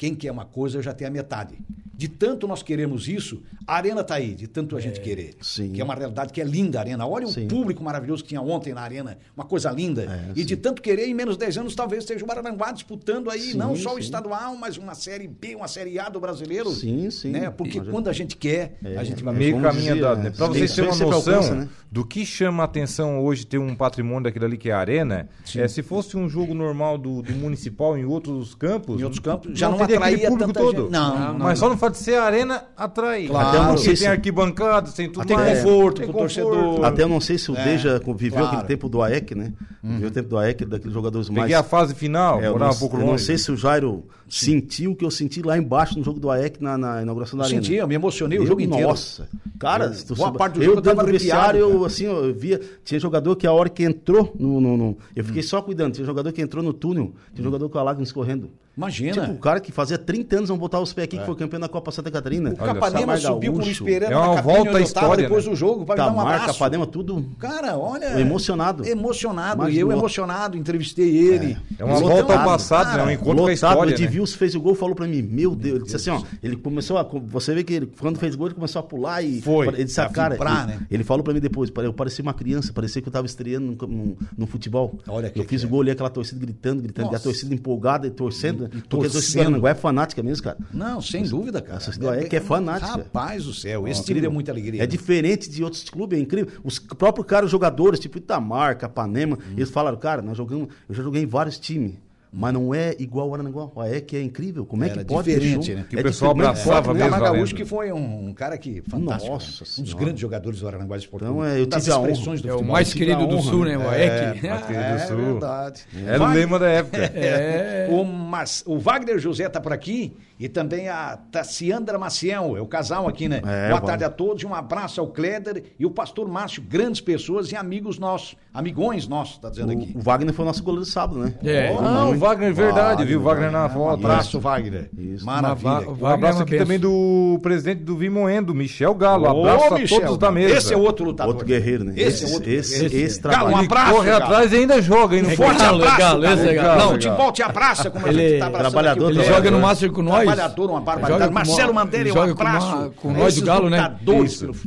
Quem 0.00 0.14
quer 0.14 0.32
uma 0.32 0.46
coisa 0.46 0.80
já 0.80 0.94
tem 0.94 1.06
a 1.06 1.10
metade. 1.10 1.58
De 1.94 2.08
tanto 2.08 2.48
nós 2.48 2.62
queremos 2.62 3.06
isso, 3.06 3.42
a 3.66 3.76
arena 3.76 4.00
está 4.00 4.14
aí, 4.14 4.34
de 4.34 4.48
tanto 4.48 4.74
a 4.74 4.80
gente 4.80 4.98
querer. 5.02 5.34
Sim. 5.42 5.72
Que 5.72 5.82
é 5.82 5.84
uma 5.84 5.94
realidade 5.94 6.32
que 6.32 6.40
é 6.40 6.44
linda 6.44 6.78
a 6.78 6.80
arena. 6.80 7.06
Olha 7.06 7.26
Sim. 7.26 7.44
o 7.44 7.48
público 7.48 7.84
maravilhoso 7.84 8.22
que 8.22 8.30
tinha 8.30 8.40
ontem 8.40 8.72
na 8.72 8.80
arena, 8.80 9.18
uma 9.36 9.44
coisa 9.44 9.70
linda. 9.70 10.04
É, 10.04 10.30
e 10.40 10.42
de 10.42 10.54
sim. 10.54 10.60
tanto 10.62 10.80
querer, 10.80 11.06
em 11.06 11.12
menos 11.12 11.34
de 11.34 11.40
10 11.40 11.58
anos, 11.58 11.74
talvez 11.74 12.02
esteja 12.04 12.24
o 12.24 12.26
Maranguá 12.26 12.72
disputando 12.72 13.28
aí, 13.28 13.52
Sim, 13.52 13.58
não 13.58 13.76
só 13.76 13.94
o 13.96 13.98
estadual, 13.98 14.56
mas 14.56 14.78
uma 14.78 14.94
série 14.94 15.28
B, 15.28 15.54
uma 15.54 15.68
série 15.68 15.98
A 15.98 16.08
do 16.08 16.18
brasileiro. 16.18 16.70
Sim, 16.70 17.10
sim. 17.10 17.32
Né? 17.32 17.50
Porque 17.50 17.80
Mas- 17.80 17.88
quando 17.90 18.08
a 18.08 18.14
gente 18.14 18.34
quer, 18.34 18.78
É, 18.82 18.96
a 18.96 19.04
gente 19.04 19.22
mas 19.22 19.34
vai. 19.34 19.34
Meio 19.34 19.60
caminho 19.60 19.92
andado, 19.92 20.22
né? 20.22 20.30
Pra 20.30 20.46
Sim. 20.46 20.52
vocês 20.54 20.74
terem 20.74 20.90
uma 20.90 20.96
noção 20.96 21.34
alcança, 21.34 21.54
né? 21.54 21.68
do 21.92 22.02
que 22.06 22.24
chama 22.24 22.62
a 22.62 22.66
atenção 22.66 23.20
hoje 23.22 23.44
ter 23.44 23.58
um 23.58 23.74
patrimônio 23.74 24.22
daquilo 24.22 24.46
ali 24.46 24.56
que 24.56 24.70
é 24.70 24.72
a 24.72 24.78
arena, 24.78 25.28
é, 25.54 25.68
se 25.68 25.82
fosse 25.82 26.16
um 26.16 26.28
jogo 26.30 26.54
normal 26.54 26.96
do, 26.96 27.20
do 27.20 27.32
municipal 27.34 27.98
em 27.98 28.04
outros 28.06 28.54
campos, 28.54 28.98
Em 29.00 29.04
outros 29.04 29.20
campos, 29.20 29.58
já 29.58 29.68
não 29.68 29.76
teria 29.98 30.06
aquele 30.16 30.28
público 30.30 30.46
tanta 30.52 30.60
todo. 30.60 30.82
gente. 30.82 30.90
Não, 30.92 31.32
Não, 31.32 31.38
Mas 31.38 31.58
só 31.58 31.68
no 31.68 31.76
fato 31.76 31.92
de 31.92 31.98
ser 31.98 32.14
a 32.16 32.24
arena 32.24 32.64
atrai. 32.76 33.26
Claro. 33.26 33.48
Até 33.48 33.58
Não 33.58 33.66
porque 33.68 33.80
sei 33.80 33.88
tem 33.94 33.96
se- 33.96 34.06
arquibancada, 34.06 34.90
tem 34.92 35.10
tudo 35.10 35.26
Tem 35.26 35.36
mais. 35.36 35.58
conforto 35.62 35.96
Tem 35.98 36.04
pro 36.06 36.12
conforto. 36.14 36.42
torcedor. 36.50 36.84
Até 36.84 37.02
eu 37.02 37.08
não 37.08 37.20
sei 37.20 37.38
se 37.38 37.50
o 37.50 37.56
É, 37.56 37.64
Deja 37.64 38.00
viveu 38.16 38.30
claro. 38.38 38.46
aquele 38.48 38.62
tempo 38.68 38.88
do 38.88 39.02
AEC, 39.02 39.34
né? 39.34 39.52
Viveu 39.82 40.08
o 40.08 40.12
tempo 40.12 40.28
do 40.28 40.38
AEC, 40.38 40.64
daqueles 40.64 40.92
jogadores 40.94 41.28
mais. 41.30 41.42
Peguei 41.42 41.54
a 41.56 41.62
fase 41.62 41.94
final, 41.94 42.40
É, 42.40 42.46
eu 42.46 42.52
morava 42.52 42.70
não, 42.70 42.76
um 42.76 42.80
pouco 42.80 42.96
eu 42.96 43.00
longe. 43.00 43.10
não 43.12 43.18
sei 43.18 43.36
se 43.38 43.50
o 43.50 43.56
Jairo 43.56 44.04
sentiu 44.28 44.92
o 44.92 44.96
que 44.96 45.04
eu 45.04 45.10
senti 45.10 45.42
lá 45.42 45.58
embaixo 45.58 45.98
no 45.98 46.04
jogo 46.04 46.20
do 46.20 46.30
AEC 46.30 46.62
na, 46.62 46.78
na 46.78 47.02
inauguração 47.02 47.36
da 47.38 47.44
Eu 47.44 47.48
Arena. 47.48 47.62
senti, 47.62 47.74
eu 47.74 47.88
me 47.88 47.94
emocionei 47.96 48.38
o 48.38 48.46
jogo 48.46 48.60
inteiro. 48.60 48.88
Nossa, 48.88 49.28
cara, 49.58 49.86
Eu- 49.86 49.94
se 49.94 50.06
tu 50.06 50.14
boa 50.14 50.32
parte 50.32 50.54
do 50.54 50.60
eu 50.62 50.66
jogo 50.66 50.78
eu 50.78 50.82
dentro 50.82 51.04
do 51.06 51.12
vestiário, 51.12 51.58
eu, 51.60 51.84
assim, 51.84 52.04
eu 52.04 52.32
via, 52.32 52.60
tinha 52.84 53.00
jogador 53.00 53.34
que 53.36 53.46
a 53.46 53.52
hora 53.52 53.68
que 53.68 53.82
entrou 53.82 54.32
no, 54.38 54.60
no- 54.60 54.76
no- 54.76 54.96
eu 55.16 55.22
Hum. 55.22 55.26
fiquei 55.26 55.42
só 55.42 55.60
cuidando, 55.60 55.94
tinha 55.94 56.06
jogador 56.06 56.30
que 56.32 56.40
entrou 56.40 56.62
no 56.62 56.72
túnel, 56.72 57.12
tinha 57.34 57.42
jogador 57.44 57.68
com 57.68 57.78
a 57.78 57.82
lágrima 57.82 58.04
escorrendo. 58.04 58.50
Imagina. 58.80 59.12
Tipo, 59.12 59.32
o 59.32 59.38
cara 59.38 59.60
que 59.60 59.70
fazia 59.70 59.98
30 59.98 60.36
anos 60.36 60.48
vamos 60.48 60.60
botar 60.60 60.80
os 60.80 60.92
pés 60.94 61.04
aqui, 61.04 61.18
que 61.18 61.26
foi 61.26 61.36
campeão 61.36 61.60
da 61.60 61.68
Copa 61.68 61.92
Santa 61.92 62.10
Catarina. 62.10 62.50
O 62.50 62.56
Capanema 62.56 63.18
Samar 63.18 63.20
subiu 63.20 63.52
com 63.52 63.58
o 63.58 63.62
Luiz 63.62 63.78
Gaúcho, 63.78 63.84
Pereira 63.84 64.14
É 64.14 64.16
uma 64.16 64.34
na 64.36 64.40
volta 64.40 64.60
à 64.60 64.64
eu 64.64 64.72
tava 64.72 64.80
história, 64.80 65.22
depois 65.24 65.44
né? 65.44 65.50
do 65.50 65.56
jogo 65.56 65.84
para 65.84 65.96
dar 65.96 66.12
um 66.12 66.20
abraço. 66.20 66.46
Capanema, 66.46 66.86
tudo. 66.86 67.26
Cara, 67.38 67.76
olha. 67.76 68.18
Emocionado. 68.18 68.86
Emocionado. 68.86 69.58
Mas 69.62 69.74
e 69.74 69.78
eu 69.78 69.88
lo- 69.88 69.92
emocionado, 69.92 70.56
entrevistei 70.56 71.14
ele. 71.14 71.58
É 71.78 71.84
uma 71.84 71.98
Lotado, 71.98 72.08
volta 72.08 72.38
ao 72.38 72.44
passado, 72.44 72.96
né? 72.96 73.04
Um 73.04 73.10
encontro 73.10 73.24
com 73.24 73.30
a 73.30 73.34
Lotado, 73.34 73.52
história, 73.52 73.82
o 73.82 73.86
né? 73.86 73.92
Edvilson 73.92 74.36
fez 74.38 74.54
o 74.54 74.60
gol, 74.60 74.74
falou 74.74 74.94
pra 74.94 75.06
mim, 75.06 75.20
meu 75.22 75.54
Deus, 75.54 75.76
ele 75.76 75.84
disse 75.84 75.96
assim, 75.96 76.10
ó, 76.10 76.22
ele 76.42 76.56
começou 76.56 76.96
a, 76.96 77.02
você 77.02 77.54
vê 77.54 77.62
que 77.62 77.74
ele, 77.74 77.86
quando 77.98 78.18
fez 78.18 78.34
gol, 78.34 78.46
ele 78.46 78.54
começou 78.54 78.80
a 78.80 78.82
pular 78.82 79.22
e... 79.22 79.42
Foi, 79.42 79.68
ele 79.68 79.84
disse, 79.84 80.00
a 80.00 80.04
ah, 80.04 80.08
cara, 80.08 80.34
vibrar, 80.34 80.68
ele, 80.68 80.78
né? 80.78 80.86
ele 80.90 81.04
falou 81.04 81.22
pra 81.22 81.34
mim 81.34 81.40
depois, 81.40 81.70
eu 81.76 81.92
parecia 81.92 82.22
uma 82.22 82.34
criança, 82.34 82.72
parecia 82.72 83.02
que 83.02 83.08
eu 83.08 83.12
tava 83.12 83.26
estreando 83.26 83.76
no, 83.80 83.88
no, 83.88 84.16
no 84.38 84.46
futebol. 84.46 84.98
Olha 85.08 85.28
que 85.28 85.38
eu 85.38 85.44
fiz 85.44 85.64
o 85.64 85.68
gol 85.68 85.82
ali, 85.82 85.90
aquela 85.90 86.10
torcida 86.10 86.40
gritando, 86.40 86.82
gritando, 86.82 87.12
e 87.12 87.16
a 87.16 87.18
torcida 87.18 87.54
empolgada 87.54 88.06
e 88.06 88.10
torcendo, 88.10 88.69
porque 88.88 89.06
a 89.06 89.10
torcida 89.10 89.68
é 89.68 89.74
fanática 89.74 90.22
mesmo, 90.22 90.44
cara. 90.44 90.58
Não, 90.72 91.00
sem 91.02 91.24
dúvida, 91.24 91.60
cara. 91.60 91.76
Essa 91.78 91.92
cidade 91.92 92.24
é 92.24 92.28
que 92.28 92.36
é 92.36 92.40
fanática. 92.40 92.92
Rapaz 92.92 93.44
do 93.44 93.52
céu, 93.54 93.86
esse 93.88 94.04
trilha 94.04 94.26
é 94.26 94.28
muita 94.30 94.52
alegria. 94.52 94.82
É 94.82 94.86
diferente 94.86 95.50
de 95.50 95.62
outros 95.62 95.84
clubes, 95.88 96.18
é 96.18 96.22
incrível. 96.22 96.52
Os 96.64 96.78
próprios 96.78 97.26
caras, 97.26 97.50
jogadores, 97.50 98.00
tipo 98.00 98.18
Itamar, 98.18 98.78
Capanema, 98.78 99.36
Hum. 99.36 99.54
eles 99.56 99.70
falaram, 99.70 99.96
cara, 99.98 100.22
nós 100.22 100.36
jogamos, 100.36 100.68
eu 100.88 100.94
já 100.94 101.02
joguei 101.02 101.22
em 101.22 101.26
vários 101.26 101.58
times. 101.58 101.94
Mas 102.32 102.54
não 102.54 102.72
é 102.72 102.94
igual 102.98 103.28
o 103.28 103.34
Arananguá. 103.34 103.68
O 103.74 103.80
AEC 103.80 104.14
é 104.16 104.22
incrível. 104.22 104.64
Como 104.64 104.84
é 104.84 104.88
Era 104.88 104.98
que 104.98 105.04
pode 105.04 105.24
ter 105.32 105.40
diferente, 105.40 105.66
show? 105.66 105.74
né? 105.74 105.84
Que 105.90 105.96
o 105.96 105.98
É 105.98 106.02
pessoal 106.04 106.30
abraçava 106.30 106.92
o 106.92 106.94
mesmo, 106.94 107.10
Tamar 107.10 107.20
Gaúcho, 107.20 107.38
Valendo. 107.40 107.54
que 107.56 107.64
foi 107.64 107.92
um, 107.92 108.28
um 108.28 108.32
cara 108.32 108.56
que 108.56 108.80
fantástico. 108.82 109.32
Nossa 109.32 109.64
né? 109.64 109.70
Um 109.78 109.82
dos 109.82 109.94
grandes 109.94 110.20
jogadores 110.20 110.60
do 110.60 110.68
Aranguá 110.68 110.96
Esportivo. 110.96 111.30
Então, 111.32 111.44
é, 111.44 111.60
eu 111.60 111.66
das 111.66 111.82
tive 111.82 111.92
a 111.94 111.98
honra. 111.98 112.10
expressões 112.12 112.40
do 112.40 112.48
É 112.48 112.52
o 112.52 112.54
futebol. 112.58 112.72
mais 112.72 112.94
querido 112.94 113.26
do 113.26 113.34
honra, 113.34 113.42
Sul, 113.42 113.64
né? 113.64 113.76
né? 113.76 113.84
O 113.84 113.92
É, 113.92 114.30
AEC. 114.30 114.46
mais 114.48 114.66
querido 114.66 114.84
É 114.84 114.94
do 114.94 115.06
Sul. 115.08 115.16
verdade. 115.16 115.82
Era 116.06 116.22
o 116.22 116.32
lema 116.32 116.58
da 116.60 116.68
época. 116.68 116.98
É. 117.16 117.88
O, 117.90 118.04
Mas, 118.04 118.62
o 118.64 118.78
Wagner 118.78 119.18
José 119.18 119.46
está 119.46 119.60
por 119.60 119.72
aqui 119.72 120.12
e 120.40 120.48
também 120.48 120.88
a 120.88 121.18
Taciandra 121.30 121.98
Maciel, 121.98 122.56
é 122.56 122.60
o 122.62 122.66
casal 122.66 123.06
aqui, 123.06 123.28
né? 123.28 123.36
É, 123.36 123.40
Boa 123.68 123.74
Wagner. 123.74 123.82
tarde 123.82 124.04
a 124.04 124.08
todos, 124.10 124.42
e 124.42 124.46
um 124.46 124.54
abraço 124.54 124.98
ao 125.00 125.08
Kleder 125.08 125.62
e 125.78 125.84
o 125.84 125.90
pastor 125.90 126.26
Márcio, 126.26 126.62
grandes 126.66 127.00
pessoas 127.02 127.52
e 127.52 127.56
amigos 127.56 127.98
nossos, 127.98 128.34
amigões 128.54 129.06
nossos, 129.06 129.36
tá 129.36 129.50
dizendo 129.50 129.72
aqui. 129.72 129.92
O, 129.94 129.98
o 129.98 130.02
Wagner 130.02 130.32
foi 130.32 130.44
nosso 130.46 130.62
goleiro 130.62 130.86
sábado, 130.86 131.18
né? 131.20 131.34
É. 131.44 131.68
Ah, 131.78 132.06
o 132.06 132.16
Wagner, 132.18 132.54
verdade, 132.54 133.04
viu? 133.04 133.20
O 133.20 133.22
Wagner 133.22 133.50
na 133.52 133.66
Um 133.66 133.68
foto. 133.70 134.06
abraço, 134.06 134.40
Wagner. 134.40 134.88
Isso. 134.96 135.26
Maravilha. 135.26 135.70
Um 135.90 135.94
Wagner 135.94 136.12
abraço 136.14 136.38
é 136.40 136.42
aqui 136.44 136.56
também 136.56 136.78
do 136.78 137.38
presidente 137.42 137.82
do 137.82 137.94
Vimoendo, 137.96 138.54
Michel 138.54 138.94
Galo. 138.94 139.26
Abraço 139.28 139.74
a 139.74 139.78
Michel, 139.78 140.00
todos 140.00 140.16
da 140.18 140.30
mesa. 140.32 140.56
Esse 140.56 140.72
é 140.72 140.76
outro 140.76 141.04
lutador. 141.04 141.34
Outro 141.34 141.46
guerreiro, 141.46 141.84
né? 141.84 141.92
Esse, 141.96 142.24
é 142.24 142.28
outro 142.34 142.50
esse, 142.50 142.80
guerreiro. 142.80 143.06
esse 143.06 143.20
Galo, 143.20 143.34
um 143.36 143.40
trabalho. 143.50 143.66
abraço, 143.66 143.92
Corre 143.94 144.10
Galo. 144.10 144.24
atrás 144.24 144.52
e 144.52 144.56
ainda 144.56 144.80
joga, 144.80 145.16
hein? 145.16 145.24
Forte 145.36 145.52
Legal, 145.60 145.74
abraço, 145.74 146.16
legal, 146.16 146.32
esse 146.34 146.42
é 146.42 146.46
legal. 146.46 146.64
Não, 146.64 146.72
Legal. 146.72 146.88
o 146.88 146.92
futebol 146.92 147.32
te 147.32 147.42
abraça, 147.42 147.90
como 147.90 148.06
a 148.06 148.08
Ele- 148.08 148.28
gente 148.30 148.38
tá 148.38 148.46
abraçando 148.46 148.70
Trabalhador, 148.72 149.08
aqui. 149.10 149.18
Ele 149.18 149.24
joga 149.28 149.50
no 149.50 149.60
Master 149.60 149.92
com 149.92 150.02
nós. 150.02 150.29
Trabalhador, 150.36 150.70
uma 150.70 150.80
barbaridade. 150.80 151.32
Marcelo 151.32 151.74
Mandelli, 151.74 152.10
ele 152.10 152.18
um 152.18 152.22
abraço. 152.22 152.90
com 152.96 153.12
nós 153.12 153.28
Esses 153.28 153.40
do 153.40 153.46
Galo, 153.46 153.70
né? 153.70 153.98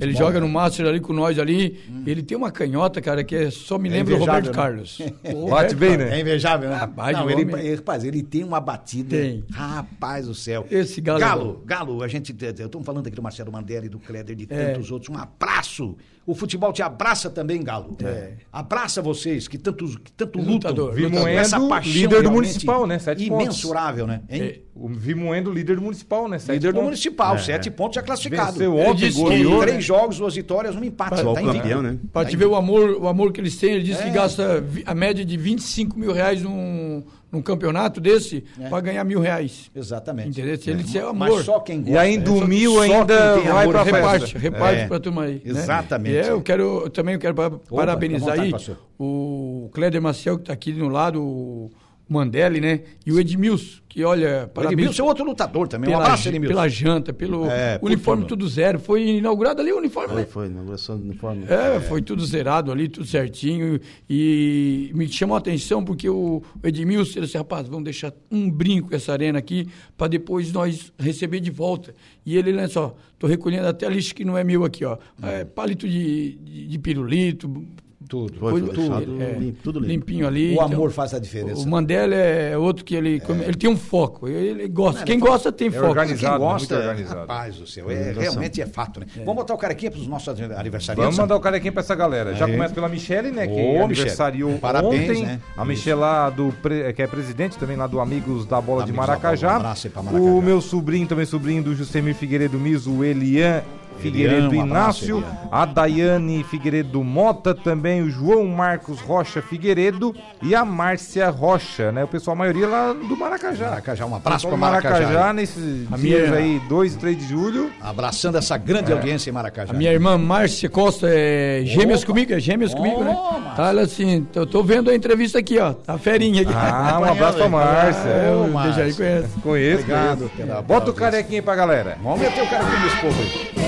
Ele 0.01 0.13
joga 0.13 0.39
no 0.39 0.47
Master 0.49 0.85
ali 0.87 0.99
com 0.99 1.13
nós 1.13 1.37
ali. 1.39 1.79
Ele 2.05 2.21
tem 2.23 2.37
uma 2.37 2.51
canhota, 2.51 3.01
cara, 3.01 3.23
que 3.23 3.35
é, 3.35 3.51
só 3.51 3.77
me 3.77 3.89
lembra 3.89 4.13
o 4.13 4.17
invejável, 4.17 4.33
Roberto 4.33 4.47
né? 4.47 4.53
Carlos. 4.53 5.01
Bate 5.49 5.75
bem, 5.75 5.97
né? 5.97 6.17
É 6.17 6.21
invejável, 6.21 6.69
né? 6.69 6.75
Rapaz, 6.75 7.17
não, 7.17 7.29
ele, 7.29 7.41
ele- 7.53 7.75
rapaz, 7.75 8.03
ele 8.03 8.23
tem 8.23 8.43
uma 8.43 8.59
batida. 8.59 9.15
Tem. 9.17 9.43
Rapaz 9.51 10.27
do 10.27 10.35
céu. 10.35 10.65
Esse 10.69 11.01
Galo 11.01 11.19
é 11.19 11.21
Galo, 11.21 11.63
Galo, 11.65 12.03
a 12.03 12.07
gente. 12.07 12.35
Eu 12.59 12.65
estou 12.65 12.83
falando 12.83 13.07
aqui 13.07 13.15
do 13.15 13.21
Marcelo 13.23 13.51
Mandelli, 13.51 13.89
do 13.89 13.99
Kleder 13.99 14.33
e 14.39 14.45
de 14.45 14.53
É. 14.53 14.73
tantos 14.73 14.91
outros. 14.91 15.09
Um 15.15 15.17
abraço. 15.19 15.95
O 16.25 16.33
futebol 16.33 16.71
te 16.71 16.81
abraça 16.81 17.29
também, 17.29 17.61
Galo. 17.61 17.97
É. 18.01 18.33
Abraça 18.51 19.01
vocês 19.01 19.45
que 19.47 19.57
tanto, 19.57 19.85
que 19.99 20.11
tanto 20.13 20.39
Lutador, 20.39 20.85
lutam. 20.93 21.09
lutador. 21.11 21.21
com 21.21 21.27
essa 21.27 21.55
Vimoendo, 21.57 21.69
paixão 21.69 21.93
líder 21.93 22.23
do 22.23 22.31
Municipal, 22.31 22.87
né? 22.87 22.97
Sete 22.99 23.27
pontos. 23.27 23.43
Imensurável, 23.45 24.07
né? 24.07 24.21
Hein? 24.29 24.41
É. 24.41 24.59
O 24.75 24.87
Vimoendo, 24.87 25.51
líder 25.51 25.75
do 25.75 25.81
municipal, 25.83 26.27
né? 26.27 26.39
Sete 26.39 26.53
Líder 26.53 26.69
do 26.69 26.75
pontos. 26.75 26.85
Municipal, 26.85 27.37
sete 27.37 27.69
pontos 27.69 27.95
já 27.95 28.01
classificado. 28.01 28.53
Venceu 28.53 28.75
ontem, 28.75 29.11
goleou. 29.11 29.59
né? 29.59 29.67
Três 29.67 29.83
jogos, 29.85 30.17
duas 30.17 30.33
vitórias, 30.33 30.75
um 30.75 30.83
empate. 30.83 31.19
Atual 31.19 31.35
Tá 31.35 31.41
campeão, 31.41 31.81
né? 31.81 31.97
Pra 32.11 32.25
te 32.25 32.35
ver 32.35 32.45
o 32.47 32.55
amor, 32.55 32.97
o 33.01 33.07
amor 33.07 33.31
que 33.31 33.39
eles 33.41 33.55
têm, 33.57 33.73
ele 33.73 33.83
disse 33.83 34.01
É. 34.01 34.05
que 34.05 34.09
gasta 34.11 34.59
vi- 34.61 34.83
a 34.85 34.95
média 34.95 35.23
de 35.23 35.37
25 35.37 35.99
mil 35.99 36.11
reais 36.11 36.41
num, 36.41 37.03
num 37.33 37.41
campeonato 37.41 37.99
desse 37.99 38.43
É. 38.61 38.69
pra 38.69 38.79
ganhar 38.79 39.03
mil 39.03 39.19
reais. 39.19 39.71
Exatamente. 39.75 40.29
Entendeu? 40.29 40.55
Se 40.55 40.69
ele 40.69 40.83
disser 40.83 41.01
amor. 41.03 41.15
Mas 41.31 41.45
só 41.45 41.59
quem 41.59 41.79
gosta. 41.79 41.91
E 41.91 41.97
ainda 41.97 42.29
é 42.29 42.33
o 42.33 42.47
mil 42.47 42.79
ainda 42.79 43.39
vai 43.41 43.65
festa. 43.67 43.83
reparte, 43.83 44.37
reparte 44.37 44.79
É. 44.81 44.87
pra 44.87 44.99
turma 44.99 45.23
aí. 45.23 45.33
né? 45.35 45.41
Exatamente. 45.45 46.13
E 46.13 46.17
é, 46.19 46.29
eu 46.29 46.41
quero, 46.41 46.89
também 46.91 47.15
eu 47.15 47.19
quero 47.19 47.33
pa- 47.33 47.49
parabenizar 47.69 48.35
fica 48.35 48.41
à 48.41 48.45
vontade, 48.45 48.45
aí 48.45 48.51
pastor. 48.51 48.77
o 48.99 49.69
Cléder 49.73 50.01
Maciel, 50.01 50.35
que 50.37 50.43
está 50.43 50.53
aqui 50.53 50.71
no 50.73 50.87
lado, 50.89 51.21
o 51.21 51.71
Mandelli, 52.07 52.59
né? 52.61 52.81
E 53.05 53.11
o 53.11 53.19
Edmilson, 53.19 53.81
que 53.87 54.03
olha, 54.03 54.43
O 54.45 54.49
parabéns 54.49 54.79
Edmilson 54.79 55.03
é 55.03 55.05
outro 55.07 55.23
lutador 55.23 55.67
também. 55.67 55.89
Um 55.89 55.93
pela, 55.93 56.03
abraço, 56.05 56.23
jan- 56.23 56.29
Edmilson. 56.31 56.53
pela 56.55 56.67
janta, 56.69 57.13
pelo 57.13 57.45
É, 57.49 57.79
uniforme 57.81 58.25
tudo 58.25 58.47
zero. 58.47 58.77
Foi 58.79 59.03
inaugurado 59.17 59.61
ali 59.61 59.71
o 59.71 59.77
uniforme, 59.77 60.09
Foi, 60.09 60.21
né? 60.21 60.25
foi, 60.25 60.45
inauguração 60.47 60.97
do 60.97 61.03
uniforme. 61.05 61.45
É, 61.47 61.79
foi 61.79 62.01
tudo 62.01 62.25
zerado 62.25 62.71
ali, 62.71 62.87
tudo 62.89 63.05
certinho. 63.07 63.79
E 64.09 64.91
me 64.93 65.07
chamou 65.07 65.35
a 65.35 65.39
atenção 65.39 65.83
porque 65.83 66.09
o 66.09 66.41
Edmilson 66.63 67.19
ele 67.19 67.25
disse, 67.25 67.37
rapaz, 67.37 67.67
vamos 67.67 67.83
deixar 67.85 68.13
um 68.29 68.49
brinco 68.49 68.93
essa 68.93 69.11
arena 69.11 69.39
aqui 69.39 69.67
para 69.97 70.07
depois 70.07 70.51
nós 70.51 70.91
receber 70.99 71.39
de 71.39 71.51
volta. 71.51 71.93
E 72.25 72.37
ele, 72.37 72.51
olha 72.53 72.67
só, 72.67 72.95
tô 73.17 73.27
recolhendo 73.27 73.67
até 73.67 73.87
lixo 73.89 74.13
que 74.13 74.23
não 74.25 74.37
é 74.37 74.43
meu 74.43 74.63
aqui, 74.63 74.85
ó. 74.85 74.97
É, 75.21 75.43
palito 75.45 75.87
de, 75.87 76.35
de, 76.35 76.67
de 76.67 76.79
pirulito, 76.79 77.65
Tudo. 78.13 78.39
Foi, 78.39 78.51
foi 78.51 78.61
tudo, 78.61 78.73
deixado 78.75 79.23
é, 79.23 79.31
limpo, 79.39 79.57
tudo 79.63 79.79
limpo. 79.79 79.91
limpinho 79.91 80.27
ali. 80.27 80.55
O 80.55 80.61
amor 80.61 80.91
faz 80.91 81.15
a 81.15 81.19
diferença. 81.19 81.65
O 81.65 81.67
Mandela 81.67 82.13
é 82.13 82.55
outro 82.55 82.85
que 82.85 82.93
ele, 82.93 83.19
ele 83.43 83.55
tem 83.55 83.67
um 83.67 83.75
foco. 83.75 84.27
Ele 84.27 84.67
gosta. 84.67 85.03
Quem 85.03 85.17
gosta 85.17 85.51
tem 85.51 85.69
É 85.69 85.71
foco. 85.71 85.87
organizado. 85.87 86.37
Quem 86.37 86.47
gosta, 86.47 86.75
muito 86.75 86.87
organizado. 86.87 87.19
rapaz 87.21 87.55
do 87.55 87.65
céu, 87.65 87.89
é, 87.89 88.11
realmente 88.11 88.61
é 88.61 88.67
fato, 88.67 88.99
né? 88.99 89.07
Vamos 89.17 89.33
botar 89.33 89.55
o 89.55 89.57
cara 89.57 89.73
aqui 89.73 89.89
para 89.89 89.99
os 89.99 90.05
nossos 90.05 90.27
aniversariantes. 90.27 90.95
Vamos 91.03 91.17
mandar 91.17 91.35
o 91.35 91.39
carequinha 91.39 91.71
pra 91.71 91.81
essa 91.81 91.95
galera. 91.95 92.35
Já 92.35 92.45
começa 92.47 92.71
pela 92.71 92.87
Michele, 92.87 93.31
né? 93.31 93.47
Que 93.47 93.79
Ô, 93.79 93.85
aniversariou 93.85 94.49
Michele. 94.51 94.61
Parabéns, 94.61 95.09
ontem. 95.09 95.25
né? 95.25 95.41
A 95.57 95.65
Michele 95.65 95.95
lá, 95.95 96.29
do, 96.29 96.53
que 96.95 97.01
é 97.01 97.07
presidente 97.07 97.57
também 97.57 97.75
lá 97.75 97.87
do 97.87 97.99
Amigos 97.99 98.45
da 98.45 98.61
Bola 98.61 98.83
de 98.83 98.91
Amigos 98.91 99.07
da 99.07 99.13
Maracajá. 99.13 99.47
Bola, 99.47 99.57
um 99.57 99.61
abraço 99.61 99.87
aí 99.87 99.93
pra 99.93 100.03
Maracajá. 100.03 100.31
O 100.31 100.39
meu 100.39 100.61
sobrinho, 100.61 101.07
também 101.07 101.25
sobrinho 101.25 101.63
do 101.63 101.73
Justemir 101.73 102.13
Figueiredo 102.13 102.59
Miso, 102.59 102.91
o 102.91 103.03
Elian 103.03 103.63
Figueiredo 103.99 104.47
Elian, 104.47 104.63
um 104.63 104.65
Inácio, 104.67 105.23
a 105.51 105.65
Daiane 105.65 106.43
Figueiredo 106.43 107.03
Mota, 107.03 107.53
também 107.55 108.01
o 108.01 108.09
João 108.09 108.45
Marcos 108.47 108.99
Rocha 108.99 109.41
Figueiredo 109.41 110.13
e 110.41 110.53
a 110.55 110.65
Márcia 110.65 111.29
Rocha, 111.29 111.91
né? 111.91 112.03
O 112.03 112.07
pessoal, 112.07 112.35
a 112.35 112.37
maioria 112.39 112.67
lá 112.67 112.93
do 112.93 113.15
Maracajá. 113.17 113.69
Maracajá, 113.69 114.05
um 114.05 114.15
abraço 114.15 114.49
do 114.49 114.57
Maracajá, 114.57 114.99
Maracajá. 114.99 115.33
nesses 115.33 115.91
A 115.91 115.97
dias 115.97 116.29
minha- 116.29 116.39
aí, 116.39 116.59
2 116.67 116.95
e 116.95 116.97
3 116.97 117.17
de 117.17 117.27
julho. 117.27 117.71
Abraçando 117.81 118.37
essa 118.37 118.57
grande 118.57 118.91
audiência 118.91 119.29
em 119.29 119.33
Maracajá. 119.33 119.71
A 119.71 119.75
minha 119.75 119.91
irmã 119.91 120.17
Márcia 120.17 120.69
Costa 120.69 121.07
é 121.09 121.61
gêmeas 121.65 121.99
Opa. 122.03 122.07
comigo, 122.07 122.33
é 122.33 122.39
gêmeas 122.39 122.73
comigo, 122.73 123.03
né? 123.03 123.13
Márcia. 123.13 123.53
Tá, 123.55 123.69
ela 123.69 123.81
assim, 123.83 124.25
eu 124.35 124.45
tô 124.45 124.63
vendo 124.63 124.89
a 124.89 124.95
entrevista 124.95 125.39
aqui, 125.39 125.59
ó. 125.59 125.73
Tá 125.73 125.97
ferinha 125.97 126.41
aqui. 126.41 126.51
Ah, 126.53 126.97
um 126.99 127.03
abraço 127.05 127.37
pra 127.37 127.49
Márcia. 127.49 128.09
É, 128.09 128.31
Ô, 128.35 128.45
o 128.45 128.51
Márcia. 128.51 128.83
Dejaí 128.85 128.93
conhece. 128.93 129.39
Conheço, 129.41 129.81
Obrigado 129.83 130.31
conheço. 130.35 130.61
Bota 130.63 130.91
o 130.91 130.93
carequinha 130.93 131.39
aí 131.39 131.41
pra 131.41 131.55
galera. 131.55 131.97
Vamos 132.03 132.19
meter 132.19 132.41
o 132.43 132.47
cara 132.49 132.63
aqui 132.65 132.83
nesse 132.83 132.97
povo 132.97 133.21
aí. 133.21 133.62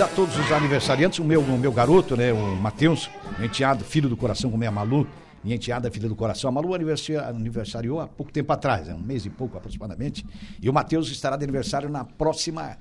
A 0.00 0.06
todos 0.06 0.38
os 0.38 0.52
aniversariantes. 0.52 1.18
O 1.18 1.24
meu, 1.24 1.40
o 1.40 1.58
meu 1.58 1.72
garoto, 1.72 2.16
né? 2.16 2.32
O 2.32 2.54
Matheus, 2.54 3.10
enteado, 3.42 3.84
filho 3.84 4.08
do 4.08 4.16
coração, 4.16 4.48
como 4.48 4.62
é 4.62 4.66
a 4.68 4.70
Malu. 4.70 5.08
Minha 5.42 5.56
enteada, 5.56 5.90
filha 5.90 6.08
do 6.08 6.14
coração. 6.14 6.48
A 6.48 6.52
Malu 6.52 6.72
aniversariou 6.72 8.00
há 8.00 8.06
pouco 8.06 8.30
tempo 8.30 8.52
atrás, 8.52 8.86
né, 8.86 8.94
um 8.94 9.00
mês 9.00 9.26
e 9.26 9.30
pouco 9.30 9.56
aproximadamente. 9.56 10.24
E 10.62 10.70
o 10.70 10.72
Matheus 10.72 11.10
estará 11.10 11.36
de 11.36 11.42
aniversário 11.42 11.88
na 11.88 12.04
próxima. 12.04 12.78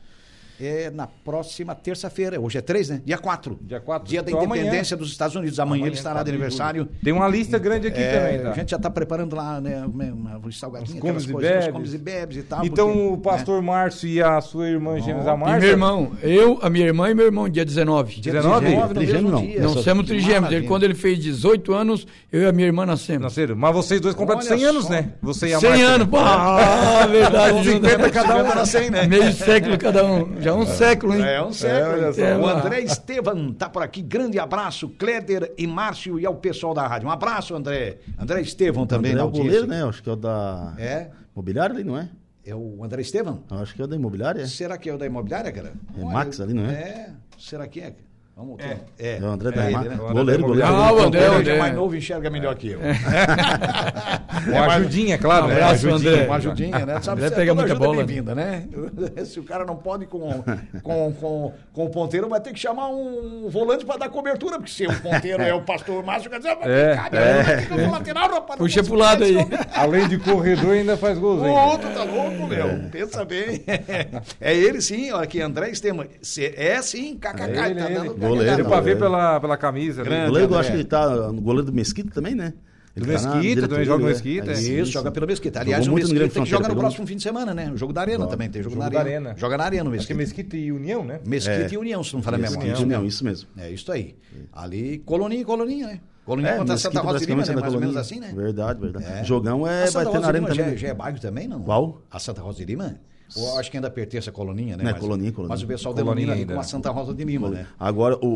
É 0.60 0.90
na 0.90 1.06
próxima 1.08 1.76
terça-feira. 1.76 2.40
Hoje 2.42 2.58
é 2.58 2.62
3, 2.62 2.90
né? 2.90 3.02
Dia 3.06 3.18
4. 3.18 3.60
Dia 3.62 3.80
4. 3.80 4.10
Dia 4.10 4.24
da 4.24 4.32
Então, 4.32 4.44
amanhã. 4.44 4.62
independência 4.64 4.98
dos 4.98 5.12
Estados 5.12 5.36
Unidos. 5.36 5.60
Amanhã, 5.60 5.68
Amanhã, 5.82 5.88
ele 5.90 5.96
estará 5.96 6.16
4 6.16 6.26
de 6.26 6.32
aniversário. 6.36 6.88
Tem 7.04 7.14
uma 7.14 7.28
lista 7.28 7.60
grande 7.60 7.88
aqui 7.88 8.00
É, 8.02 8.20
também, 8.20 8.40
tá? 8.44 8.50
A 8.52 8.54
gente 8.54 8.72
já 8.72 8.78
está 8.78 8.90
preparando 8.90 9.36
lá, 9.36 9.62
né? 9.62 9.84
uma- 9.86 10.38
Os 10.44 10.58
salgadinhos, 10.60 10.92
Os 10.94 10.98
aquelas 10.98 11.26
comes 11.26 11.30
e 11.30 11.34
coisas, 11.34 11.52
os 11.52 11.58
bebes. 11.60 11.74
comes 11.74 11.94
e 11.94 11.98
bebes 11.98 12.38
e 12.38 12.44
tal. 12.44 12.66
Então 12.66 12.88
porque, 12.88 13.08
o 13.14 13.18
pastor 13.18 13.62
Márcio 13.62 14.08
e 14.10 14.22
a 14.22 14.40
sua 14.42 14.68
irmã 14.70 15.00
gêmeas, 15.00 15.28
a 15.28 15.34
E 15.34 15.38
Márcia. 15.38 15.60
meu 15.60 15.70
irmão, 15.70 16.12
eu, 16.24 16.60
a 16.62 16.70
minha 16.70 16.86
irmã 16.86 17.10
e 17.10 17.14
meu 17.14 17.26
irmão, 17.26 17.48
dia 17.50 17.64
19. 17.66 18.20
Dia 18.22 18.34
19? 18.34 18.66
19 18.66 18.88
no 18.88 18.94
Trigêmeo 19.00 19.22
mesmo 19.24 19.32
não. 19.38 19.46
dia. 19.46 19.62
Não 19.62 19.74
somos 19.84 20.06
trigêmeos. 20.08 20.52
Ele, 20.54 20.66
quando 20.68 20.84
ele 20.84 20.96
fez 20.96 21.20
18 21.20 21.74
anos, 21.74 22.08
eu 22.32 22.42
e 22.44 22.46
a 22.48 22.52
minha 22.52 22.68
irmã 22.68 22.86
nascemos. 22.86 23.24
Nasceram. 23.24 23.56
Mas 23.56 23.76
vocês 23.76 24.00
dois 24.02 24.16
completam 24.16 24.46
Olha 24.48 24.58
100 24.58 24.66
anos, 24.66 24.84
só. 24.86 24.90
né? 24.92 25.12
Você 25.22 25.48
e 25.50 25.54
a 25.54 25.60
100 25.60 25.70
Márcia. 25.70 25.88
anos, 25.88 26.08
pô, 26.08 26.18
ah, 26.18 27.06
verdade. 27.12 27.64
50 27.70 28.10
cada 28.10 28.36
um. 28.38 28.48
Era 28.48 28.66
100, 28.66 28.90
né? 28.90 29.08
Meio 29.08 29.32
século 29.34 29.78
cada 29.78 30.06
um. 30.06 30.28
Já 30.48 30.54
um 30.56 30.66
século, 30.66 31.14
hein? 31.14 31.22
É 31.24 31.44
um 31.44 31.52
século. 31.52 32.10
então. 32.10 32.42
o 32.42 32.48
André 32.48 32.80
Estevam 32.80 33.52
tá 33.52 33.70
por 33.70 33.84
aqui. 33.84 34.02
Grande 34.02 34.40
abraço, 34.40 34.88
Cléder 34.88 35.54
e 35.58 35.68
Márcio 35.68 36.18
e 36.18 36.26
ao 36.26 36.36
pessoal 36.36 36.74
da 36.74 36.88
rádio. 36.88 37.10
Um 37.10 37.12
abraço, 37.12 37.54
André. 37.54 37.98
André 38.18 38.40
Estevam 38.40 38.88
também 38.88 39.12
André 39.12 39.16
na 39.16 39.22
é 39.22 39.24
o 39.24 39.28
audiência. 39.28 39.62
goleiro, 39.62 39.68
né? 39.68 39.84
Acho 39.84 40.02
que 40.02 40.10
é 40.10 40.14
o 40.14 40.16
da. 40.16 40.74
É? 40.78 41.12
Imobiliária 41.36 41.76
ali, 41.76 41.84
não 41.84 41.98
é? 41.98 42.10
É 42.46 42.56
o 42.56 42.82
André 42.82 43.02
Estevam? 43.02 43.44
Acho 43.52 43.76
que 43.76 43.82
é 43.82 43.84
o 43.84 43.88
da 43.90 43.96
imobiliária. 43.98 44.42
é. 44.42 44.48
Será 44.48 44.78
que 44.78 44.90
é 44.90 44.94
o 44.94 44.98
da 44.98 45.06
imobiliária, 45.06 45.52
cara? 45.52 45.74
É 45.98 46.02
Olha, 46.02 46.14
Max 46.14 46.40
ali, 46.40 46.54
não 46.54 46.66
é? 46.66 46.72
É. 46.74 47.10
Será 47.38 47.68
que 47.68 47.82
é? 47.82 47.94
Vamos 48.38 48.60
é. 48.60 48.78
é. 49.00 49.18
É 49.18 49.22
o 49.22 49.26
André 49.26 49.50
da 49.52 49.64
ele, 49.66 49.74
Max. 49.74 49.88
né? 49.90 49.94
André 49.96 50.14
Goleiro, 50.14 50.42
da 50.44 50.48
goleiro. 50.48 50.68
Ah, 50.72 50.94
o 50.94 51.00
André, 51.00 51.22
o 51.28 51.34
é 51.34 51.36
André. 51.38 51.58
mais 51.58 51.74
novo 51.74 51.96
enxerga 51.96 52.30
melhor 52.30 52.54
que 52.54 52.70
eu. 52.70 52.80
Uma 54.48 54.66
ajudinha, 54.76 55.18
claro. 55.18 55.46
Um 55.46 55.48
né? 55.48 55.56
abraço, 55.56 55.88
Uma 55.88 55.96
ajudinha. 55.96 56.14
André. 56.14 56.26
Uma 56.28 56.36
ajudinha, 56.36 56.86
né? 56.86 57.02
Sabe, 57.02 57.18
André 57.22 57.30
se 57.30 57.36
pega 57.36 57.56
muita 57.56 57.72
é 57.72 57.76
bola, 57.76 57.96
bem-vinda, 58.04 58.36
né? 58.36 58.64
Se 59.26 59.40
o 59.40 59.44
cara 59.44 59.66
não 59.66 59.76
pode 59.76 60.06
com, 60.06 60.44
com, 60.84 61.14
com, 61.14 61.54
com 61.74 61.86
o 61.86 61.90
ponteiro, 61.90 62.30
vai 62.30 62.40
ter 62.40 62.54
que 62.54 62.60
chamar 62.60 62.90
um 62.90 63.50
volante 63.50 63.84
para 63.86 63.98
dar 63.98 64.10
cobertura, 64.10 64.58
porque 64.58 64.72
se 64.72 64.86
o 64.86 65.02
ponteiro 65.02 65.42
é 65.42 65.54
o 65.54 65.62
pastor 65.62 66.04
Márcio, 66.04 66.30
quer 66.30 66.38
dizer, 66.38 66.56
vai 66.58 66.72
É, 66.72 66.96
cabe, 66.96 67.18
é. 67.18 67.68
no 67.86 67.92
lateral, 67.92 68.30
rapaz. 68.30 68.60
Puxa 68.60 68.84
pro 68.84 68.94
lado 68.96 69.24
aí. 69.24 69.36
Além 69.74 70.08
de 70.08 70.18
corredor, 70.20 70.74
ainda 70.74 70.96
faz 70.96 71.18
gols 71.18 71.42
O 71.42 71.46
ainda. 71.46 71.60
outro 71.60 71.90
tá 71.90 72.04
louco, 72.04 72.46
meu. 72.48 72.90
Pensa 72.92 73.26
bem. 73.26 73.64
É 74.40 74.56
ele 74.56 74.80
sim, 74.82 75.12
olha 75.12 75.24
aqui, 75.24 75.42
André 75.42 75.70
Estevam. 75.72 76.06
Se- 76.22 76.54
É 76.56 76.80
sim, 76.82 77.18
kkk, 77.18 77.42
É 77.42 77.70
ele, 77.70 77.80
tá 77.82 77.90
é 77.90 77.94
dando 77.94 78.16
Goleiro, 78.30 78.56
Deu 78.58 78.66
pra 78.66 78.78
não, 78.78 78.84
ver 78.84 78.92
é. 78.92 78.96
pela, 78.96 79.40
pela 79.40 79.58
camisa. 79.58 80.04
né? 80.04 80.10
Grande. 80.10 80.28
Goleiro, 80.28 80.46
eu 80.46 80.56
André. 80.56 80.60
acho 80.60 80.70
que 80.72 80.76
ele 80.78 80.84
tá 80.84 81.32
no 81.32 81.42
goleiro 81.42 81.66
do 81.66 81.74
Mesquita 81.74 82.12
também, 82.12 82.36
né? 82.36 82.54
Do 82.96 83.04
Ele 83.04 83.14
tá 83.16 83.22
na 83.30 83.36
Mesquita, 83.36 83.68
também 83.68 83.86
joga 83.86 84.04
no 84.04 84.10
é. 84.10 84.12
Mesquita, 84.12 84.52
é. 84.52 84.60
Isso, 84.60 84.92
joga 84.92 85.12
pelo 85.12 85.28
Mesquita. 85.28 85.60
Aliás, 85.60 85.86
Jogou 85.86 85.98
o 85.98 86.02
no 86.02 86.04
Mesquita 86.04 86.16
Grande 86.20 86.30
que 86.30 86.34
Fronteira, 86.34 86.58
joga 86.58 86.68
no 86.68 86.70
pegou? 86.74 86.82
próximo 86.84 87.08
fim 87.08 87.16
de 87.16 87.22
semana, 87.24 87.54
né? 87.54 87.72
O 87.72 87.78
jogo 87.78 87.94
da 87.94 88.02
Arena 88.02 88.26
também. 88.28 88.50
Tem 88.50 88.64
jogo, 88.64 88.74
Jogo 88.76 88.84
na 88.86 88.90
da 88.90 89.00
arena. 89.00 89.30
Arena. 89.30 89.40
Joga 89.40 89.58
na 89.58 89.64
Arena 89.66 89.90
o 89.90 89.94
Acho 89.94 90.08
que 90.08 90.14
é 90.14 90.16
Mesquita. 90.16 90.56
Mesquita 90.56 90.58
e 90.58 90.72
União, 90.72 91.06
né? 91.06 91.20
Mesquita 91.24 91.62
É. 91.62 91.70
e 91.74 91.78
União, 91.78 92.04
se 92.04 92.14
não 92.16 92.24
falar 92.24 92.38
a 92.38 92.40
memória. 92.40 92.64
Mesquita, 92.64 92.84
União, 92.84 93.06
isso 93.06 93.24
mesmo. 93.24 93.48
É 93.56 93.70
isso 93.70 93.92
aí. 93.92 94.16
Ali, 94.52 94.98
coloninha 95.06 95.42
e 95.42 95.46
coloninha, 95.46 95.88
né? 95.88 96.00
Coloninha 96.26 96.54
É, 96.54 96.58
contra 96.58 96.76
Santa 96.76 97.00
Rosa 97.00 97.20
de 97.20 97.26
Lima, 97.28 97.46
né? 97.46 97.56
Mais 97.56 97.74
ou 97.74 97.80
menos 97.80 97.96
assim, 97.96 98.20
né? 98.20 98.34
Verdade, 98.36 98.82
verdade. 98.82 99.06
É. 99.06 99.24
Jogão 99.24 99.64
A 99.66 99.72
é 99.72 99.86
Santa 99.86 100.00
bater 100.06 100.08
Rosa 100.08 100.20
na 100.22 100.28
arena 100.28 100.46
Lima 100.48 100.56
já, 100.56 100.64
também. 100.64 100.78
já 100.78 100.88
é 100.90 100.94
bairro 100.94 101.20
também, 101.20 101.48
não? 101.48 101.62
Qual? 101.62 102.02
A 102.12 102.20
Santa 102.20 102.42
Rosa 102.42 102.58
de 102.58 102.66
Lima? 102.66 102.96
Ou 103.36 103.60
acho 103.60 103.70
que 103.70 103.78
ainda 103.78 103.90
pertence 103.90 104.30
à 104.30 104.32
Coloninha, 104.32 104.78
né? 104.78 104.84
Não, 104.84 104.90
é 104.90 104.94
Mas- 104.94 105.02
Coloninha, 105.02 105.32
Coloninha. 105.32 105.54
Mas 105.56 105.64
o 105.64 105.68
pessoal 105.68 105.94
Coloninha 105.94 106.28
denomina 106.28 106.48
como 106.48 106.60
a 106.60 106.64
Santa 106.64 106.90
Rosa 106.92 107.14
de 107.14 107.24
Lima, 107.24 107.50
né? 107.50 107.68
Agora, 107.80 108.16
o, 108.18 108.28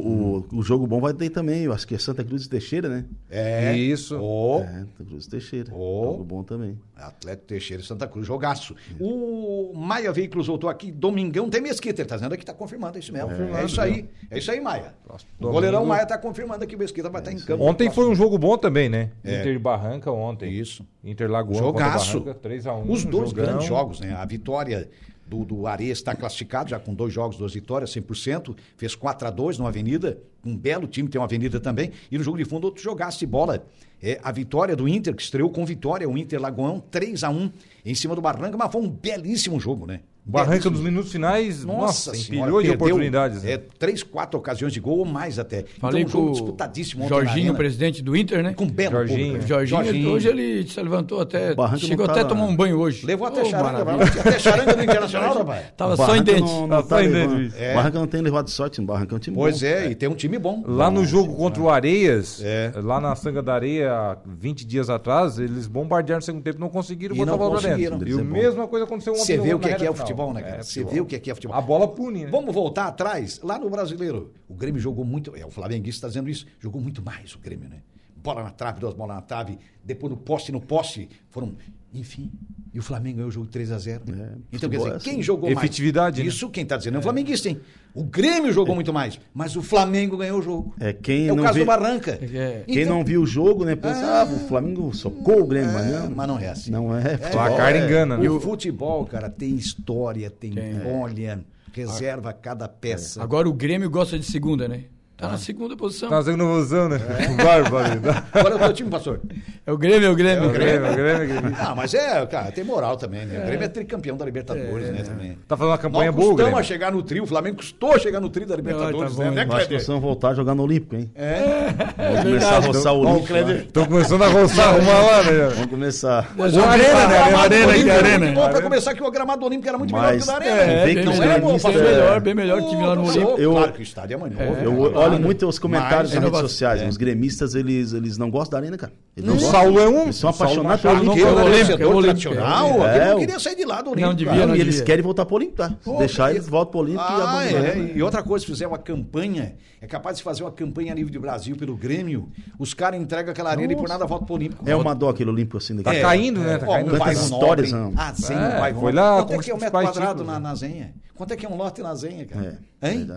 o, 0.51 0.57
o 0.57 0.63
jogo 0.63 0.85
bom 0.87 0.99
vai 0.99 1.13
ter 1.13 1.29
também, 1.29 1.63
eu 1.63 1.73
acho 1.73 1.87
que 1.87 1.95
é 1.95 1.97
Santa 1.97 2.23
Cruz 2.23 2.45
e 2.45 2.49
Teixeira, 2.49 2.89
né? 2.89 3.05
É. 3.29 3.75
Isso. 3.75 4.17
Ô, 4.19 4.59
É, 4.61 4.67
Santa 4.81 5.03
Cruz 5.05 5.25
e 5.25 5.29
Teixeira. 5.29 5.71
Oh. 5.73 6.03
Jogo 6.11 6.23
bom 6.23 6.43
também. 6.43 6.77
Atlético 7.07 7.47
Teixeira 7.47 7.81
e 7.81 7.85
Santa 7.85 8.07
Cruz, 8.07 8.25
jogaço. 8.27 8.75
O 8.99 9.73
Maia 9.75 10.11
Veículos 10.11 10.47
voltou 10.47 10.69
aqui, 10.69 10.91
Domingão 10.91 11.49
tem 11.49 11.61
Mesquita, 11.61 12.01
ele 12.01 12.09
tá 12.09 12.15
dizendo 12.15 12.33
aqui, 12.33 12.45
tá 12.45 12.53
confirmado, 12.53 12.97
é 12.97 12.99
isso 12.99 13.11
mesmo. 13.11 13.31
É, 13.31 13.65
isso 13.65 13.81
aí, 13.81 14.09
é 14.29 14.37
isso 14.37 14.51
aí, 14.51 14.59
Maia. 14.59 14.93
O 15.39 15.49
goleirão 15.49 15.85
Maia 15.85 16.05
tá 16.05 16.17
confirmando 16.17 16.63
aqui, 16.63 16.75
o 16.75 16.79
Mesquita 16.79 17.09
vai 17.09 17.21
estar 17.21 17.31
em 17.31 17.39
campo. 17.39 17.63
Ontem 17.63 17.89
foi 17.89 18.07
um 18.07 18.15
jogo 18.15 18.37
bom 18.37 18.57
também, 18.57 18.89
né? 18.89 19.11
É. 19.23 19.39
Inter 19.39 19.53
de 19.53 19.59
Barranca 19.59 20.11
ontem. 20.11 20.51
Isso. 20.51 20.85
Inter 21.03 21.29
Lagoa 21.29 21.57
Jogaço. 21.57 22.19
Barranca, 22.19 22.49
3x1. 22.49 22.89
Os 22.89 23.05
dois 23.05 23.29
jogão. 23.29 23.45
grandes 23.45 23.67
jogos, 23.67 23.99
né? 23.99 24.13
A 24.13 24.25
vitória 24.25 24.89
do, 25.25 25.45
do 25.45 25.67
Areia 25.67 25.93
está 25.93 26.13
classificado, 26.13 26.69
já 26.69 26.79
com 26.79 26.93
dois 26.93 27.13
jogos, 27.13 27.37
duas 27.37 27.53
vitórias, 27.53 27.89
100%. 27.91 28.55
Fez 28.75 28.95
4 28.95 29.27
a 29.27 29.31
2 29.31 29.57
no 29.57 29.65
Avenida. 29.65 30.17
Um 30.45 30.55
belo 30.55 30.87
time, 30.87 31.07
tem 31.07 31.19
uma 31.19 31.25
Avenida 31.25 31.59
também. 31.59 31.91
E 32.11 32.17
no 32.17 32.23
jogo 32.23 32.37
de 32.37 32.45
fundo, 32.45 32.65
outro 32.65 32.81
jogaço 32.81 33.19
de 33.19 33.25
bola. 33.25 33.65
É, 34.01 34.19
a 34.23 34.31
vitória 34.31 34.75
do 34.75 34.87
Inter, 34.87 35.15
que 35.15 35.21
estreou 35.21 35.49
com 35.49 35.65
vitória, 35.65 36.09
o 36.09 36.17
Inter 36.17 36.41
Lagoão, 36.41 36.79
3 36.79 37.23
a 37.23 37.29
1 37.29 37.51
em 37.85 37.93
cima 37.93 38.15
do 38.15 38.21
Barranca, 38.21 38.57
mas 38.57 38.71
foi 38.71 38.81
um 38.81 38.89
belíssimo 38.89 39.59
jogo, 39.59 39.85
né? 39.85 40.01
Barranca 40.23 40.69
nos 40.69 40.79
minutos 40.79 41.11
finais, 41.11 41.65
nossa, 41.65 41.81
nossa, 41.81 42.13
senhora, 42.13 42.21
empilhou 42.51 42.61
de 42.61 42.67
perdeu, 42.69 42.85
oportunidades. 42.87 43.43
né? 43.43 43.53
É, 43.53 43.57
três, 43.57 44.03
quatro 44.03 44.39
ocasiões 44.39 44.71
de 44.71 44.79
gol 44.79 44.99
ou 44.99 45.05
mais 45.05 45.39
até. 45.39 45.65
Falei 45.79 46.03
então, 46.03 46.09
um 46.09 46.23
jogo 46.23 46.27
com 46.27 46.31
disputadíssimo 46.33 47.07
Jorginho, 47.07 47.55
presidente 47.55 48.03
do 48.03 48.15
Inter, 48.15 48.43
né? 48.43 48.53
com 48.53 48.67
belo 48.67 48.91
Jorginho. 48.97 49.33
público, 49.39 49.41
né? 49.41 49.65
Jorginho, 49.65 50.09
hoje 50.11 50.27
ele 50.27 50.67
se 50.67 50.79
levantou 50.81 51.21
até. 51.21 51.55
Barranca 51.55 51.79
chegou 51.85 52.05
até 52.05 52.21
a 52.21 52.25
tomar 52.25 52.45
um 52.45 52.55
banho 52.55 52.77
hoje. 52.79 53.03
Levou 53.05 53.27
até 53.27 53.41
Ô, 53.41 53.45
charanga, 53.45 53.83
maravilha. 53.83 54.21
até 54.21 54.39
charanga 54.39 54.75
do 54.75 54.83
Internacional, 54.83 55.33
rapaz. 55.39 55.65
Tava 55.75 55.95
só 55.97 56.03
em 56.03 56.07
Barranca 56.23 56.31
dente. 56.33 56.41
Não, 56.41 56.67
Tá 56.67 56.75
não 56.75 56.81
só 56.83 56.87
tá 56.87 57.03
em 57.03 57.07
levando- 57.07 57.37
dente, 57.41 57.55
é. 57.57 57.73
Barranca 57.73 57.99
não 57.99 58.07
tem 58.07 58.21
levado 58.21 58.49
sorte, 58.51 58.79
o 58.79 58.83
Barranca 58.85 59.15
é 59.15 59.17
um 59.17 59.19
time 59.19 59.35
bom. 59.35 59.41
Pois 59.41 59.63
é, 59.63 59.89
e 59.89 59.95
tem 59.95 60.07
um 60.07 60.15
time 60.15 60.37
bom. 60.37 60.63
Lá 60.67 60.91
no 60.91 61.03
jogo 61.03 61.33
contra 61.35 61.61
o 61.63 61.69
Areias, 61.69 62.41
É. 62.43 62.71
lá 62.75 63.01
na 63.01 63.15
Sanga 63.15 63.41
da 63.41 63.55
Areia, 63.55 64.17
20 64.25 64.65
dias 64.65 64.87
atrás, 64.89 65.39
eles 65.39 65.65
bombardearam 65.65 66.19
no 66.19 66.23
segundo 66.25 66.43
tempo 66.43 66.59
não 66.59 66.69
conseguiram 66.69 67.15
botar 67.15 67.33
a 67.33 67.37
bola 67.37 67.59
pra 67.59 67.73
dentro. 67.75 68.07
E 68.07 68.13
a 68.13 68.19
é 68.19 68.23
mesma 68.23 68.67
coisa 68.67 68.85
aconteceu 68.85 69.13
ontem 69.13 69.23
Você 69.25 69.37
no- 69.37 69.43
vê 69.43 69.53
o 69.55 69.59
que 69.59 69.67
é, 69.69 69.73
que 69.73 69.85
é 69.85 69.89
o 69.89 69.93
final. 69.93 70.11
Futebol, 70.27 70.33
né, 70.33 70.41
cara? 70.41 70.57
É, 70.57 70.63
Você 70.63 70.83
vê 70.83 71.01
o 71.01 71.05
que 71.05 71.15
é, 71.15 71.19
que 71.19 71.31
é 71.31 71.33
futebol. 71.35 71.55
A 71.55 71.61
bola 71.61 71.87
pune, 71.87 72.25
né? 72.25 72.31
Vamos 72.31 72.53
voltar 72.53 72.85
atrás, 72.87 73.39
lá 73.43 73.57
no 73.57 73.69
Brasileiro. 73.69 74.33
O 74.47 74.53
Grêmio 74.53 74.79
jogou 74.79 75.03
muito. 75.03 75.35
É, 75.35 75.45
o 75.45 75.49
Flamenguista 75.49 75.99
está 75.99 76.07
dizendo 76.07 76.29
isso. 76.29 76.45
Jogou 76.59 76.81
muito 76.81 77.01
mais 77.01 77.35
o 77.35 77.39
Grêmio, 77.39 77.69
né? 77.69 77.81
Bola 78.23 78.43
na 78.43 78.51
trave, 78.51 78.79
duas 78.79 78.93
bolas 78.93 79.15
na 79.15 79.21
trave. 79.21 79.57
Depois 79.83 80.11
no 80.11 80.17
poste, 80.17 80.51
no 80.51 80.61
poste. 80.61 81.09
Foram. 81.29 81.53
Enfim. 81.93 82.31
E 82.73 82.79
o 82.79 82.81
Flamengo 82.81 83.17
ganhou 83.17 83.27
o 83.27 83.31
jogo 83.31 83.47
3 83.47 83.69
a 83.73 83.77
0 83.77 84.03
Então, 84.49 84.69
quer 84.69 84.77
dizer, 84.77 84.91
é 84.91 84.95
assim. 84.95 85.09
quem 85.09 85.21
jogou 85.21 85.49
mais? 85.49 85.57
Efetividade, 85.57 86.21
né? 86.21 86.27
Isso 86.29 86.49
quem 86.49 86.63
está 86.63 86.77
dizendo 86.77 86.95
é 86.95 86.99
o 86.99 87.01
flamenguista, 87.01 87.49
hein? 87.49 87.59
O 87.93 88.01
Grêmio 88.05 88.53
jogou 88.53 88.73
muito 88.73 88.93
mais, 88.93 89.19
mas 89.33 89.57
o 89.57 89.61
Flamengo 89.61 90.15
ganhou 90.15 90.39
o 90.39 90.41
jogo. 90.41 90.73
É, 90.79 90.93
quem 90.93 91.27
É 91.27 91.33
o 91.33 91.35
não 91.35 91.43
caso 91.43 91.55
vê- 91.55 91.59
do 91.59 91.65
Barranca. 91.67 92.11
É. 92.21 92.63
Quem 92.65 92.83
Então- 92.83 92.95
não 92.95 93.03
viu 93.03 93.23
o 93.23 93.27
jogo, 93.27 93.65
né? 93.65 93.75
Pensa, 93.75 94.05
ah, 94.05 94.23
o 94.23 94.47
Flamengo 94.47 94.93
socou 94.95 95.41
o 95.41 95.45
Grêmio, 95.45 95.73
mas 95.73 95.85
não. 95.91 96.11
mas 96.11 96.27
não 96.29 96.39
é 96.39 96.47
assim. 96.47 96.71
Não 96.71 96.95
é. 96.97 97.17
futebol 97.17 97.29
Placar 97.31 97.75
é- 97.75 97.85
engana, 97.85 98.17
né? 98.17 98.23
E 98.23 98.29
o 98.29 98.39
futebol, 98.39 99.05
cara, 99.05 99.29
tem 99.29 99.53
história, 99.55 100.29
tem, 100.29 100.53
olha, 100.85 101.43
reserva 101.73 102.31
cada 102.31 102.69
peça. 102.69 103.21
Agora 103.21 103.49
o 103.49 103.53
Grêmio 103.53 103.89
gosta 103.89 104.17
de 104.17 104.25
segunda, 104.25 104.69
né? 104.69 104.85
Tá 105.21 105.27
na 105.29 105.37
segunda 105.37 105.77
posição. 105.77 106.09
Tá 106.09 106.15
fazendo 106.17 106.43
ilusão, 106.43 106.89
né? 106.89 106.99
Bárbaro. 107.43 108.01
Qual 108.31 108.47
é 108.47 108.55
o 108.55 108.59
teu 108.59 108.73
time, 108.73 108.89
pastor? 108.89 109.19
É 109.65 109.71
o 109.71 109.77
Grêmio, 109.77 110.07
é 110.07 110.09
o 110.09 110.15
Grêmio. 110.15 110.45
É 110.45 110.47
o 110.47 110.51
Grêmio, 110.51 110.85
é 110.87 110.91
o 110.91 110.95
Grêmio, 110.95 111.11
é 111.11 111.15
o 111.23 111.27
Grêmio. 111.41 111.57
Ah, 111.59 111.75
mas 111.75 111.93
é, 111.93 112.25
cara, 112.25 112.51
tem 112.51 112.63
moral 112.63 112.97
também, 112.97 113.25
né? 113.25 113.39
O 113.43 113.45
Grêmio 113.45 113.63
é 113.65 113.67
tricampeão 113.67 114.17
da 114.17 114.25
Libertadores, 114.25 114.89
né? 114.89 115.03
Também. 115.03 115.37
Tá 115.47 115.55
fazendo 115.55 115.71
uma 115.71 115.77
campanha 115.77 116.05
Nós 116.11 116.15
boa, 116.15 116.27
custamos 116.29 116.43
Grêmio. 116.51 116.59
a 116.59 116.63
chegar 116.63 116.91
no 116.91 117.03
trio, 117.03 117.23
o 117.23 117.27
Flamengo 117.27 117.57
custou 117.57 117.93
a 117.93 117.99
chegar 117.99 118.19
no 118.19 118.29
trio 118.29 118.47
da 118.47 118.55
Libertadores, 118.55 119.13
Ah, 119.13 119.23
tá 119.23 119.29
né? 119.31 119.45
nós 119.45 119.87
vamos 119.87 120.01
voltar 120.01 120.29
a 120.29 120.33
jogar 120.33 120.55
no 120.55 120.63
Olímpico, 120.63 120.95
hein? 120.95 121.11
É, 121.15 121.67
Vamos 121.97 122.23
começar 122.23 122.55
a 122.55 122.59
roçar 122.59 122.93
o 122.93 123.05
Ó, 123.05 123.11
o 123.11 123.13
Olímpico. 123.17 123.71
Tô 123.71 123.85
começando 123.85 124.23
a 124.23 124.27
roçar, 124.27 124.69
arrumar 124.69 124.99
lá, 125.01 125.23
né? 125.23 125.47
Vamos 125.53 125.65
começar. 125.67 126.31
Mas 126.35 126.57
O 126.57 126.63
Arena, 126.63 127.07
né? 127.07 127.17
gramado 127.17 127.37
Arena, 127.53 127.67
Olímpico 127.67 127.91
Arena. 127.95 128.31
bom 128.31 128.49
pra 128.49 128.61
começar 128.63 128.93
que 128.95 129.03
o 129.03 129.11
gramado 129.11 129.39
do 129.41 129.45
Olímpico 129.45 129.69
era 129.69 129.77
muito 129.77 129.93
melhor 129.93 130.17
que 130.17 130.23
o 130.23 130.25
da 130.25 130.35
Arena. 130.35 130.51
É, 130.55 130.81
É, 130.81 130.85
bem 130.85 130.95
melhor, 130.95 131.21
é 131.21 131.39
bem 131.39 131.83
melhor, 131.83 132.19
bem 132.21 132.33
melhor 132.33 132.61
que 132.67 132.75
lá 132.75 132.95
no 132.95 133.05
Olímpico. 133.07 133.51
Claro 133.51 133.73
que 133.73 133.79
o 133.79 133.83
estádio 133.83 134.15
é 134.15 134.17
mais 134.17 134.33
novo. 134.33 135.10
Né? 135.11 135.15
olho 135.17 135.25
muito 135.25 135.47
os 135.47 135.59
comentários 135.59 136.13
nas 136.13 136.23
redes 136.23 136.39
sociais. 136.39 136.81
é. 136.81 136.87
Os 136.87 136.97
gremistas, 136.97 137.55
eles, 137.55 137.93
eles 137.93 138.17
não 138.17 138.29
gostam 138.29 138.51
da 138.59 138.65
arena, 138.65 138.77
cara. 138.77 138.91
Eles 139.15 139.27
não 139.27 139.35
O 139.35 139.39
gostam. 139.39 139.61
Saulo 139.61 139.79
é 139.79 139.87
um. 139.89 140.01
Eles 140.03 140.15
são 140.15 140.29
apaixonados 140.29 140.81
pelo 140.81 141.03
não 141.03 141.13
Olímpico. 141.13 141.27
Porque 141.27 141.41
o 141.41 141.45
Olímpico, 141.45 141.71
é 141.71 141.85
Olímpico. 141.85 142.01
tradicional, 142.03 142.87
É, 142.87 143.05
não 143.09 143.15
o- 143.15 143.19
queria 143.19 143.39
sair 143.39 143.55
de 143.55 143.65
lá 143.65 143.81
do 143.81 143.85
Não 143.85 143.91
Olímpico. 143.91 144.15
devia, 144.15 144.33
cara. 144.33 144.47
não 144.47 144.55
E 144.55 144.59
eles 144.61 144.75
devia. 144.75 144.85
querem 144.85 145.03
voltar 145.03 145.25
pro 145.25 145.35
Olímpico, 145.35 145.57
tá? 145.57 145.73
Pô, 145.83 145.97
Deixar 145.97 146.31
eles 146.31 146.47
voltam 146.47 146.71
pro 146.71 146.79
Olímpico 146.81 147.03
e 147.03 147.13
Ah, 147.13 147.41
abandonam. 147.41 147.65
é. 147.65 147.91
E 147.95 148.01
outra 148.03 148.23
coisa, 148.23 148.45
se 148.45 148.51
fizer 148.51 148.67
uma 148.67 148.77
campanha, 148.77 149.55
é 149.81 149.87
capaz 149.87 150.17
de 150.17 150.23
fazer 150.23 150.43
uma 150.43 150.51
campanha 150.51 150.91
a 150.91 150.95
nível 150.95 151.11
de 151.11 151.19
Brasil 151.19 151.55
pelo 151.55 151.75
Grêmio, 151.75 152.29
os 152.57 152.73
caras 152.73 152.99
entregam 152.99 153.31
aquela 153.31 153.49
arena 153.51 153.73
e 153.73 153.75
por 153.75 153.87
nada 153.89 154.05
volta 154.05 154.25
pro 154.25 154.35
Olímpico. 154.35 154.63
É 154.69 154.75
uma 154.75 154.93
dó 154.95 155.09
aquele 155.09 155.29
Olímpico 155.29 155.57
assim 155.57 155.75
daqui. 155.75 155.97
Tá 155.97 156.01
caindo, 156.07 156.39
né? 156.39 156.57
Tá 156.57 156.65
caindo. 156.67 156.95
histórias, 157.11 157.71
não? 157.71 157.93
Ah, 157.97 158.13
Zenha, 158.13 158.39
É, 158.39 158.55
um 158.55 158.59
bairro 158.59 158.79
foi 158.81 158.91
lá 158.91 159.17
Quanto 159.17 159.33
é 159.33 159.37
que 159.39 159.51
é 159.51 159.53
um 159.53 159.57
metro 159.57 159.71
quadrado 159.81 160.23
na, 160.23 160.33
né? 160.33 160.39
na 160.39 160.55
Zenha? 160.55 160.93
Quanto 161.15 161.33
é 161.33 161.35
que 161.35 161.45
é 161.45 161.49
um 161.49 161.55
lote 161.55 161.81
na 161.81 161.93
Zenha, 161.93 162.25
cara? 162.25 162.59
É, 162.81 162.91
Hein? 162.91 163.07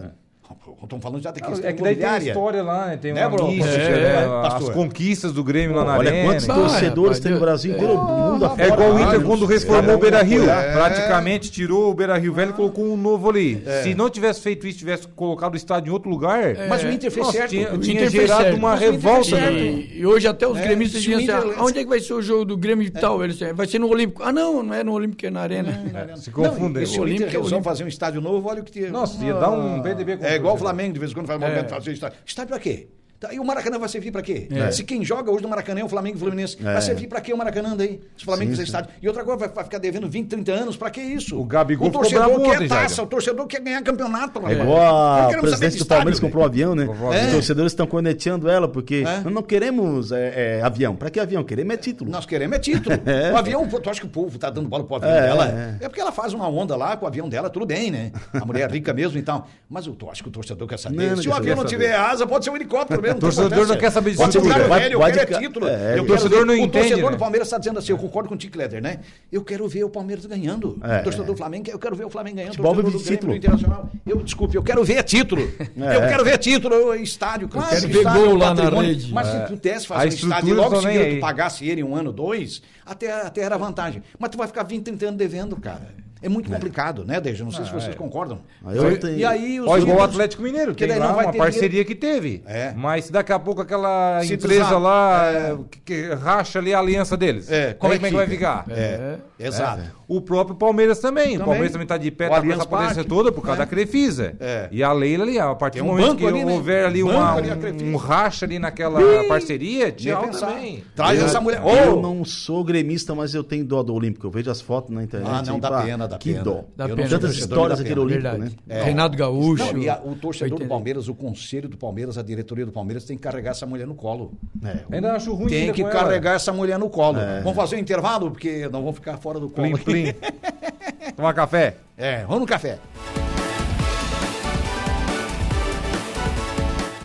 Estamos 0.82 1.02
falando 1.02 1.22
já 1.22 1.30
da 1.30 1.40
Não, 1.40 1.48
questão 1.48 1.70
É 1.70 1.72
que 1.72 1.82
daí 1.82 1.96
tem 1.96 2.04
a 2.06 2.18
história 2.18 2.62
lá, 2.62 2.86
né? 2.88 2.96
Tem 2.98 3.12
Né, 3.14 3.26
uma 3.26 3.36
bro? 3.36 3.46
mística, 3.48 3.74
É, 3.74 3.88
né? 3.90 4.24
é, 4.44 4.46
as 4.46 4.68
conquistas 4.68 5.32
do 5.32 5.42
Grêmio 5.42 5.74
lá 5.74 5.84
na 5.84 5.96
Olha 5.96 6.10
arena. 6.10 6.28
quantos 6.28 6.46
torcedores 6.46 7.18
tem 7.18 7.32
no 7.32 7.40
Brasil 7.40 7.72
inteiro, 7.74 7.94
do 7.94 8.02
mundo 8.02 8.44
afora. 8.44 8.62
É 8.62 8.68
igual 8.68 8.92
o 8.92 9.00
Inter 9.00 9.22
quando 9.22 9.46
reformou 9.46 9.80
Cada 9.82 9.92
o 9.92 9.96
um 9.96 10.00
Beira 10.00 10.22
Rio. 10.22 10.42
apoiar. 10.42 10.72
Praticamente 10.74 11.50
tirou 11.50 11.90
o 11.90 11.94
Beira 11.94 12.16
Rio 12.18 12.32
velho 12.34 12.50
e 12.50 12.52
colocou 12.52 12.84
um 12.84 12.96
novo 12.96 13.30
ali. 13.30 13.62
É. 13.64 13.82
Se 13.82 13.94
não 13.94 14.10
tivesse 14.10 14.42
feito 14.42 14.66
isso, 14.66 14.78
tivesse 14.78 15.08
colocado 15.08 15.54
o 15.54 15.56
estádio 15.56 15.90
em 15.90 15.92
outro 15.94 16.10
lugar. 16.10 16.54
Mas 16.68 16.82
o 16.84 16.88
Inter 16.88 17.10
fez 17.10 17.24
nossa, 17.26 17.38
certo. 17.38 17.50
tinha, 17.50 17.72
O 17.72 17.78
tinha 17.78 18.10
gerado 18.10 18.42
certo. 18.42 18.56
uma 18.56 18.70
Mas 18.72 18.80
revolta. 18.80 19.36
E, 19.50 19.98
e 20.00 20.06
hoje 20.06 20.28
até 20.28 20.46
os 20.46 20.58
É, 20.58 20.62
gremistas 20.62 21.02
diziam 21.02 21.20
assim, 21.20 21.30
ah, 21.56 21.62
onde 21.64 21.78
é 21.78 21.82
que 21.82 21.88
vai 21.88 22.00
ser 22.00 22.12
o 22.12 22.20
jogo 22.22 22.44
do 22.44 22.56
Grêmio 22.56 22.86
e 22.86 22.90
tal? 22.90 23.24
Eles 23.24 23.38
vai 23.54 23.66
ser 23.66 23.78
no 23.78 23.88
Olímpico. 23.88 24.22
Ah, 24.22 24.32
não, 24.32 24.62
não 24.62 24.74
é 24.74 24.84
no 24.84 24.92
Olímpico, 24.92 25.24
é 25.26 25.30
na 25.30 25.40
Arena. 25.40 25.72
Se 26.16 26.30
Não, 26.30 26.50
confundem. 26.50 26.84
se 26.84 26.98
o 26.98 27.02
Olímpico 27.02 27.24
é 27.24 27.26
resolve 27.28 27.46
Olímpico. 27.54 27.64
fazer 27.70 27.84
um 27.84 27.88
estádio 27.88 28.20
novo, 28.20 28.48
olha 28.48 28.60
o 28.60 28.64
que 28.64 28.70
tinha. 28.72 28.90
Nossa, 28.90 29.24
ia 29.24 29.34
dar 29.34 29.50
um 29.50 29.80
PDB 29.80 30.16
com 30.18 30.33
É 30.34 30.38
igual 30.38 30.54
o 30.54 30.58
torcedor. 30.58 30.74
Flamengo, 30.74 30.94
de 30.94 31.00
vez 31.00 31.10
em 31.12 31.14
quando 31.14 31.26
faz 31.26 31.40
movimento 31.40 31.70
fazer 31.70 31.92
estádio. 31.92 32.18
Estádio 32.26 32.48
pra 32.48 32.58
quê? 32.60 32.88
Tá, 33.20 33.32
E 33.32 33.38
o 33.38 33.44
Maracanã 33.44 33.78
vai 33.78 33.88
servir 33.88 34.10
pra 34.10 34.20
quê? 34.22 34.48
É. 34.50 34.70
Se 34.70 34.82
quem 34.84 35.04
joga 35.04 35.30
hoje 35.30 35.42
no 35.42 35.48
Maracanã 35.48 35.80
é 35.80 35.84
o 35.84 35.88
Flamengo 35.88 36.16
e 36.16 36.18
o 36.18 36.20
Fluminense, 36.20 36.56
É. 36.60 36.72
vai 36.74 36.82
servir 36.82 37.06
pra 37.06 37.20
quê 37.20 37.32
o 37.32 37.36
Maracanã 37.38 37.76
daí? 37.76 38.00
Se 38.16 38.22
o 38.22 38.26
Flamengo 38.26 38.50
Sim, 38.50 38.56
fizer 38.56 38.64
estádio. 38.64 38.90
E 39.00 39.06
outra 39.08 39.22
coisa, 39.24 39.38
vai, 39.38 39.48
vai 39.48 39.64
ficar 39.64 39.78
devendo 39.78 40.08
20, 40.08 40.28
30 40.28 40.52
anos, 40.52 40.76
pra 40.76 40.90
que 40.90 41.00
isso? 41.00 41.38
O 41.40 41.44
Gabigol 41.44 41.88
o 41.88 41.90
torcedor 41.90 42.26
quer 42.42 42.56
ontem, 42.56 42.68
taça, 42.68 42.94
Jair. 42.96 43.06
o 43.06 43.10
torcedor 43.10 43.46
quer 43.46 43.60
ganhar 43.60 43.82
campeonato. 43.82 44.38
É 44.40 44.42
rapaz. 44.42 44.58
igual 44.60 45.30
Não 45.32 45.38
a 45.38 45.40
presidente 45.40 45.72
de 45.74 45.78
do 45.78 45.86
Palmeiras 45.86 46.20
comprou 46.20 46.42
um 46.42 46.46
avião, 46.46 46.74
né? 46.74 46.82
Avião. 46.84 47.08
Os 47.08 47.14
É. 47.16 47.30
torcedores 47.32 47.72
estão 47.72 47.86
corneteando 47.86 48.48
ela, 48.50 48.68
porque 48.68 49.04
É. 49.06 49.20
nós 49.20 49.32
não 49.32 49.42
queremos 49.42 50.12
é, 50.12 50.58
é, 50.58 50.62
avião. 50.62 50.94
Pra 50.96 51.08
que 51.10 51.20
avião? 51.20 51.42
Queremos 51.44 51.72
é 51.74 51.76
título. 51.76 52.10
Nós 52.10 52.26
queremos 52.26 52.56
é 52.56 52.60
título. 52.60 52.94
O 53.32 53.36
avião, 53.36 53.66
tu 53.68 53.88
acha 53.90 54.00
que 54.00 54.06
o 54.06 54.10
povo 54.10 54.38
tá 54.38 54.50
dando 54.50 54.68
bola 54.68 54.84
pro 54.84 54.96
avião 54.96 55.10
É, 55.12 55.20
dela? 55.22 55.48
é. 55.80 55.84
É. 55.84 55.88
porque 55.88 56.00
ela 56.00 56.12
faz 56.12 56.32
uma 56.34 56.48
onda 56.48 56.76
lá 56.76 56.96
com 56.96 57.04
o 57.04 57.08
avião 57.08 57.28
dela, 57.28 57.48
tudo 57.48 57.64
bem, 57.64 57.90
né? 57.90 58.12
A 58.32 58.44
mulher 58.44 58.68
é 58.68 58.72
rica 58.72 58.92
mesmo 58.92 59.18
e 59.18 59.22
tal. 59.22 59.48
Mas 59.68 59.86
eu 59.86 59.96
acho 60.10 60.22
que 60.22 60.28
o 60.28 60.32
torcedor 60.32 60.66
quer 60.68 60.78
saber. 60.78 61.16
Se 61.16 61.28
o 61.28 61.32
avião 61.34 61.56
não 61.56 61.64
tiver 61.64 61.94
asa, 61.94 62.26
pode 62.26 62.44
ser 62.44 62.50
um 62.50 62.56
helicóptero 62.56 63.00
mesmo. 63.04 63.18
O 63.18 63.20
torcedor 63.20 63.66
não 63.68 63.76
quer 63.76 63.90
saber 63.92 64.10
de 64.12 64.16
Vai- 64.16 64.80
velho, 64.80 64.94
eu 64.94 64.98
vai 64.98 65.12
quero 65.12 65.26
de 65.28 65.34
é 65.34 65.38
título. 65.38 65.68
É, 65.68 65.98
Eu 65.98 66.02
o 66.02 66.06
torcedor 66.06 66.38
ver- 66.40 66.46
não 66.46 66.54
O 66.54 66.56
entende, 66.56 66.72
torcedor 66.88 67.10
né? 67.10 67.16
do 67.16 67.20
Palmeiras 67.20 67.46
está 67.48 67.58
dizendo 67.58 67.78
assim, 67.78 67.92
eu 67.92 67.98
concordo 67.98 68.28
com 68.28 68.34
o 68.34 68.38
Tic 68.38 68.54
Leder, 68.56 68.82
né? 68.82 69.00
Eu 69.30 69.42
quero 69.44 69.68
ver 69.68 69.84
o 69.84 69.90
Palmeiras 69.90 70.26
ganhando. 70.26 70.78
É, 70.82 71.00
o 71.00 71.04
torcedor 71.04 71.26
é. 71.26 71.30
do 71.30 71.36
Flamengo, 71.36 71.70
eu 71.70 71.78
quero 71.78 71.94
ver 71.96 72.04
o 72.06 72.10
Flamengo 72.10 72.36
ganhando. 72.36 72.50
Futebol 72.52 72.72
o 72.72 72.74
torcedor 72.76 72.98
vive 73.00 73.10
de 73.10 73.16
título. 73.16 73.36
Internacional. 73.36 73.90
Eu, 74.06 74.16
desculpe, 74.22 74.56
eu 74.56 74.62
quero 74.62 74.82
ver 74.84 75.02
título. 75.02 75.42
É. 75.42 75.96
Eu 75.96 76.00
quero 76.08 76.24
ver 76.24 76.38
título, 76.38 76.94
estádio. 76.94 77.48
Claro, 77.48 77.68
quero 77.68 77.86
que 77.86 77.92
ver 77.92 78.06
é 78.06 78.12
gol 78.12 78.36
lá 78.36 78.54
na 78.54 78.68
rede. 78.70 79.12
Mas 79.12 79.28
É. 79.28 79.30
se 79.32 79.46
tu 79.46 79.48
pudesse 79.54 79.84
A 79.86 79.88
fazer 79.88 80.06
um 80.06 80.08
estádio 80.10 80.48
e 80.50 80.52
logo 80.54 80.76
seguida 80.80 81.04
aí. 81.04 81.14
tu 81.16 81.20
pagasse 81.20 81.68
ele 81.68 81.82
um 81.82 81.94
ano, 81.94 82.12
dois, 82.12 82.62
até, 82.86 83.10
até 83.12 83.42
era 83.42 83.56
vantagem. 83.56 84.02
Mas 84.18 84.30
tu 84.30 84.38
vai 84.38 84.46
ficar 84.46 84.62
20, 84.62 84.84
30 84.84 85.06
anos 85.06 85.18
devendo, 85.18 85.56
cara. 85.56 86.03
É 86.24 86.28
muito 86.28 86.50
complicado, 86.50 87.04
né, 87.04 87.20
Deja? 87.20 87.44
Não 87.44 87.50
sei 87.52 87.64
se 87.64 87.72
vocês 87.72 87.94
concordam. 87.94 88.40
Aí 88.64 88.78
ontem- 88.78 89.16
E 89.18 89.24
aí 89.24 89.60
os 89.60 89.68
Ó, 89.68 89.76
igual 89.78 89.98
o 89.98 90.02
Atlético 90.02 90.42
Mineiro, 90.42 90.74
que 90.74 90.86
tem 90.86 90.98
lá 90.98 91.12
uma 91.12 91.32
parceria 91.32 91.84
que 91.84 91.94
teve. 91.94 92.42
É. 92.46 92.72
Mas 92.76 93.10
daqui 93.10 93.32
a 93.32 93.38
pouco 93.38 93.60
aquela 93.60 94.20
Se 94.22 94.34
empresa 94.34 94.64
desar- 94.64 94.80
lá 94.80 95.24
É. 95.32 95.56
que, 95.70 95.80
que 95.80 96.14
racha 96.14 96.58
ali 96.58 96.72
a 96.74 96.78
aliança 96.78 97.16
deles. 97.16 97.50
É, 97.50 97.74
como 97.74 97.92
é 97.92 97.98
que 97.98 98.06
é 98.06 98.10
vai 98.10 98.26
fica? 98.26 98.62
ficar? 98.62 98.64
É, 98.70 99.16
exato. 99.38 99.82
O 100.06 100.20
próprio 100.20 100.54
Palmeiras 100.56 100.98
também. 100.98 101.28
O 101.28 101.30
Também. 101.32 101.44
Palmeiras 101.46 101.72
também 101.72 101.86
tá 101.86 101.96
de 101.96 102.10
pé, 102.10 102.26
O 102.26 102.30
tá 102.30 102.42
com 102.42 102.52
essa 102.52 102.66
potência 102.66 103.04
toda 103.04 103.32
por 103.32 103.40
causa 103.42 103.62
É. 103.62 103.64
da 103.64 103.66
Crefisa. 103.66 104.34
É. 104.38 104.68
E 104.70 104.82
a 104.82 104.92
Leila 104.92 105.24
ali, 105.24 105.38
a 105.38 105.54
partir 105.54 105.78
Tem 105.78 105.82
do 105.86 105.88
um 105.92 105.96
momento 105.96 106.16
que 106.16 106.26
ali, 106.26 106.44
né? 106.44 106.52
houver 106.52 106.84
ali 106.86 107.02
um, 107.02 107.96
racha 107.96 108.44
ali 108.44 108.58
naquela 108.58 109.00
parceria, 109.28 109.90
Tinha 109.90 110.14
tchau 110.16 110.28
também. 110.30 110.84
Traz 110.94 111.18
Eu- 111.20 111.26
essa 111.26 111.40
mulher. 111.40 111.60
Eu 111.64 112.00
não 112.02 112.24
sou 112.24 112.62
gremista, 112.62 113.14
mas 113.14 113.34
eu 113.34 113.42
tenho 113.42 113.64
dó 113.64 113.82
do 113.82 113.94
Olímpico. 113.94 114.26
Eu 114.26 114.30
vejo 114.30 114.50
as 114.50 114.60
fotos 114.60 114.90
na 114.94 115.02
internet. 115.02 115.30
Ah, 115.30 115.42
não, 115.46 115.58
dá 115.58 115.82
pena, 115.82 116.06
dá 116.14 116.18
que 116.18 116.32
pena. 116.32 116.44
dó. 116.44 116.64
Dá 116.76 116.84
Eu 116.88 116.96
pena. 116.96 117.08
Tantas 117.08 117.30
torcedor, 117.30 117.48
histórias 117.58 117.78
daquele 117.78 117.94
pena. 118.06 118.32
Olímpico, 118.32 118.60
né? 118.66 118.76
É. 118.76 118.82
Reinaldo 118.84 119.16
Gaúcho. 119.16 119.72
Não, 119.72 119.82
e 119.82 119.88
a- 119.88 120.00
o 120.04 120.14
torcedor 120.16 120.48
do 120.48 120.54
Oitenta- 120.54 120.68
Palmeiras, 120.68 121.08
o 121.08 121.14
conselho 121.14 121.68
do 121.68 121.76
Palmeiras, 121.76 122.16
a 122.18 122.22
diretoria 122.22 122.66
do 122.66 122.72
Palmeiras 122.72 123.04
tem 123.04 123.16
que 123.16 123.22
carregar 123.22 123.50
essa 123.52 123.66
mulher 123.66 123.86
no 123.86 123.94
colo. 123.94 124.32
É, 124.64 124.96
Ainda 124.96 125.12
acho 125.14 125.32
ruim 125.34 125.48
Tem 125.48 125.72
que 125.72 125.82
ela. 125.82 125.90
carregar 125.90 126.34
essa 126.34 126.52
mulher 126.52 126.78
no 126.78 126.88
colo. 126.90 127.18
Vamos 127.42 127.54
fazer 127.56 127.76
um 127.76 127.78
intervalo, 127.78 128.30
porque 128.30 128.68
não 128.68 128.82
vão 128.82 128.92
ficar 128.92 129.16
fora 129.18 129.38
do 129.38 129.48
colo. 129.50 129.78
Plim, 129.78 130.12
plim. 130.12 130.14
Tomar 131.16 131.34
café. 131.34 131.76
É, 131.96 132.22
vamos 132.24 132.40
no 132.40 132.46
café. 132.46 132.78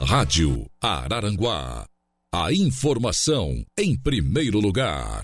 Rádio 0.01 0.65
Araranguá. 0.81 1.85
A 2.33 2.53
informação 2.53 3.63
em 3.77 3.95
primeiro 3.97 4.59
lugar. 4.59 5.23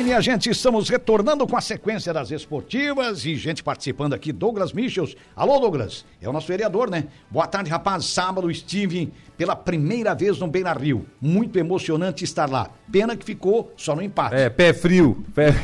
Bem, 0.00 0.06
minha 0.06 0.20
gente, 0.22 0.48
estamos 0.48 0.88
retornando 0.88 1.46
com 1.46 1.54
a 1.58 1.60
sequência 1.60 2.10
das 2.10 2.30
esportivas 2.30 3.26
e 3.26 3.36
gente 3.36 3.62
participando 3.62 4.14
aqui, 4.14 4.32
Douglas 4.32 4.72
Michels. 4.72 5.14
Alô, 5.36 5.58
Douglas, 5.60 6.06
é 6.22 6.26
o 6.26 6.32
nosso 6.32 6.48
vereador, 6.48 6.88
né? 6.88 7.04
Boa 7.30 7.46
tarde, 7.46 7.68
rapaz. 7.68 8.06
Sábado 8.06 8.50
estive 8.50 9.12
pela 9.36 9.54
primeira 9.54 10.14
vez 10.14 10.38
no 10.38 10.46
Beira 10.46 10.72
Rio. 10.72 11.04
Muito 11.20 11.58
emocionante 11.58 12.24
estar 12.24 12.48
lá. 12.48 12.70
Pena 12.90 13.14
que 13.14 13.24
ficou 13.24 13.72
só 13.76 13.94
no 13.94 14.02
empate. 14.02 14.34
É, 14.34 14.48
pé 14.48 14.72
frio. 14.72 15.22
Pé- 15.34 15.54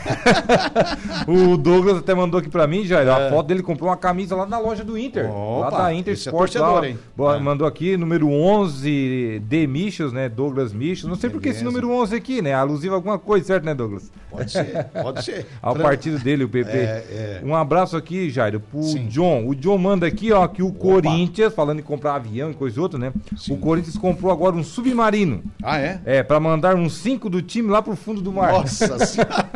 o 1.27 1.57
Douglas 1.57 1.99
até 1.99 2.15
mandou 2.15 2.39
aqui 2.39 2.49
pra 2.51 2.67
mim, 2.67 2.85
já. 2.85 3.01
A 3.29 3.31
foto 3.31 3.47
dele 3.47 3.63
comprou 3.63 3.89
uma 3.89 3.97
camisa 3.97 4.37
lá 4.37 4.45
na 4.47 4.59
loja 4.59 4.85
do 4.85 4.97
Inter. 4.99 5.25
lá 5.31 5.69
Opa, 5.69 5.79
da 5.79 5.95
Inter 5.95 6.13
é 6.13 6.17
Sport. 6.17 6.37
torcedor, 6.53 6.81
lá. 6.83 6.89
hein? 6.89 6.99
Boa, 7.17 7.37
É. 7.37 7.41
Mandou 7.41 7.67
aqui, 7.67 7.97
número 7.97 8.31
11, 8.31 9.41
D. 9.47 9.67
Michels, 9.67 10.13
né? 10.13 10.29
Douglas 10.29 10.73
Michels. 10.75 11.05
Não 11.09 11.17
sei 11.17 11.31
por 11.31 11.41
que 11.41 11.49
esse 11.49 11.65
número 11.65 11.91
11 11.91 12.15
aqui, 12.15 12.41
né? 12.43 12.53
Alusivo 12.55 12.93
a 12.95 12.97
alguma 12.99 13.19
coisa, 13.19 13.47
certo, 13.47 13.65
né, 13.65 13.75
Douglas? 13.75 14.11
Pode 14.31 14.51
ser, 14.53 14.85
pode 15.03 15.25
ser. 15.25 15.47
Ao 15.63 15.75
Fran- 15.75 15.85
partido 15.85 16.19
dele, 16.19 16.45
o 16.45 16.49
PP. 16.49 16.71
É, 16.71 17.41
é. 17.41 17.41
Um 17.45 17.55
abraço 17.55 17.97
aqui, 17.97 18.29
Jairo, 18.29 18.61
pro 18.61 18.83
Sim. 18.83 19.07
John. 19.07 19.47
O 19.47 19.55
John 19.55 19.79
manda 19.79 20.07
aqui, 20.07 20.33
ó, 20.33 20.47
que 20.49 20.63
o 20.63 20.73
Corinthians, 20.73 21.55
falando 21.55 21.79
em 21.79 21.83
comprar 21.83 22.15
avião 22.17 22.51
e 22.51 22.55
coisa 22.55 22.81
outra, 22.81 22.99
né? 22.99 23.13
Sim. 23.37 23.55
O 23.55 23.57
Corinthians 23.57 23.97
comprou 23.97 24.31
agora 24.33 24.55
um 24.57 24.65
submarino. 24.65 25.43
Ah, 25.63 25.79
é? 25.79 26.01
É, 26.05 26.23
pra 26.23 26.39
mandar 26.41 26.75
uns 26.75 26.95
cinco 26.99 27.31
do 27.31 27.41
time 27.41 27.71
lá 27.71 27.81
pro 27.81 27.95
fundo 27.97 28.21
do 28.21 28.33
mar. 28.33 28.53
Nossa 28.53 28.99
senhora. 29.07 29.47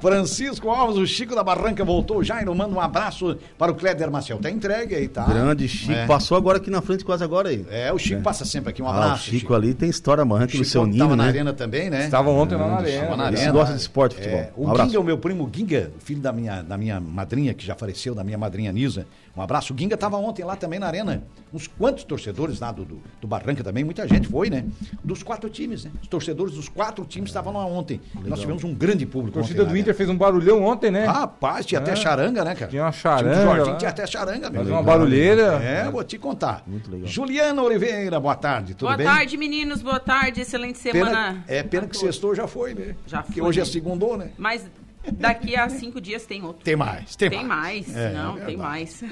Francisco 0.00 0.70
Alves, 0.70 0.96
o 0.96 1.06
Chico 1.06 1.34
da 1.34 1.42
Barranca 1.42 1.84
voltou. 1.84 2.22
Jairo, 2.22 2.54
manda 2.54 2.74
um 2.74 2.80
abraço 2.80 3.36
para 3.58 3.70
o 3.72 3.74
Cléder 3.74 4.10
Maciel. 4.10 4.38
Tá 4.38 4.50
entregue 4.50 4.94
aí, 4.94 5.08
tá? 5.08 5.24
Grande 5.24 5.68
Chico. 5.68 5.92
É. 5.92 6.06
Passou 6.06 6.36
agora 6.36 6.58
aqui 6.58 6.70
na 6.70 6.80
frente, 6.80 7.04
quase 7.04 7.22
agora 7.24 7.48
aí. 7.48 7.64
É, 7.70 7.92
o 7.92 7.98
Chico 7.98 8.22
passa 8.22 8.44
sempre 8.44 8.70
aqui. 8.70 8.82
Um 8.82 8.86
Ah, 8.88 8.90
abraço. 8.96 9.28
o 9.30 9.32
Chico, 9.32 9.54
ali 9.54 9.74
tem 9.74 9.88
história 9.88 10.22
amarrando 10.22 10.50
Chico 10.52 10.62
do 10.64 10.68
seu 10.68 10.82
tava 10.82 10.92
ninho, 10.92 11.08
na 11.16 11.22
né? 11.24 11.28
arena 11.28 11.52
também, 11.52 11.90
né? 11.90 12.04
Estava 12.04 12.30
ontem 12.30 12.54
lá 12.56 12.66
na 12.68 12.76
arena. 12.76 13.16
Na 13.16 13.24
arena. 13.24 13.52
gosta 13.52 13.74
de 13.74 13.80
esporte, 13.80 14.11
futebol. 14.14 14.38
É, 14.38 14.52
Um 14.56 14.66
o 14.66 14.70
abraço. 14.70 14.90
Ginga, 14.90 15.00
o 15.00 15.04
meu 15.04 15.18
primo 15.18 15.50
Ginga, 15.52 15.90
filho 16.00 16.20
da 16.20 16.32
minha, 16.32 16.62
da 16.62 16.76
minha 16.78 17.00
madrinha, 17.00 17.54
que 17.54 17.64
já 17.64 17.74
faleceu, 17.74 18.14
da 18.14 18.22
minha 18.24 18.38
madrinha 18.38 18.72
Nisa. 18.72 19.06
Um 19.36 19.40
abraço. 19.40 19.72
O 19.72 19.78
Ginga 19.78 19.94
estava 19.94 20.16
ontem 20.18 20.44
lá 20.44 20.56
também 20.56 20.78
na 20.78 20.86
arena. 20.86 21.22
Uns 21.52 21.66
quantos 21.66 22.04
torcedores 22.04 22.60
lá 22.60 22.70
do, 22.72 22.84
do, 22.84 23.00
do 23.20 23.26
Barranca 23.26 23.62
também, 23.64 23.82
muita 23.84 24.06
gente 24.06 24.28
foi, 24.28 24.50
né? 24.50 24.64
Dos 25.02 25.22
quatro 25.22 25.48
times, 25.48 25.84
né? 25.84 25.90
Os 26.02 26.08
torcedores 26.08 26.54
dos 26.54 26.68
quatro 26.68 27.04
times 27.04 27.30
estavam 27.30 27.52
lá 27.52 27.64
ontem. 27.64 28.00
Nós 28.26 28.40
tivemos 28.40 28.62
um 28.64 28.74
grande 28.74 29.04
A 29.04 29.06
público. 29.06 29.38
torcida 29.38 29.62
ontem 29.62 29.68
do 29.70 29.74
lá, 29.74 29.80
Inter 29.80 29.94
fez 29.94 30.08
um 30.10 30.16
barulhão 30.16 30.62
ontem, 30.64 30.90
né? 30.90 31.00
né? 31.02 31.06
Rapaz, 31.06 31.64
tinha 31.64 31.80
até 31.80 31.92
É. 31.92 31.96
charanga, 31.96 32.44
né, 32.44 32.54
cara? 32.54 32.70
Tinha 32.70 32.82
uma 32.82 32.92
charanga 32.92 33.36
do 33.36 33.42
Jorginho 33.42 33.66
lá. 33.66 33.76
tinha 33.76 33.90
até 33.90 34.06
charanga, 34.06 34.50
meu. 34.50 34.60
Fazia 34.60 34.74
uma 34.74 34.82
barulheira. 34.82 35.42
É, 35.62 35.90
vou 35.90 36.04
te 36.04 36.18
contar. 36.18 36.62
Muito 36.66 36.90
legal. 36.90 37.06
Juliana 37.06 37.62
Oliveira, 37.62 38.20
boa 38.20 38.34
tarde, 38.36 38.74
tudo 38.74 38.88
Boa 38.88 38.96
bem? 38.96 39.06
tarde, 39.06 39.36
meninos. 39.36 39.82
Boa 39.82 39.98
tarde. 40.00 40.40
Excelente 40.42 40.78
semana. 40.78 41.10
Pena, 41.10 41.44
é 41.48 41.62
pena 41.62 41.86
a 41.86 41.88
que 41.88 41.96
sextou 41.96 42.34
já 42.34 42.46
foi, 42.46 42.74
né? 42.74 42.94
Já 43.06 43.22
Porque 43.22 43.40
foi. 43.40 43.48
hoje 43.48 43.60
é 43.60 43.64
né? 44.16 44.30
Mas 44.36 44.68
daqui 45.12 45.56
a 45.56 45.68
cinco 45.68 46.00
dias 46.00 46.24
tem 46.24 46.44
outro. 46.44 46.64
Tem 46.64 46.76
mais, 46.76 47.16
tem, 47.16 47.30
Tem 47.30 47.44
mais. 47.44 47.94
É, 47.94 48.12
Não, 48.12 48.38
é 48.38 48.44
tem 48.44 48.56
mais. 48.56 49.02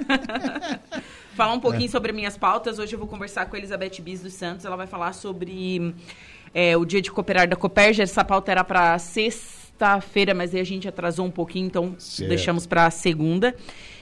falar 1.34 1.52
um 1.52 1.60
pouquinho 1.60 1.90
sobre 1.90 2.12
minhas 2.12 2.36
pautas. 2.36 2.78
Hoje 2.78 2.94
eu 2.94 2.98
vou 2.98 3.08
conversar 3.08 3.46
com 3.46 3.56
a 3.56 3.58
Elizabeth 3.58 4.00
Bis 4.00 4.20
dos 4.20 4.34
Santos. 4.34 4.64
Ela 4.64 4.76
vai 4.76 4.86
falar 4.86 5.12
sobre 5.12 5.94
é, 6.54 6.76
o 6.76 6.84
dia 6.84 7.00
de 7.00 7.10
cooperar 7.10 7.48
da 7.48 7.56
Coperja. 7.56 8.02
Essa 8.02 8.24
pauta 8.24 8.50
era 8.52 8.64
para 8.64 8.98
sexta-feira, 8.98 10.34
mas 10.34 10.54
aí 10.54 10.60
a 10.60 10.64
gente 10.64 10.88
atrasou 10.88 11.26
um 11.26 11.30
pouquinho, 11.30 11.66
então 11.66 11.94
Certo. 11.98 12.28
deixamos 12.28 12.66
para 12.66 12.90
segunda. 12.90 13.54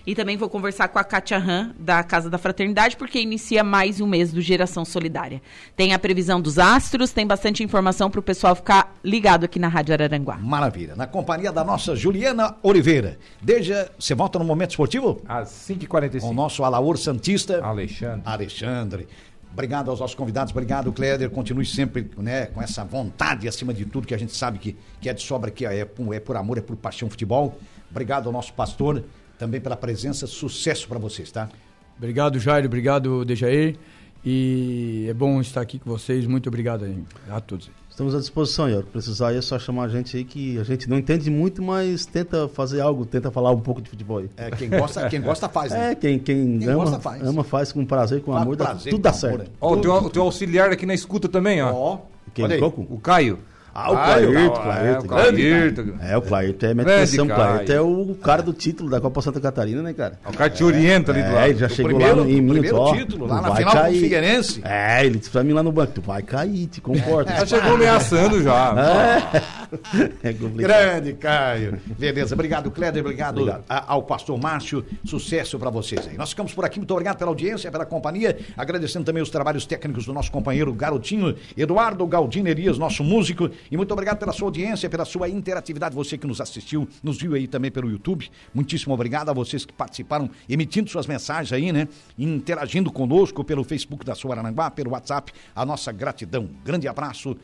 E 0.09 0.15
também 0.15 0.39
vou 0.39 0.49
conversar 0.49 0.89
com 0.89 0.99
a 0.99 1.05
Kátia 1.05 1.37
Han, 1.37 1.75
da 1.79 2.03
Casa 2.03 2.31
da 2.31 2.39
Fraternidade, 2.39 2.97
porque 2.97 3.21
inicia 3.21 3.63
mais 3.63 4.01
um 4.01 4.07
mês 4.07 4.33
do 4.33 4.41
Geração 4.41 4.83
Solidária. 4.83 5.43
Tem 5.77 5.93
a 5.93 5.99
previsão 5.99 6.41
dos 6.41 6.59
astros, 6.59 7.13
tem 7.13 7.27
bastante 7.27 7.63
informação 7.63 8.11
para 8.11 8.19
o 8.19 8.23
pessoal 8.23 8.55
ficar 8.57 8.97
ligado 9.05 9.45
aqui 9.45 9.59
na 9.59 9.69
Rádio 9.69 9.93
Araranguá. 9.93 10.39
Maravilha. 10.39 10.97
Na 10.97 11.07
companhia 11.07 11.53
da 11.53 11.63
nossa 11.63 11.95
Juliana 11.95 12.57
Oliveira. 12.63 13.19
Desde, 13.43 13.75
você 13.99 14.15
volta 14.15 14.39
no 14.39 14.47
Momento 14.47 14.71
Esportivo? 14.71 15.21
Às 15.29 15.67
Com 15.67 15.75
o 15.75 15.77
5h45. 15.77 16.33
nosso 16.33 16.65
Alaor 16.65 16.97
Santista. 16.97 17.63
Alexandre. 17.63 18.23
Alexandre. 18.25 19.09
Obrigado 19.53 19.91
aos 19.91 20.01
nossos 20.01 20.17
convidados, 20.17 20.53
obrigado, 20.53 20.91
Cléder. 20.91 21.29
Continue 21.29 21.67
sempre 21.67 22.11
né, 22.17 22.47
com 22.47 22.63
essa 22.63 22.83
vontade, 22.83 23.47
acima 23.47 23.75
de 23.75 23.85
tudo, 23.85 24.07
que 24.07 24.15
a 24.15 24.19
gente 24.19 24.35
sabe 24.35 24.59
que, 24.59 24.75
que 25.03 25.11
é 25.11 25.13
de 25.13 25.21
sobra, 25.21 25.51
que 25.51 25.67
é, 25.67 25.85
por- 25.85 26.15
é 26.15 26.19
por 26.21 26.35
amor, 26.35 26.57
é 26.57 26.63
por 26.63 26.77
paixão 26.77 27.11
futebol. 27.11 27.59
Obrigado 27.91 28.27
ao 28.27 28.33
nosso 28.33 28.55
pastor, 28.55 29.05
também 29.39 29.61
pela 29.61 29.77
presença. 29.77 30.27
Sucesso 30.27 30.89
para 30.89 30.99
vocês, 30.99 31.31
tá? 31.31 31.49
Obrigado, 31.97 32.39
Jairo. 32.39 32.67
Obrigado, 32.67 33.25
Dejair. 33.25 33.77
E 34.25 35.07
é 35.09 35.15
bom 35.15 35.41
estar 35.41 35.61
aqui 35.61 35.79
com 35.79 35.89
vocês. 35.91 36.27
Muito 36.27 36.49
obrigado 36.49 36.85
aí, 36.85 36.99
a 37.31 37.41
todos. 37.41 37.71
Estamos 37.89 38.15
à 38.15 38.19
disposição, 38.21 38.67
ó. 38.79 38.83
Precisar 38.83 39.29
aí 39.29 39.37
é 39.39 39.41
só 39.41 39.59
chamar 39.59 39.85
a 39.85 39.89
gente 39.89 40.17
aí 40.17 40.23
que 40.25 40.57
a 40.59 40.63
gente 40.63 40.89
não 40.89 40.97
entende 40.99 41.29
muito, 41.31 41.61
mas 41.63 42.07
tenta 42.07 42.47
fazer 42.49 42.81
algo, 42.81 43.05
tenta 43.05 43.29
falar 43.31 43.51
um 43.51 43.59
pouco 43.61 43.81
de 43.83 43.91
futebol 43.91 44.19
aí. 44.19 44.31
É, 44.37 44.51
quem 44.51 44.69
gosta, 44.71 45.09
quem 45.09 45.21
gosta 45.21 45.49
faz, 45.49 45.73
né? 45.73 45.93
É, 45.93 45.95
quem, 45.97 46.17
quem, 46.19 46.59
Quem 46.61 46.69
ama, 46.69 46.85
gosta 46.85 47.01
faz. 47.01 47.23
ama 47.23 47.43
faz 47.43 47.73
com 47.73 47.85
prazer, 47.85 48.21
com 48.23 48.33
Faz 48.33 48.43
amor, 48.43 48.55
dá- 48.57 48.67
prazer, 48.67 48.91
tudo 48.93 48.99
com 49.01 49.03
dá 49.03 49.13
certo. 49.13 49.39
né? 49.39 49.45
Ó, 49.61 49.73
o 49.73 49.81
teu, 49.81 49.93
o 49.95 50.11
teu 50.11 50.23
auxiliar 50.23 50.71
aqui 50.71 50.87
na 50.87 50.95
escuta 50.95 51.29
também, 51.29 51.61
ó. 51.61 51.73
Ó, 51.73 51.99
Quem, 52.35 52.45
olha 52.45 52.55
aí. 52.55 52.63
O 52.63 52.99
Caio. 53.01 53.39
Ah, 53.81 53.93
o 53.93 53.97
Caio, 53.97 54.33
Clairto, 54.33 54.59
é, 54.59 54.63
Clairto. 54.63 55.05
o 55.05 55.09
Clairto. 55.09 55.95
É, 56.03 56.17
o 56.17 56.23
Clairto 56.23 56.67
é 56.67 56.71
atenção. 56.73 57.25
O 57.27 57.29
Clairto 57.29 57.73
é 57.73 57.81
o 57.81 58.15
cara 58.21 58.43
do 58.43 58.53
título 58.53 58.91
da 58.91 59.01
Copa 59.01 59.23
Santa 59.23 59.41
Catarina, 59.41 59.83
né, 59.83 59.93
cara? 59.93 60.19
O 60.27 60.33
cara 60.33 60.51
te 60.51 60.65
orienta 60.65 61.13
ali 61.13 61.23
do 61.23 61.29
É, 61.29 61.33
lado. 61.33 61.47
ele 61.51 61.59
já 61.59 61.69
chegou 61.69 61.91
primeiro, 61.91 62.17
lá 62.19 62.25
no, 62.25 62.29
em 62.31 62.35
Minas, 62.41 62.53
primeiro 62.55 62.77
ó, 62.77 62.95
título, 62.97 63.27
lá 63.27 63.41
na 63.41 63.55
final 63.55 63.73
com 63.73 63.79
o 63.79 63.83
cair. 63.83 64.01
Figueirense. 64.01 64.61
É, 64.65 65.07
ele 65.07 65.19
disse 65.19 65.31
pra 65.31 65.45
mim 65.45 65.53
lá 65.53 65.63
no 65.63 65.71
banco, 65.71 65.93
tu 65.93 66.01
vai 66.03 66.23
cair, 66.23 66.67
te 66.67 66.81
comporta. 66.81 67.31
Já 67.37 67.47
chegou 67.47 67.75
ameaçando 67.75 68.43
já. 68.43 68.75
é 70.23 70.33
complicado. 70.33 70.57
Grande, 70.57 71.13
Caio. 71.15 71.79
Beleza, 71.99 72.35
obrigado, 72.35 72.71
Cléder, 72.71 73.03
obrigado, 73.03 73.39
Obrigado. 73.41 73.65
a- 73.69 73.93
ao 73.93 74.03
pastor 74.03 74.39
Márcio. 74.41 74.85
Sucesso 75.05 75.59
para 75.59 75.71
vocês 75.71 76.07
aí. 76.09 76.17
Nós 76.17 76.31
ficamos 76.31 76.53
por 76.53 76.65
aqui, 76.65 76.79
muito 76.79 76.91
obrigado 76.91 77.17
pela 77.19 77.31
audiência, 77.31 77.71
pela 77.71 77.87
companhia. 77.87 78.37
Agradecendo 78.57 79.05
também 79.05 79.23
os 79.23 79.31
trabalhos 79.31 79.67
técnicos 79.67 80.05
do 80.07 80.13
nosso 80.13 80.31
companheiro 80.33 80.73
Garotinho, 80.73 81.35
Eduardo 81.57 82.07
Galdino 82.07 82.49
Elias, 82.49 82.79
nosso 82.79 83.05
músico. 83.05 83.51
E 83.71 83.77
muito 83.77 83.93
obrigado 83.93 84.19
pela 84.19 84.33
sua 84.33 84.49
audiência, 84.49 84.89
pela 84.89 85.05
sua 85.05 85.29
interatividade. 85.29 85.95
Você 85.95 86.17
que 86.17 86.27
nos 86.27 86.41
assistiu, 86.41 86.89
nos 87.03 87.19
viu 87.19 87.35
aí 87.35 87.47
também 87.47 87.71
pelo 87.71 87.91
YouTube. 87.91 88.31
Muitíssimo 88.55 88.95
obrigado 88.95 89.29
a 89.31 89.33
vocês 89.33 89.65
que 89.65 89.73
participaram, 89.73 90.31
emitindo 90.49 90.91
suas 90.91 91.07
mensagens 91.07 91.53
aí, 91.53 91.73
né? 91.73 91.89
Interagindo 92.19 92.91
conosco 92.91 93.45
pelo 93.45 93.65
Facebook 93.65 94.05
da 94.05 94.15
Sua 94.15 94.37
Aranguá, 94.37 94.71
pelo 94.71 94.93
WhatsApp. 94.93 95.33
A 95.55 95.65
nossa 95.65 95.93
gratidão. 95.93 96.49
Grande 96.65 96.89
abraço. 96.89 97.37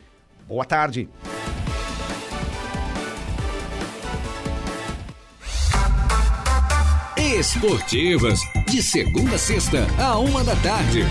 Boa 0.47 0.65
tarde. 0.65 1.09
Esportivas, 7.17 8.39
de 8.67 8.81
segunda 8.81 9.35
a 9.35 9.37
sexta, 9.37 9.87
a 9.99 10.17
uma 10.19 10.43
da 10.43 10.55
tarde. 10.57 11.01